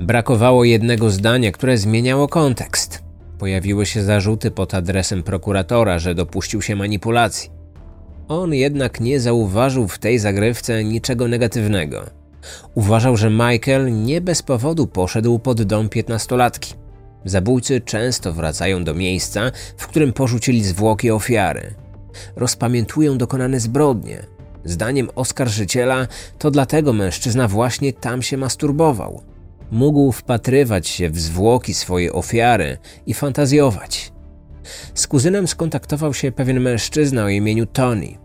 Brakowało 0.00 0.64
jednego 0.64 1.10
zdania, 1.10 1.52
które 1.52 1.78
zmieniało 1.78 2.28
kontekst. 2.28 3.02
Pojawiły 3.38 3.86
się 3.86 4.02
zarzuty 4.02 4.50
pod 4.50 4.74
adresem 4.74 5.22
prokuratora, 5.22 5.98
że 5.98 6.14
dopuścił 6.14 6.62
się 6.62 6.76
manipulacji. 6.76 7.50
On 8.28 8.54
jednak 8.54 9.00
nie 9.00 9.20
zauważył 9.20 9.88
w 9.88 9.98
tej 9.98 10.18
zagrywce 10.18 10.84
niczego 10.84 11.28
negatywnego. 11.28 12.06
Uważał, 12.74 13.16
że 13.16 13.30
Michael 13.30 14.02
nie 14.04 14.20
bez 14.20 14.42
powodu 14.42 14.86
poszedł 14.86 15.38
pod 15.38 15.62
dom 15.62 15.88
piętnastolatki. 15.88 16.74
Zabójcy 17.24 17.80
często 17.80 18.32
wracają 18.32 18.84
do 18.84 18.94
miejsca, 18.94 19.52
w 19.76 19.86
którym 19.86 20.12
porzucili 20.12 20.64
zwłoki 20.64 21.10
ofiary 21.10 21.74
rozpamiętują 22.36 23.18
dokonane 23.18 23.60
zbrodnie. 23.60 24.26
Zdaniem 24.64 25.08
oskarżyciela 25.14 26.06
to 26.38 26.50
dlatego 26.50 26.92
mężczyzna 26.92 27.48
właśnie 27.48 27.92
tam 27.92 28.22
się 28.22 28.36
masturbował. 28.36 29.22
Mógł 29.70 30.12
wpatrywać 30.12 30.88
się 30.88 31.10
w 31.10 31.20
zwłoki 31.20 31.74
swojej 31.74 32.12
ofiary 32.12 32.78
i 33.06 33.14
fantazjować. 33.14 34.12
Z 34.94 35.06
kuzynem 35.06 35.48
skontaktował 35.48 36.14
się 36.14 36.32
pewien 36.32 36.60
mężczyzna 36.60 37.24
o 37.24 37.28
imieniu 37.28 37.66
Tony. 37.66 38.18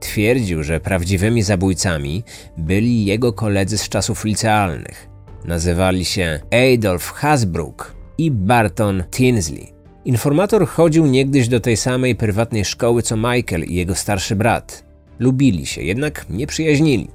Twierdził, 0.00 0.62
że 0.62 0.80
prawdziwymi 0.80 1.42
zabójcami 1.42 2.24
byli 2.56 3.04
jego 3.04 3.32
koledzy 3.32 3.78
z 3.78 3.88
czasów 3.88 4.24
licealnych. 4.24 5.08
Nazywali 5.44 6.04
się 6.04 6.40
Adolf 6.74 7.10
Hasbrook 7.10 7.94
i 8.18 8.30
Barton 8.30 9.04
Tinsley. 9.10 9.79
Informator 10.04 10.66
chodził 10.66 11.06
niegdyś 11.06 11.48
do 11.48 11.60
tej 11.60 11.76
samej 11.76 12.14
prywatnej 12.14 12.64
szkoły 12.64 13.02
co 13.02 13.16
Michael 13.16 13.64
i 13.64 13.74
jego 13.74 13.94
starszy 13.94 14.36
brat. 14.36 14.84
Lubili 15.18 15.66
się, 15.66 15.82
jednak 15.82 16.26
nie 16.30 16.46
przyjaźnili. 16.46 17.08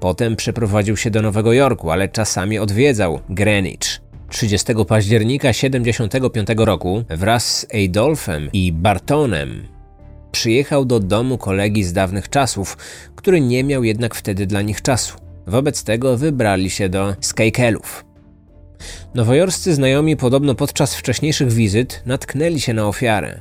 Potem 0.00 0.36
przeprowadził 0.36 0.96
się 0.96 1.10
do 1.10 1.22
Nowego 1.22 1.52
Jorku, 1.52 1.90
ale 1.90 2.08
czasami 2.08 2.58
odwiedzał 2.58 3.20
Greenwich. 3.28 4.00
30 4.28 4.72
października 4.88 5.52
75 5.52 6.48
roku 6.56 7.04
wraz 7.08 7.58
z 7.58 7.66
Adolfem 7.74 8.48
i 8.52 8.72
Bartonem 8.72 9.68
przyjechał 10.32 10.84
do 10.84 11.00
domu 11.00 11.38
kolegi 11.38 11.84
z 11.84 11.92
dawnych 11.92 12.28
czasów, 12.28 12.76
który 13.16 13.40
nie 13.40 13.64
miał 13.64 13.84
jednak 13.84 14.14
wtedy 14.14 14.46
dla 14.46 14.62
nich 14.62 14.82
czasu. 14.82 15.16
Wobec 15.46 15.84
tego 15.84 16.16
wybrali 16.16 16.70
się 16.70 16.88
do 16.88 17.14
Skejkelów. 17.20 18.04
Nowojorscy 19.14 19.74
znajomi 19.74 20.16
podobno 20.16 20.54
podczas 20.54 20.94
wcześniejszych 20.94 21.52
wizyt 21.52 22.02
natknęli 22.06 22.60
się 22.60 22.74
na 22.74 22.88
ofiarę. 22.88 23.40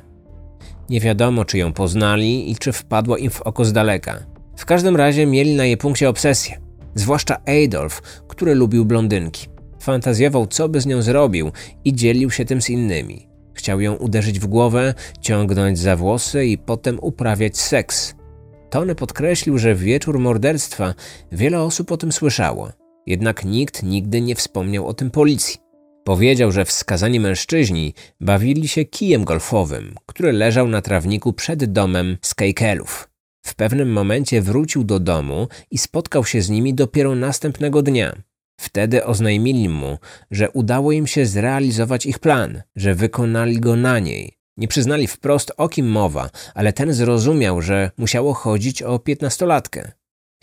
Nie 0.89 0.99
wiadomo, 0.99 1.45
czy 1.45 1.57
ją 1.57 1.73
poznali 1.73 2.51
i 2.51 2.55
czy 2.55 2.71
wpadła 2.71 3.17
im 3.17 3.29
w 3.29 3.41
oko 3.41 3.65
z 3.65 3.73
daleka. 3.73 4.19
W 4.57 4.65
każdym 4.65 4.95
razie 4.95 5.25
mieli 5.25 5.55
na 5.55 5.65
jej 5.65 5.77
punkcie 5.77 6.09
obsesję. 6.09 6.59
Zwłaszcza 6.95 7.41
Adolf, 7.65 8.01
który 8.27 8.55
lubił 8.55 8.85
blondynki. 8.85 9.47
Fantazjował, 9.79 10.47
co 10.47 10.69
by 10.69 10.81
z 10.81 10.85
nią 10.85 11.01
zrobił 11.01 11.51
i 11.85 11.93
dzielił 11.93 12.31
się 12.31 12.45
tym 12.45 12.61
z 12.61 12.69
innymi. 12.69 13.27
Chciał 13.53 13.81
ją 13.81 13.93
uderzyć 13.93 14.39
w 14.39 14.47
głowę, 14.47 14.93
ciągnąć 15.21 15.79
za 15.79 15.95
włosy 15.95 16.45
i 16.45 16.57
potem 16.57 16.99
uprawiać 17.01 17.57
seks. 17.57 18.15
Tony 18.69 18.95
podkreślił, 18.95 19.57
że 19.57 19.75
wieczór 19.75 20.19
morderstwa 20.19 20.93
wiele 21.31 21.61
osób 21.61 21.91
o 21.91 21.97
tym 21.97 22.11
słyszało. 22.11 22.80
Jednak 23.07 23.45
nikt 23.45 23.83
nigdy 23.83 24.21
nie 24.21 24.35
wspomniał 24.35 24.87
o 24.87 24.93
tym 24.93 25.11
policji. 25.11 25.57
Powiedział, 26.03 26.51
że 26.51 26.65
wskazani 26.65 27.19
mężczyźni 27.19 27.93
bawili 28.19 28.67
się 28.67 28.85
kijem 28.85 29.23
golfowym, 29.23 29.95
który 30.05 30.31
leżał 30.31 30.67
na 30.67 30.81
trawniku 30.81 31.33
przed 31.33 31.65
domem 31.65 32.17
Skejkelów. 32.21 33.09
W 33.45 33.55
pewnym 33.55 33.91
momencie 33.91 34.41
wrócił 34.41 34.83
do 34.83 34.99
domu 34.99 35.47
i 35.71 35.77
spotkał 35.77 36.25
się 36.25 36.41
z 36.41 36.49
nimi 36.49 36.73
dopiero 36.73 37.15
następnego 37.15 37.81
dnia. 37.81 38.21
Wtedy 38.59 39.05
oznajmili 39.05 39.69
mu, 39.69 39.97
że 40.31 40.49
udało 40.49 40.91
im 40.91 41.07
się 41.07 41.25
zrealizować 41.25 42.05
ich 42.05 42.19
plan, 42.19 42.61
że 42.75 42.95
wykonali 42.95 43.59
go 43.59 43.75
na 43.75 43.99
niej. 43.99 44.37
Nie 44.57 44.67
przyznali 44.67 45.07
wprost 45.07 45.51
o 45.57 45.69
kim 45.69 45.87
mowa, 45.87 46.29
ale 46.55 46.73
ten 46.73 46.93
zrozumiał, 46.93 47.61
że 47.61 47.91
musiało 47.97 48.33
chodzić 48.33 48.83
o 48.83 48.99
piętnastolatkę. 48.99 49.91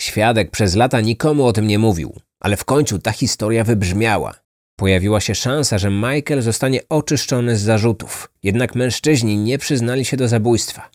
Świadek 0.01 0.51
przez 0.51 0.75
lata 0.75 1.01
nikomu 1.01 1.45
o 1.47 1.53
tym 1.53 1.67
nie 1.67 1.79
mówił, 1.79 2.13
ale 2.41 2.57
w 2.57 2.65
końcu 2.65 2.99
ta 2.99 3.13
historia 3.13 3.65
wybrzmiała. 3.65 4.35
Pojawiła 4.77 5.21
się 5.21 5.35
szansa, 5.35 5.79
że 5.79 5.91
Michael 5.91 6.43
zostanie 6.43 6.81
oczyszczony 6.89 7.57
z 7.57 7.61
zarzutów. 7.61 8.31
Jednak 8.43 8.75
mężczyźni 8.75 9.37
nie 9.37 9.59
przyznali 9.59 10.05
się 10.05 10.17
do 10.17 10.29
zabójstwa. 10.29 10.91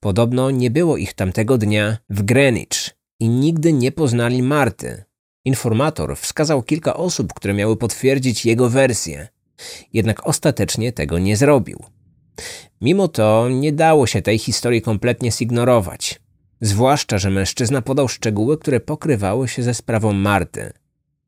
Podobno 0.00 0.50
nie 0.50 0.70
było 0.70 0.96
ich 0.96 1.14
tamtego 1.14 1.58
dnia 1.58 1.96
w 2.10 2.22
Greenwich 2.22 2.90
i 3.20 3.28
nigdy 3.28 3.72
nie 3.72 3.92
poznali 3.92 4.42
Marty. 4.42 5.04
Informator 5.44 6.16
wskazał 6.16 6.62
kilka 6.62 6.94
osób, 6.94 7.34
które 7.34 7.54
miały 7.54 7.76
potwierdzić 7.76 8.46
jego 8.46 8.70
wersję. 8.70 9.28
Jednak 9.92 10.26
ostatecznie 10.26 10.92
tego 10.92 11.18
nie 11.18 11.36
zrobił. 11.36 11.84
Mimo 12.80 13.08
to 13.08 13.48
nie 13.48 13.72
dało 13.72 14.06
się 14.06 14.22
tej 14.22 14.38
historii 14.38 14.82
kompletnie 14.82 15.32
zignorować. 15.32 16.20
Zwłaszcza, 16.60 17.18
że 17.18 17.30
mężczyzna 17.30 17.82
podał 17.82 18.08
szczegóły, 18.08 18.58
które 18.58 18.80
pokrywały 18.80 19.48
się 19.48 19.62
ze 19.62 19.74
sprawą 19.74 20.12
Marty. 20.12 20.72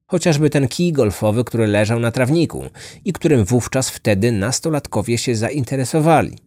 Chociażby 0.06 0.50
ten 0.50 0.68
kij 0.68 0.92
golfowy, 0.92 1.44
który 1.44 1.66
leżał 1.66 2.00
na 2.00 2.10
trawniku 2.10 2.64
i 3.04 3.12
którym 3.12 3.44
wówczas 3.44 3.90
wtedy 3.90 4.32
nastolatkowie 4.32 5.18
się 5.18 5.36
zainteresowali. 5.36 6.38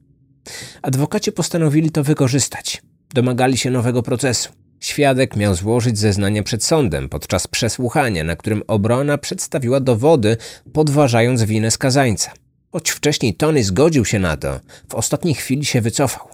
Adwokaci 0.82 1.32
postanowili 1.32 1.92
to 1.92 2.04
wykorzystać. 2.04 2.82
Domagali 3.14 3.58
się 3.58 3.72
nowego 3.72 4.04
procesu. 4.04 4.50
Świadek 4.80 5.36
miał 5.36 5.56
złożyć 5.56 5.98
zeznanie 5.98 6.44
przed 6.44 6.64
sądem 6.64 7.10
podczas 7.10 7.48
przesłuchania, 7.48 8.24
na 8.24 8.36
którym 8.36 8.64
obrona 8.68 9.18
przedstawiła 9.18 9.80
dowody, 9.80 10.38
podważając 10.74 11.44
winę 11.44 11.72
skazańca. 11.72 12.32
Choć 12.72 12.90
wcześniej 12.90 13.34
Tony 13.34 13.64
zgodził 13.64 14.06
się 14.06 14.20
na 14.20 14.38
to, 14.38 14.60
w 14.90 14.96
ostatniej 14.96 15.34
chwili 15.36 15.66
się 15.66 15.82
wycofał. 15.82 16.31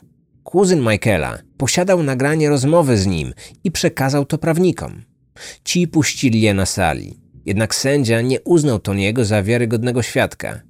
Kuzyn 0.47 0.81
Michaela 0.81 1.37
posiadał 1.57 2.03
nagranie 2.03 2.49
rozmowy 2.49 2.97
z 2.97 3.07
nim 3.07 3.33
i 3.63 3.71
przekazał 3.71 4.25
to 4.25 4.37
prawnikom. 4.37 5.03
Ci 5.63 5.87
puścili 5.87 6.41
je 6.41 6.53
na 6.53 6.65
sali. 6.65 7.19
Jednak 7.45 7.75
sędzia 7.75 8.21
nie 8.21 8.41
uznał 8.41 8.79
Toniego 8.79 9.25
za 9.25 9.43
wiarygodnego 9.43 10.01
świadka. 10.01 10.61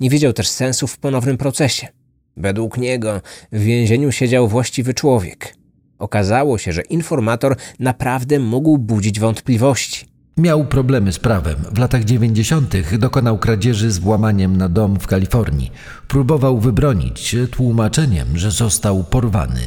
Nie 0.00 0.10
wiedział 0.10 0.32
też 0.32 0.48
sensu 0.48 0.86
w 0.86 0.98
ponownym 0.98 1.36
procesie. 1.36 1.88
Według 2.36 2.78
niego 2.78 3.20
w 3.52 3.60
więzieniu 3.60 4.12
siedział 4.12 4.48
właściwy 4.48 4.94
człowiek. 4.94 5.54
Okazało 5.98 6.58
się, 6.58 6.72
że 6.72 6.82
informator 6.82 7.56
naprawdę 7.78 8.38
mógł 8.38 8.78
budzić 8.78 9.20
wątpliwości. 9.20 10.13
Miał 10.36 10.64
problemy 10.64 11.12
z 11.12 11.18
prawem. 11.18 11.56
W 11.72 11.78
latach 11.78 12.04
90. 12.04 12.74
dokonał 12.98 13.38
kradzieży 13.38 13.90
z 13.90 13.98
włamaniem 13.98 14.56
na 14.56 14.68
dom 14.68 15.00
w 15.00 15.06
Kalifornii. 15.06 15.72
Próbował 16.08 16.58
wybronić 16.58 17.20
się 17.20 17.46
tłumaczeniem, 17.48 18.38
że 18.38 18.50
został 18.50 19.04
porwany. 19.04 19.60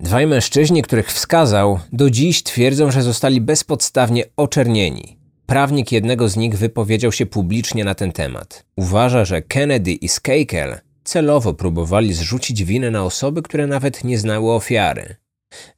Dwaj 0.00 0.26
mężczyźni, 0.26 0.82
których 0.82 1.12
wskazał, 1.12 1.78
do 1.92 2.10
dziś 2.10 2.42
twierdzą, 2.42 2.90
że 2.90 3.02
zostali 3.02 3.40
bezpodstawnie 3.40 4.24
oczernieni. 4.36 5.16
Prawnik 5.46 5.92
jednego 5.92 6.28
z 6.28 6.36
nich 6.36 6.58
wypowiedział 6.58 7.12
się 7.12 7.26
publicznie 7.26 7.84
na 7.84 7.94
ten 7.94 8.12
temat. 8.12 8.64
Uważa, 8.76 9.24
że 9.24 9.42
Kennedy 9.42 9.92
i 9.92 10.08
Skakel 10.08 10.80
celowo 11.04 11.54
próbowali 11.54 12.14
zrzucić 12.14 12.64
winę 12.64 12.90
na 12.90 13.04
osoby, 13.04 13.42
które 13.42 13.66
nawet 13.66 14.04
nie 14.04 14.18
znały 14.18 14.52
ofiary. 14.52 15.16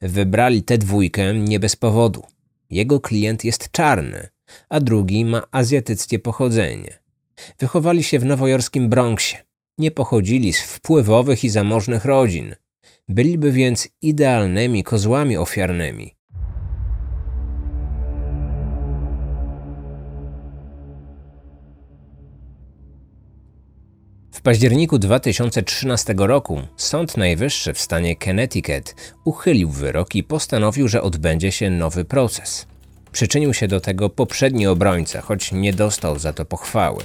Wybrali 0.01 0.63
tę 0.63 0.77
dwójkę 0.77 1.33
nie 1.33 1.59
bez 1.59 1.75
powodu. 1.75 2.23
Jego 2.69 2.99
klient 2.99 3.43
jest 3.43 3.71
czarny, 3.71 4.27
a 4.69 4.79
drugi 4.79 5.25
ma 5.25 5.43
azjatyckie 5.51 6.19
pochodzenie. 6.19 6.99
Wychowali 7.59 8.03
się 8.03 8.19
w 8.19 8.25
nowojorskim 8.25 8.89
Bronxie. 8.89 9.37
Nie 9.77 9.91
pochodzili 9.91 10.53
z 10.53 10.61
wpływowych 10.61 11.43
i 11.43 11.49
zamożnych 11.49 12.05
rodzin. 12.05 12.55
Byliby 13.09 13.51
więc 13.51 13.89
idealnymi 14.01 14.83
kozłami 14.83 15.37
ofiarnymi. 15.37 16.15
W 24.39 24.41
październiku 24.41 24.99
2013 24.99 26.15
roku 26.17 26.61
Sąd 26.77 27.17
Najwyższy 27.17 27.73
w 27.73 27.79
stanie 27.79 28.15
Connecticut 28.15 28.95
uchylił 29.25 29.69
wyrok 29.69 30.15
i 30.15 30.23
postanowił, 30.23 30.87
że 30.87 31.01
odbędzie 31.01 31.51
się 31.51 31.69
nowy 31.69 32.05
proces. 32.05 32.65
Przyczynił 33.11 33.53
się 33.53 33.67
do 33.67 33.79
tego 33.79 34.09
poprzedni 34.09 34.67
obrońca, 34.67 35.21
choć 35.21 35.51
nie 35.51 35.73
dostał 35.73 36.19
za 36.19 36.33
to 36.33 36.45
pochwały. 36.45 37.03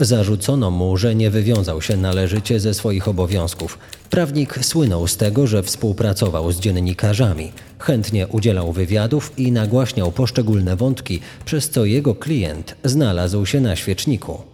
Zarzucono 0.00 0.70
mu, 0.70 0.96
że 0.96 1.14
nie 1.14 1.30
wywiązał 1.30 1.82
się 1.82 1.96
należycie 1.96 2.60
ze 2.60 2.74
swoich 2.74 3.08
obowiązków. 3.08 3.78
Prawnik 4.10 4.64
słynął 4.64 5.06
z 5.06 5.16
tego, 5.16 5.46
że 5.46 5.62
współpracował 5.62 6.52
z 6.52 6.60
dziennikarzami, 6.60 7.52
chętnie 7.78 8.28
udzielał 8.28 8.72
wywiadów 8.72 9.32
i 9.36 9.52
nagłaśniał 9.52 10.12
poszczególne 10.12 10.76
wątki, 10.76 11.20
przez 11.44 11.70
co 11.70 11.84
jego 11.84 12.14
klient 12.14 12.76
znalazł 12.84 13.46
się 13.46 13.60
na 13.60 13.76
świeczniku. 13.76 14.53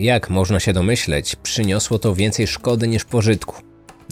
Jak 0.00 0.30
można 0.30 0.60
się 0.60 0.72
domyśleć, 0.72 1.36
przyniosło 1.36 1.98
to 1.98 2.14
więcej 2.14 2.46
szkody 2.46 2.88
niż 2.88 3.04
pożytku. 3.04 3.62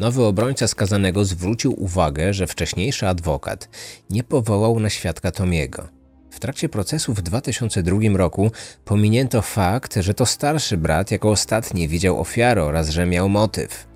Nowy 0.00 0.24
obrońca 0.24 0.68
skazanego 0.68 1.24
zwrócił 1.24 1.82
uwagę, 1.82 2.34
że 2.34 2.46
wcześniejszy 2.46 3.08
adwokat 3.08 3.68
nie 4.10 4.24
powołał 4.24 4.80
na 4.80 4.90
świadka 4.90 5.30
Tomiego. 5.30 5.88
W 6.30 6.40
trakcie 6.40 6.68
procesu 6.68 7.14
w 7.14 7.22
2002 7.22 7.98
roku 8.14 8.50
pominięto 8.84 9.42
fakt, 9.42 9.96
że 9.96 10.14
to 10.14 10.26
starszy 10.26 10.76
brat 10.76 11.10
jako 11.10 11.30
ostatni 11.30 11.88
widział 11.88 12.20
ofiarę 12.20 12.64
oraz 12.64 12.88
że 12.88 13.06
miał 13.06 13.28
motyw. 13.28 13.86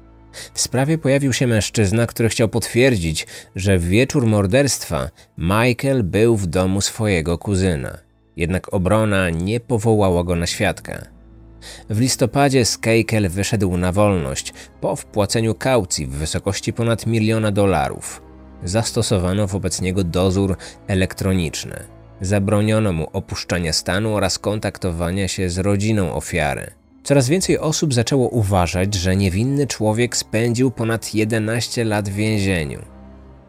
W 0.55 0.61
sprawie 0.61 0.99
pojawił 0.99 1.33
się 1.33 1.47
mężczyzna, 1.47 2.07
który 2.07 2.29
chciał 2.29 2.49
potwierdzić, 2.49 3.27
że 3.57 3.79
w 3.79 3.85
wieczór 3.85 4.27
morderstwa 4.27 5.11
Michael 5.39 6.03
był 6.03 6.37
w 6.37 6.47
domu 6.47 6.81
swojego 6.81 7.39
kuzyna. 7.39 7.99
Jednak 8.37 8.75
obrona 8.75 9.31
nie 9.31 9.61
powołała 9.61 10.25
go 10.25 10.37
na 10.37 10.47
świadka. 10.47 11.12
W 11.91 12.01
listopadzie 12.01 12.65
Skakel 12.65 13.29
wyszedł 13.29 13.77
na 13.77 13.93
wolność 13.93 14.55
po 14.81 14.97
wpłaceniu 14.97 15.55
kaucji 15.55 16.07
w 16.07 16.11
wysokości 16.11 16.73
ponad 16.73 17.07
miliona 17.07 17.53
dolarów. 17.53 18.23
Zastosowano 18.65 19.47
wobec 19.47 19.81
niego 19.81 20.05
dozór 20.05 20.57
elektroniczny. 20.87 21.85
Zabroniono 22.21 22.93
mu 22.93 23.07
opuszczania 23.13 23.73
stanu 23.73 24.15
oraz 24.15 24.39
kontaktowania 24.39 25.29
się 25.29 25.51
z 25.51 25.59
rodziną 25.59 26.15
ofiary. 26.15 26.71
Coraz 27.05 27.29
więcej 27.29 27.59
osób 27.59 27.95
zaczęło 27.95 28.29
uważać, 28.29 28.95
że 28.95 29.17
niewinny 29.17 29.67
człowiek 29.67 30.17
spędził 30.17 30.71
ponad 30.71 31.15
11 31.15 31.85
lat 31.85 32.09
w 32.09 32.15
więzieniu. 32.15 32.83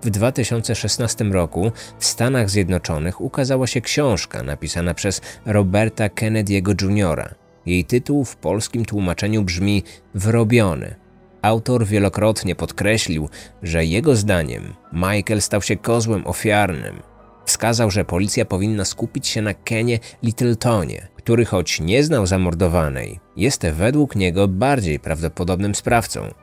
W 0.03 0.09
2016 0.09 1.23
roku 1.23 1.71
w 1.99 2.05
Stanach 2.05 2.49
Zjednoczonych 2.49 3.21
ukazała 3.21 3.67
się 3.67 3.81
książka 3.81 4.43
napisana 4.43 4.93
przez 4.93 5.21
Roberta 5.45 6.07
Kennedy'ego 6.07 6.83
Jr. 6.83 7.35
Jej 7.65 7.85
tytuł 7.85 8.25
w 8.25 8.35
polskim 8.35 8.85
tłumaczeniu 8.85 9.43
brzmi 9.43 9.83
Wrobiony. 10.15 10.95
Autor 11.41 11.85
wielokrotnie 11.85 12.55
podkreślił, 12.55 13.29
że 13.63 13.85
jego 13.85 14.15
zdaniem 14.15 14.73
Michael 14.93 15.41
stał 15.41 15.61
się 15.61 15.75
kozłem 15.77 16.27
ofiarnym. 16.27 17.01
Wskazał, 17.45 17.91
że 17.91 18.05
policja 18.05 18.45
powinna 18.45 18.85
skupić 18.85 19.27
się 19.27 19.41
na 19.41 19.53
Kenie 19.53 19.99
Littletonie, 20.23 21.07
który 21.15 21.45
choć 21.45 21.79
nie 21.79 22.03
znał 22.03 22.25
zamordowanej, 22.25 23.19
jest 23.37 23.67
według 23.67 24.15
niego 24.15 24.47
bardziej 24.47 24.99
prawdopodobnym 24.99 25.75
sprawcą. 25.75 26.33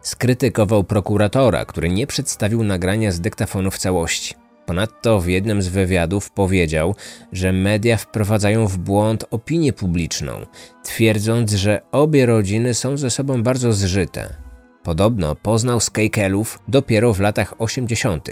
Skrytykował 0.00 0.84
prokuratora, 0.84 1.64
który 1.64 1.90
nie 1.90 2.06
przedstawił 2.06 2.64
nagrania 2.64 3.12
z 3.12 3.20
dyktafonu 3.20 3.70
w 3.70 3.78
całości. 3.78 4.41
Ponadto 4.72 5.20
w 5.20 5.26
jednym 5.26 5.62
z 5.62 5.68
wywiadów 5.68 6.30
powiedział, 6.30 6.94
że 7.32 7.52
media 7.52 7.96
wprowadzają 7.96 8.66
w 8.66 8.78
błąd 8.78 9.24
opinię 9.30 9.72
publiczną, 9.72 10.46
twierdząc, 10.84 11.52
że 11.52 11.80
obie 11.90 12.26
rodziny 12.26 12.74
są 12.74 12.96
ze 12.96 13.10
sobą 13.10 13.42
bardzo 13.42 13.72
zżyte. 13.72 14.34
Podobno 14.82 15.36
poznał 15.36 15.80
Skejkelów 15.80 16.58
dopiero 16.68 17.14
w 17.14 17.20
latach 17.20 17.54
80. 17.58 18.28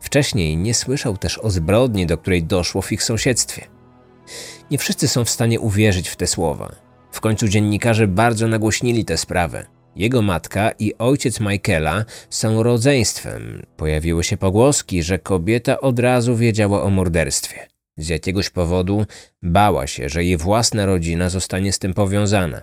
Wcześniej 0.00 0.56
nie 0.56 0.74
słyszał 0.74 1.16
też 1.16 1.38
o 1.38 1.50
zbrodni, 1.50 2.06
do 2.06 2.18
której 2.18 2.44
doszło 2.44 2.82
w 2.82 2.92
ich 2.92 3.02
sąsiedztwie. 3.02 3.64
Nie 4.70 4.78
wszyscy 4.78 5.08
są 5.08 5.24
w 5.24 5.30
stanie 5.30 5.60
uwierzyć 5.60 6.08
w 6.08 6.16
te 6.16 6.26
słowa. 6.26 6.72
W 7.12 7.20
końcu 7.20 7.48
dziennikarze 7.48 8.06
bardzo 8.06 8.48
nagłośnili 8.48 9.04
tę 9.04 9.16
sprawę. 9.16 9.75
Jego 9.96 10.22
matka 10.22 10.70
i 10.78 10.94
ojciec 10.98 11.40
Michaela 11.40 12.04
są 12.30 12.62
rodzeństwem. 12.62 13.66
Pojawiły 13.76 14.24
się 14.24 14.36
pogłoski, 14.36 15.02
że 15.02 15.18
kobieta 15.18 15.80
od 15.80 15.98
razu 15.98 16.36
wiedziała 16.36 16.82
o 16.82 16.90
morderstwie. 16.90 17.66
Z 17.96 18.08
jakiegoś 18.08 18.50
powodu 18.50 19.06
bała 19.42 19.86
się, 19.86 20.08
że 20.08 20.24
jej 20.24 20.36
własna 20.36 20.86
rodzina 20.86 21.28
zostanie 21.28 21.72
z 21.72 21.78
tym 21.78 21.94
powiązana. 21.94 22.62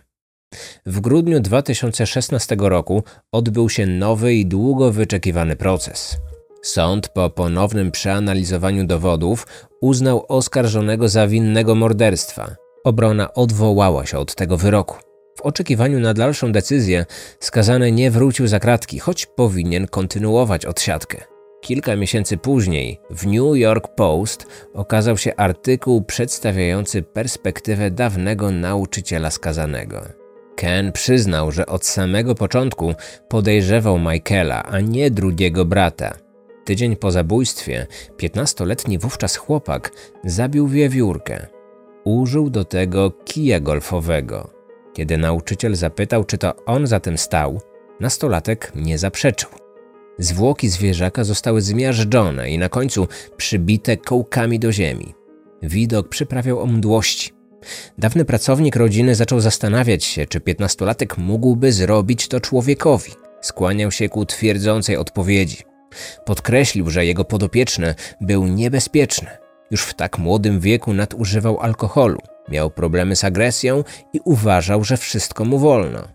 W 0.85 0.99
grudniu 0.99 1.39
2016 1.39 2.55
roku 2.59 3.03
odbył 3.31 3.69
się 3.69 3.85
nowy 3.85 4.33
i 4.33 4.45
długo 4.45 4.91
wyczekiwany 4.91 5.55
proces. 5.55 6.17
Sąd 6.61 7.09
po 7.09 7.29
ponownym 7.29 7.91
przeanalizowaniu 7.91 8.87
dowodów 8.87 9.47
uznał 9.81 10.25
oskarżonego 10.27 11.09
za 11.09 11.27
winnego 11.27 11.75
morderstwa. 11.75 12.55
Obrona 12.83 13.33
odwołała 13.33 14.05
się 14.05 14.17
od 14.17 14.35
tego 14.35 14.57
wyroku. 14.57 15.12
Oczekiwaniu 15.43 15.99
na 15.99 16.13
dalszą 16.13 16.51
decyzję 16.51 17.05
skazany 17.39 17.91
nie 17.91 18.11
wrócił 18.11 18.47
za 18.47 18.59
kratki, 18.59 18.99
choć 18.99 19.25
powinien 19.25 19.87
kontynuować 19.87 20.65
odsiadkę. 20.65 21.17
Kilka 21.61 21.95
miesięcy 21.95 22.37
później 22.37 22.99
w 23.09 23.25
New 23.25 23.57
York 23.57 23.95
Post 23.95 24.45
okazał 24.73 25.17
się 25.17 25.35
artykuł 25.35 26.03
przedstawiający 26.03 27.01
perspektywę 27.01 27.91
dawnego 27.91 28.51
nauczyciela 28.51 29.31
skazanego. 29.31 30.01
Ken 30.55 30.91
przyznał, 30.91 31.51
że 31.51 31.65
od 31.65 31.85
samego 31.85 32.35
początku 32.35 32.93
podejrzewał 33.27 33.99
Michaela, 33.99 34.63
a 34.63 34.79
nie 34.79 35.11
drugiego 35.11 35.65
brata. 35.65 36.13
Tydzień 36.65 36.95
po 36.95 37.11
zabójstwie 37.11 37.87
15-letni 38.17 38.99
wówczas 38.99 39.35
chłopak 39.35 39.91
zabił 40.23 40.67
wiewiórkę. 40.67 41.47
Użył 42.03 42.49
do 42.49 42.65
tego 42.65 43.11
kija 43.11 43.59
golfowego. 43.59 44.62
Kiedy 44.93 45.17
nauczyciel 45.17 45.75
zapytał, 45.75 46.23
czy 46.23 46.37
to 46.37 46.65
on 46.65 46.87
za 46.87 46.99
tym 46.99 47.17
stał, 47.17 47.61
nastolatek 47.99 48.71
nie 48.75 48.97
zaprzeczył. 48.97 49.49
Zwłoki 50.19 50.69
zwierzaka 50.69 51.23
zostały 51.23 51.61
zmiażdżone 51.61 52.49
i 52.49 52.57
na 52.57 52.69
końcu 52.69 53.07
przybite 53.37 53.97
kołkami 53.97 54.59
do 54.59 54.71
ziemi. 54.71 55.13
Widok 55.63 56.09
przyprawiał 56.09 56.59
o 56.59 56.65
mdłości. 56.65 57.31
Dawny 57.97 58.25
pracownik 58.25 58.75
rodziny 58.75 59.15
zaczął 59.15 59.39
zastanawiać 59.39 60.03
się, 60.03 60.25
czy 60.25 60.39
piętnastolatek 60.39 61.17
mógłby 61.17 61.71
zrobić 61.71 62.27
to 62.27 62.39
człowiekowi. 62.39 63.11
Skłaniał 63.41 63.91
się 63.91 64.09
ku 64.09 64.25
twierdzącej 64.25 64.97
odpowiedzi. 64.97 65.57
Podkreślił, 66.25 66.89
że 66.89 67.05
jego 67.05 67.25
podopieczny 67.25 67.95
był 68.21 68.47
niebezpieczny. 68.47 69.27
Już 69.71 69.83
w 69.83 69.93
tak 69.93 70.17
młodym 70.17 70.59
wieku 70.59 70.93
nadużywał 70.93 71.59
alkoholu, 71.59 72.19
miał 72.49 72.71
problemy 72.71 73.15
z 73.15 73.23
agresją 73.23 73.83
i 74.13 74.19
uważał, 74.25 74.83
że 74.83 74.97
wszystko 74.97 75.45
mu 75.45 75.59
wolno. 75.59 76.07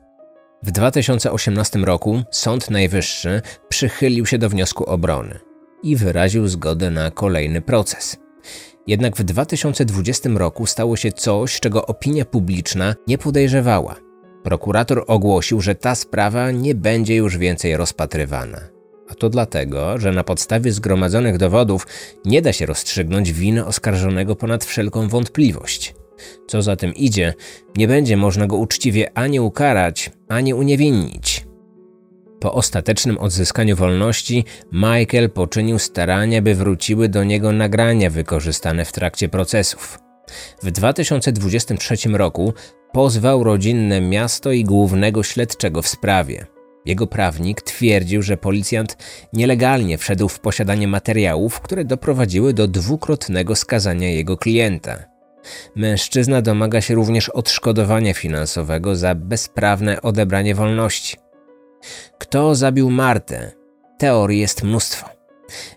W 0.63 0.71
2018 0.71 1.79
roku 1.79 2.23
Sąd 2.31 2.71
Najwyższy 2.71 3.43
przychylił 3.69 4.27
się 4.27 4.39
do 4.39 4.49
wniosku 4.49 4.85
obrony 4.85 5.39
i 5.83 5.97
wyraził 5.97 6.49
zgodę 6.49 6.91
na 6.91 7.11
kolejny 7.11 7.61
proces. 7.61 8.17
Jednak 8.87 9.17
w 9.17 9.23
2020 9.23 10.31
roku 10.35 10.67
stało 10.67 10.97
się 10.97 11.13
coś, 11.13 11.61
czego 11.61 11.87
opinia 11.87 12.25
publiczna 12.25 12.95
nie 13.07 13.19
podejrzewała. 13.19 13.97
Prokurator 14.43 15.05
ogłosił, 15.07 15.61
że 15.61 15.75
ta 15.75 15.95
sprawa 15.95 16.51
nie 16.51 16.75
będzie 16.75 17.17
już 17.17 17.39
więcej 17.39 17.77
rozpatrywana. 17.77 18.61
A 19.09 19.15
to 19.15 19.29
dlatego, 19.29 19.99
że 19.99 20.13
na 20.13 20.25
podstawie 20.25 20.73
zgromadzonych 20.73 21.39
dowodów 21.39 21.87
nie 22.25 22.43
da 22.43 22.53
się 22.53 22.67
rozstrzygnąć 22.67 23.33
winy 23.33 23.67
oskarżonego 23.67 24.37
ponad 24.37 24.65
wszelką 24.65 25.09
wątpliwość. 25.09 25.95
Co 26.47 26.63
za 26.63 26.77
tym 26.77 26.95
idzie, 26.95 27.35
nie 27.77 27.89
będzie 27.89 28.17
można 28.17 28.47
go 28.47 28.57
uczciwie 28.57 29.19
ani 29.19 29.41
ukarać, 29.41 30.11
ani 30.29 30.55
uniewinnić. 30.55 31.49
Po 32.41 32.55
ostatecznym 32.55 33.19
odzyskaniu 33.19 33.77
wolności, 33.77 34.45
Michael 34.73 35.31
poczynił 35.31 35.79
starania, 35.79 36.43
by 36.43 36.55
wróciły 36.55 37.09
do 37.09 37.25
niego 37.25 37.53
nagrania 37.53 38.11
wykorzystane 38.11 38.85
w 38.85 38.93
trakcie 38.93 39.29
procesów. 39.29 39.99
W 40.63 40.71
2023 40.71 42.09
roku 42.09 42.53
pozwał 42.93 43.45
rodzinne 43.45 44.01
miasto 44.01 44.53
i 44.53 44.65
głównego 44.65 45.23
śledczego 45.23 45.83
w 45.83 45.89
sprawie. 45.89 46.47
Jego 46.85 47.07
prawnik 47.07 47.63
twierdził, 47.63 48.23
że 48.23 48.37
policjant 48.37 48.97
nielegalnie 49.33 49.99
wszedł 49.99 50.29
w 50.29 50.41
posiadanie 50.41 50.89
materiałów, 50.89 51.61
które 51.61 51.85
doprowadziły 51.85 52.55
do 52.55 52.69
dwukrotnego 52.69 53.57
skazania 53.57 54.11
jego 54.11 54.37
klienta. 54.37 55.18
Mężczyzna 55.77 56.43
domaga 56.43 56.81
się 56.81 56.95
również 56.95 57.29
odszkodowania 57.29 58.15
finansowego 58.15 58.97
za 58.97 59.15
bezprawne 59.15 60.03
odebranie 60.03 60.55
wolności. 60.55 61.17
Kto 62.19 62.55
zabił 62.55 62.91
Martę? 62.91 63.53
Teorii 63.99 64.41
jest 64.41 64.63
mnóstwo. 64.63 65.09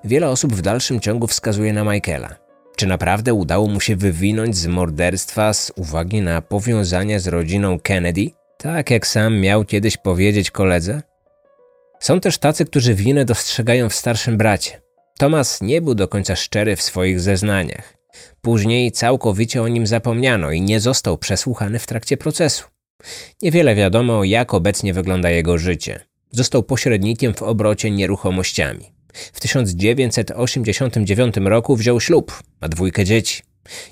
Wiele 0.03 0.29
osób 0.29 0.53
w 0.53 0.61
dalszym 0.61 0.99
ciągu 0.99 1.27
wskazuje 1.27 1.73
na 1.73 1.83
Michaela. 1.83 2.35
Czy 2.75 2.87
naprawdę 2.87 3.33
udało 3.33 3.67
mu 3.67 3.79
się 3.79 3.95
wywinąć 3.95 4.57
z 4.57 4.67
morderstwa 4.67 5.53
z 5.53 5.71
uwagi 5.75 6.21
na 6.21 6.41
powiązania 6.41 7.19
z 7.19 7.27
rodziną 7.27 7.79
Kennedy? 7.79 8.29
Tak 8.57 8.91
jak 8.91 9.07
sam 9.07 9.39
miał 9.39 9.65
kiedyś 9.65 9.97
powiedzieć 9.97 10.51
koledze? 10.51 11.01
Są 11.99 12.19
też 12.19 12.37
tacy, 12.37 12.65
którzy 12.65 12.95
winę 12.95 13.25
dostrzegają 13.25 13.89
w 13.89 13.95
starszym 13.95 14.37
bracie. 14.37 14.81
Thomas 15.19 15.61
nie 15.61 15.81
był 15.81 15.95
do 15.95 16.07
końca 16.07 16.35
szczery 16.35 16.75
w 16.75 16.81
swoich 16.81 17.19
zeznaniach. 17.19 18.00
Później 18.41 18.91
całkowicie 18.91 19.61
o 19.61 19.67
nim 19.67 19.87
zapomniano 19.87 20.51
i 20.51 20.61
nie 20.61 20.79
został 20.79 21.17
przesłuchany 21.17 21.79
w 21.79 21.87
trakcie 21.87 22.17
procesu. 22.17 22.63
Niewiele 23.41 23.75
wiadomo, 23.75 24.23
jak 24.23 24.53
obecnie 24.53 24.93
wygląda 24.93 25.29
jego 25.29 25.57
życie. 25.57 25.99
Został 26.31 26.63
pośrednikiem 26.63 27.33
w 27.33 27.41
obrocie 27.41 27.91
nieruchomościami. 27.91 28.91
W 29.13 29.39
1989 29.39 31.35
roku 31.37 31.75
wziął 31.75 32.01
ślub, 32.01 32.43
ma 32.61 32.67
dwójkę 32.67 33.05
dzieci. 33.05 33.43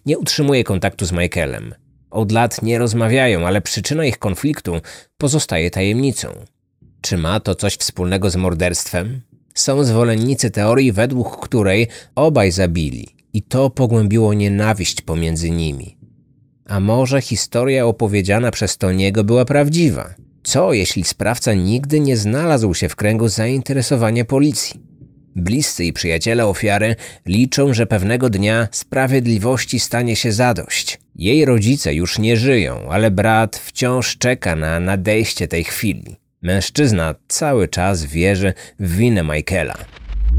Nie 0.06 0.18
utrzymuje 0.18 0.64
kontaktu 0.64 1.06
z 1.06 1.12
Michaelem. 1.12 1.76
Od 2.12 2.32
lat 2.32 2.62
nie 2.62 2.78
rozmawiają, 2.78 3.48
ale 3.48 3.62
przyczyna 3.62 4.06
ich 4.06 4.18
konfliktu 4.18 4.82
pozostaje 5.18 5.72
tajemnicą. 5.72 6.30
Czy 7.02 7.18
ma 7.18 7.40
to 7.40 7.56
coś 7.56 7.76
wspólnego 7.76 8.30
z 8.30 8.36
morderstwem? 8.36 9.22
Są 9.54 9.84
zwolennicy 9.84 10.52
teorii, 10.52 10.92
według 10.92 11.40
której 11.48 11.88
obaj 12.16 12.52
zabili 12.52 13.19
i 13.34 13.42
to 13.42 13.70
pogłębiło 13.70 14.34
nienawiść 14.34 15.02
pomiędzy 15.02 15.50
nimi. 15.50 15.98
A 16.66 16.80
może 16.80 17.22
historia 17.22 17.86
opowiedziana 17.86 18.52
przez 18.52 18.78
Toniego 18.78 19.24
była 19.24 19.46
prawdziwa? 19.46 20.14
Co 20.44 20.74
jeśli 20.74 21.04
sprawca 21.04 21.54
nigdy 21.54 22.00
nie 22.00 22.18
znalazł 22.18 22.74
się 22.74 22.90
w 22.90 22.96
kręgu 22.96 23.28
zainteresowania 23.28 24.26
policji? 24.26 24.80
Bliscy 25.36 25.86
i 25.86 25.94
przyjaciele 25.94 26.48
ofiary 26.48 26.96
liczą, 27.26 27.74
że 27.74 27.88
pewnego 27.88 28.30
dnia 28.30 28.68
sprawiedliwości 28.72 29.80
stanie 29.80 30.16
się 30.16 30.32
zadość. 30.32 31.00
Jej 31.16 31.46
rodzice 31.46 31.94
już 31.94 32.20
nie 32.20 32.38
żyją, 32.38 32.90
ale 32.90 33.12
brat 33.12 33.58
wciąż 33.58 34.18
czeka 34.18 34.56
na 34.56 34.80
nadejście 34.80 35.48
tej 35.48 35.64
chwili. 35.64 36.16
Mężczyzna 36.42 37.16
cały 37.28 37.68
czas 37.68 38.06
wierzy 38.06 38.54
w 38.80 38.96
winę 38.96 39.24
Michaela. 39.24 39.78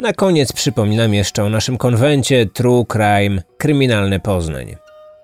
Na 0.02 0.12
koniec 0.12 0.52
przypominam 0.52 1.14
jeszcze 1.14 1.44
o 1.44 1.48
naszym 1.48 1.76
konwencie 1.76 2.46
True 2.46 2.84
Crime 2.92 3.42
Kryminalny 3.58 4.20
Poznań. 4.20 4.76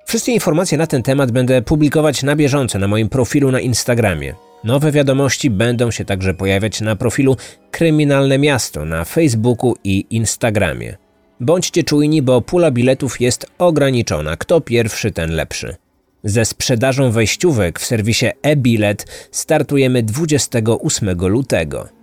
Wszystkie 0.06 0.32
informacje 0.32 0.78
na 0.78 0.86
ten 0.86 1.02
temat 1.02 1.30
będę 1.30 1.62
publikować 1.62 2.22
na 2.22 2.36
bieżąco 2.36 2.78
na 2.78 2.88
moim 2.88 3.08
profilu 3.08 3.50
na 3.50 3.60
Instagramie. 3.60 4.34
Nowe 4.64 4.92
wiadomości 4.92 5.50
będą 5.50 5.90
się 5.90 6.04
także 6.04 6.34
pojawiać 6.34 6.80
na 6.80 6.96
profilu 6.96 7.36
Kryminalne 7.70 8.38
Miasto 8.38 8.84
na 8.84 9.04
Facebooku 9.04 9.74
i 9.84 10.06
Instagramie. 10.10 10.96
Bądźcie 11.40 11.84
czujni, 11.84 12.22
bo 12.22 12.40
pula 12.40 12.70
biletów 12.70 13.20
jest 13.20 13.46
ograniczona. 13.58 14.36
Kto 14.36 14.60
pierwszy, 14.60 15.10
ten 15.10 15.30
lepszy. 15.30 15.76
Ze 16.24 16.44
sprzedażą 16.44 17.10
wejściówek 17.10 17.80
w 17.80 17.86
serwisie 17.86 18.26
e-bilet 18.42 19.28
startujemy 19.30 20.02
28 20.02 21.14
lutego. 21.28 21.95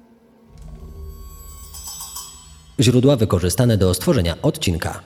Źródła 2.84 3.16
wykorzystane 3.16 3.78
do 3.78 3.94
stworzenia 3.94 4.36
odcinka. 4.42 5.00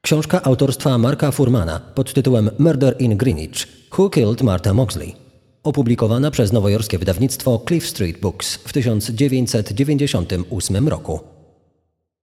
Książka 0.00 0.42
autorstwa 0.42 0.98
Marka 0.98 1.30
Furmana 1.30 1.80
pod 1.94 2.14
tytułem 2.14 2.50
Murder 2.58 2.96
in 2.98 3.16
Greenwich 3.16 3.66
Who 3.98 4.10
Killed 4.10 4.42
Martha 4.42 4.74
Moxley? 4.74 5.14
Opublikowana 5.62 6.30
przez 6.30 6.52
nowojorskie 6.52 6.98
wydawnictwo 6.98 7.62
Cliff 7.68 7.86
Street 7.86 8.20
Books 8.20 8.54
w 8.54 8.72
1998 8.72 10.88
roku. 10.88 11.31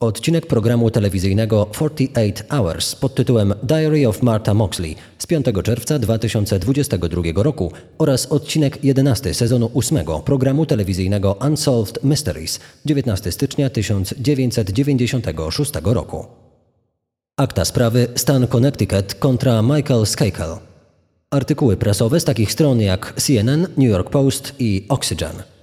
Odcinek 0.03 0.47
programu 0.47 0.91
telewizyjnego 0.91 1.67
48 1.71 2.47
Hours 2.49 2.95
pod 2.95 3.15
tytułem 3.15 3.53
Diary 3.63 4.07
of 4.07 4.23
Martha 4.23 4.53
Moxley 4.53 4.95
z 5.17 5.27
5 5.27 5.45
czerwca 5.63 5.99
2022 5.99 7.21
roku 7.35 7.71
oraz 7.97 8.25
odcinek 8.25 8.83
11 8.83 9.33
sezonu 9.33 9.71
8 9.73 10.05
programu 10.25 10.65
telewizyjnego 10.65 11.37
Unsolved 11.47 12.03
Mysteries 12.03 12.59
19 12.85 13.31
stycznia 13.31 13.69
1996 13.69 15.71
roku. 15.83 16.25
Akta 17.37 17.65
sprawy 17.65 18.07
Stan 18.15 18.47
Connecticut 18.47 19.13
kontra 19.13 19.61
Michael 19.61 20.05
Skakel. 20.05 20.57
Artykuły 21.31 21.77
prasowe 21.77 22.19
z 22.19 22.23
takich 22.23 22.51
stron 22.51 22.81
jak 22.81 23.13
CNN, 23.21 23.67
New 23.77 23.89
York 23.89 24.09
Post 24.09 24.53
i 24.59 24.85
Oxygen. 24.89 25.58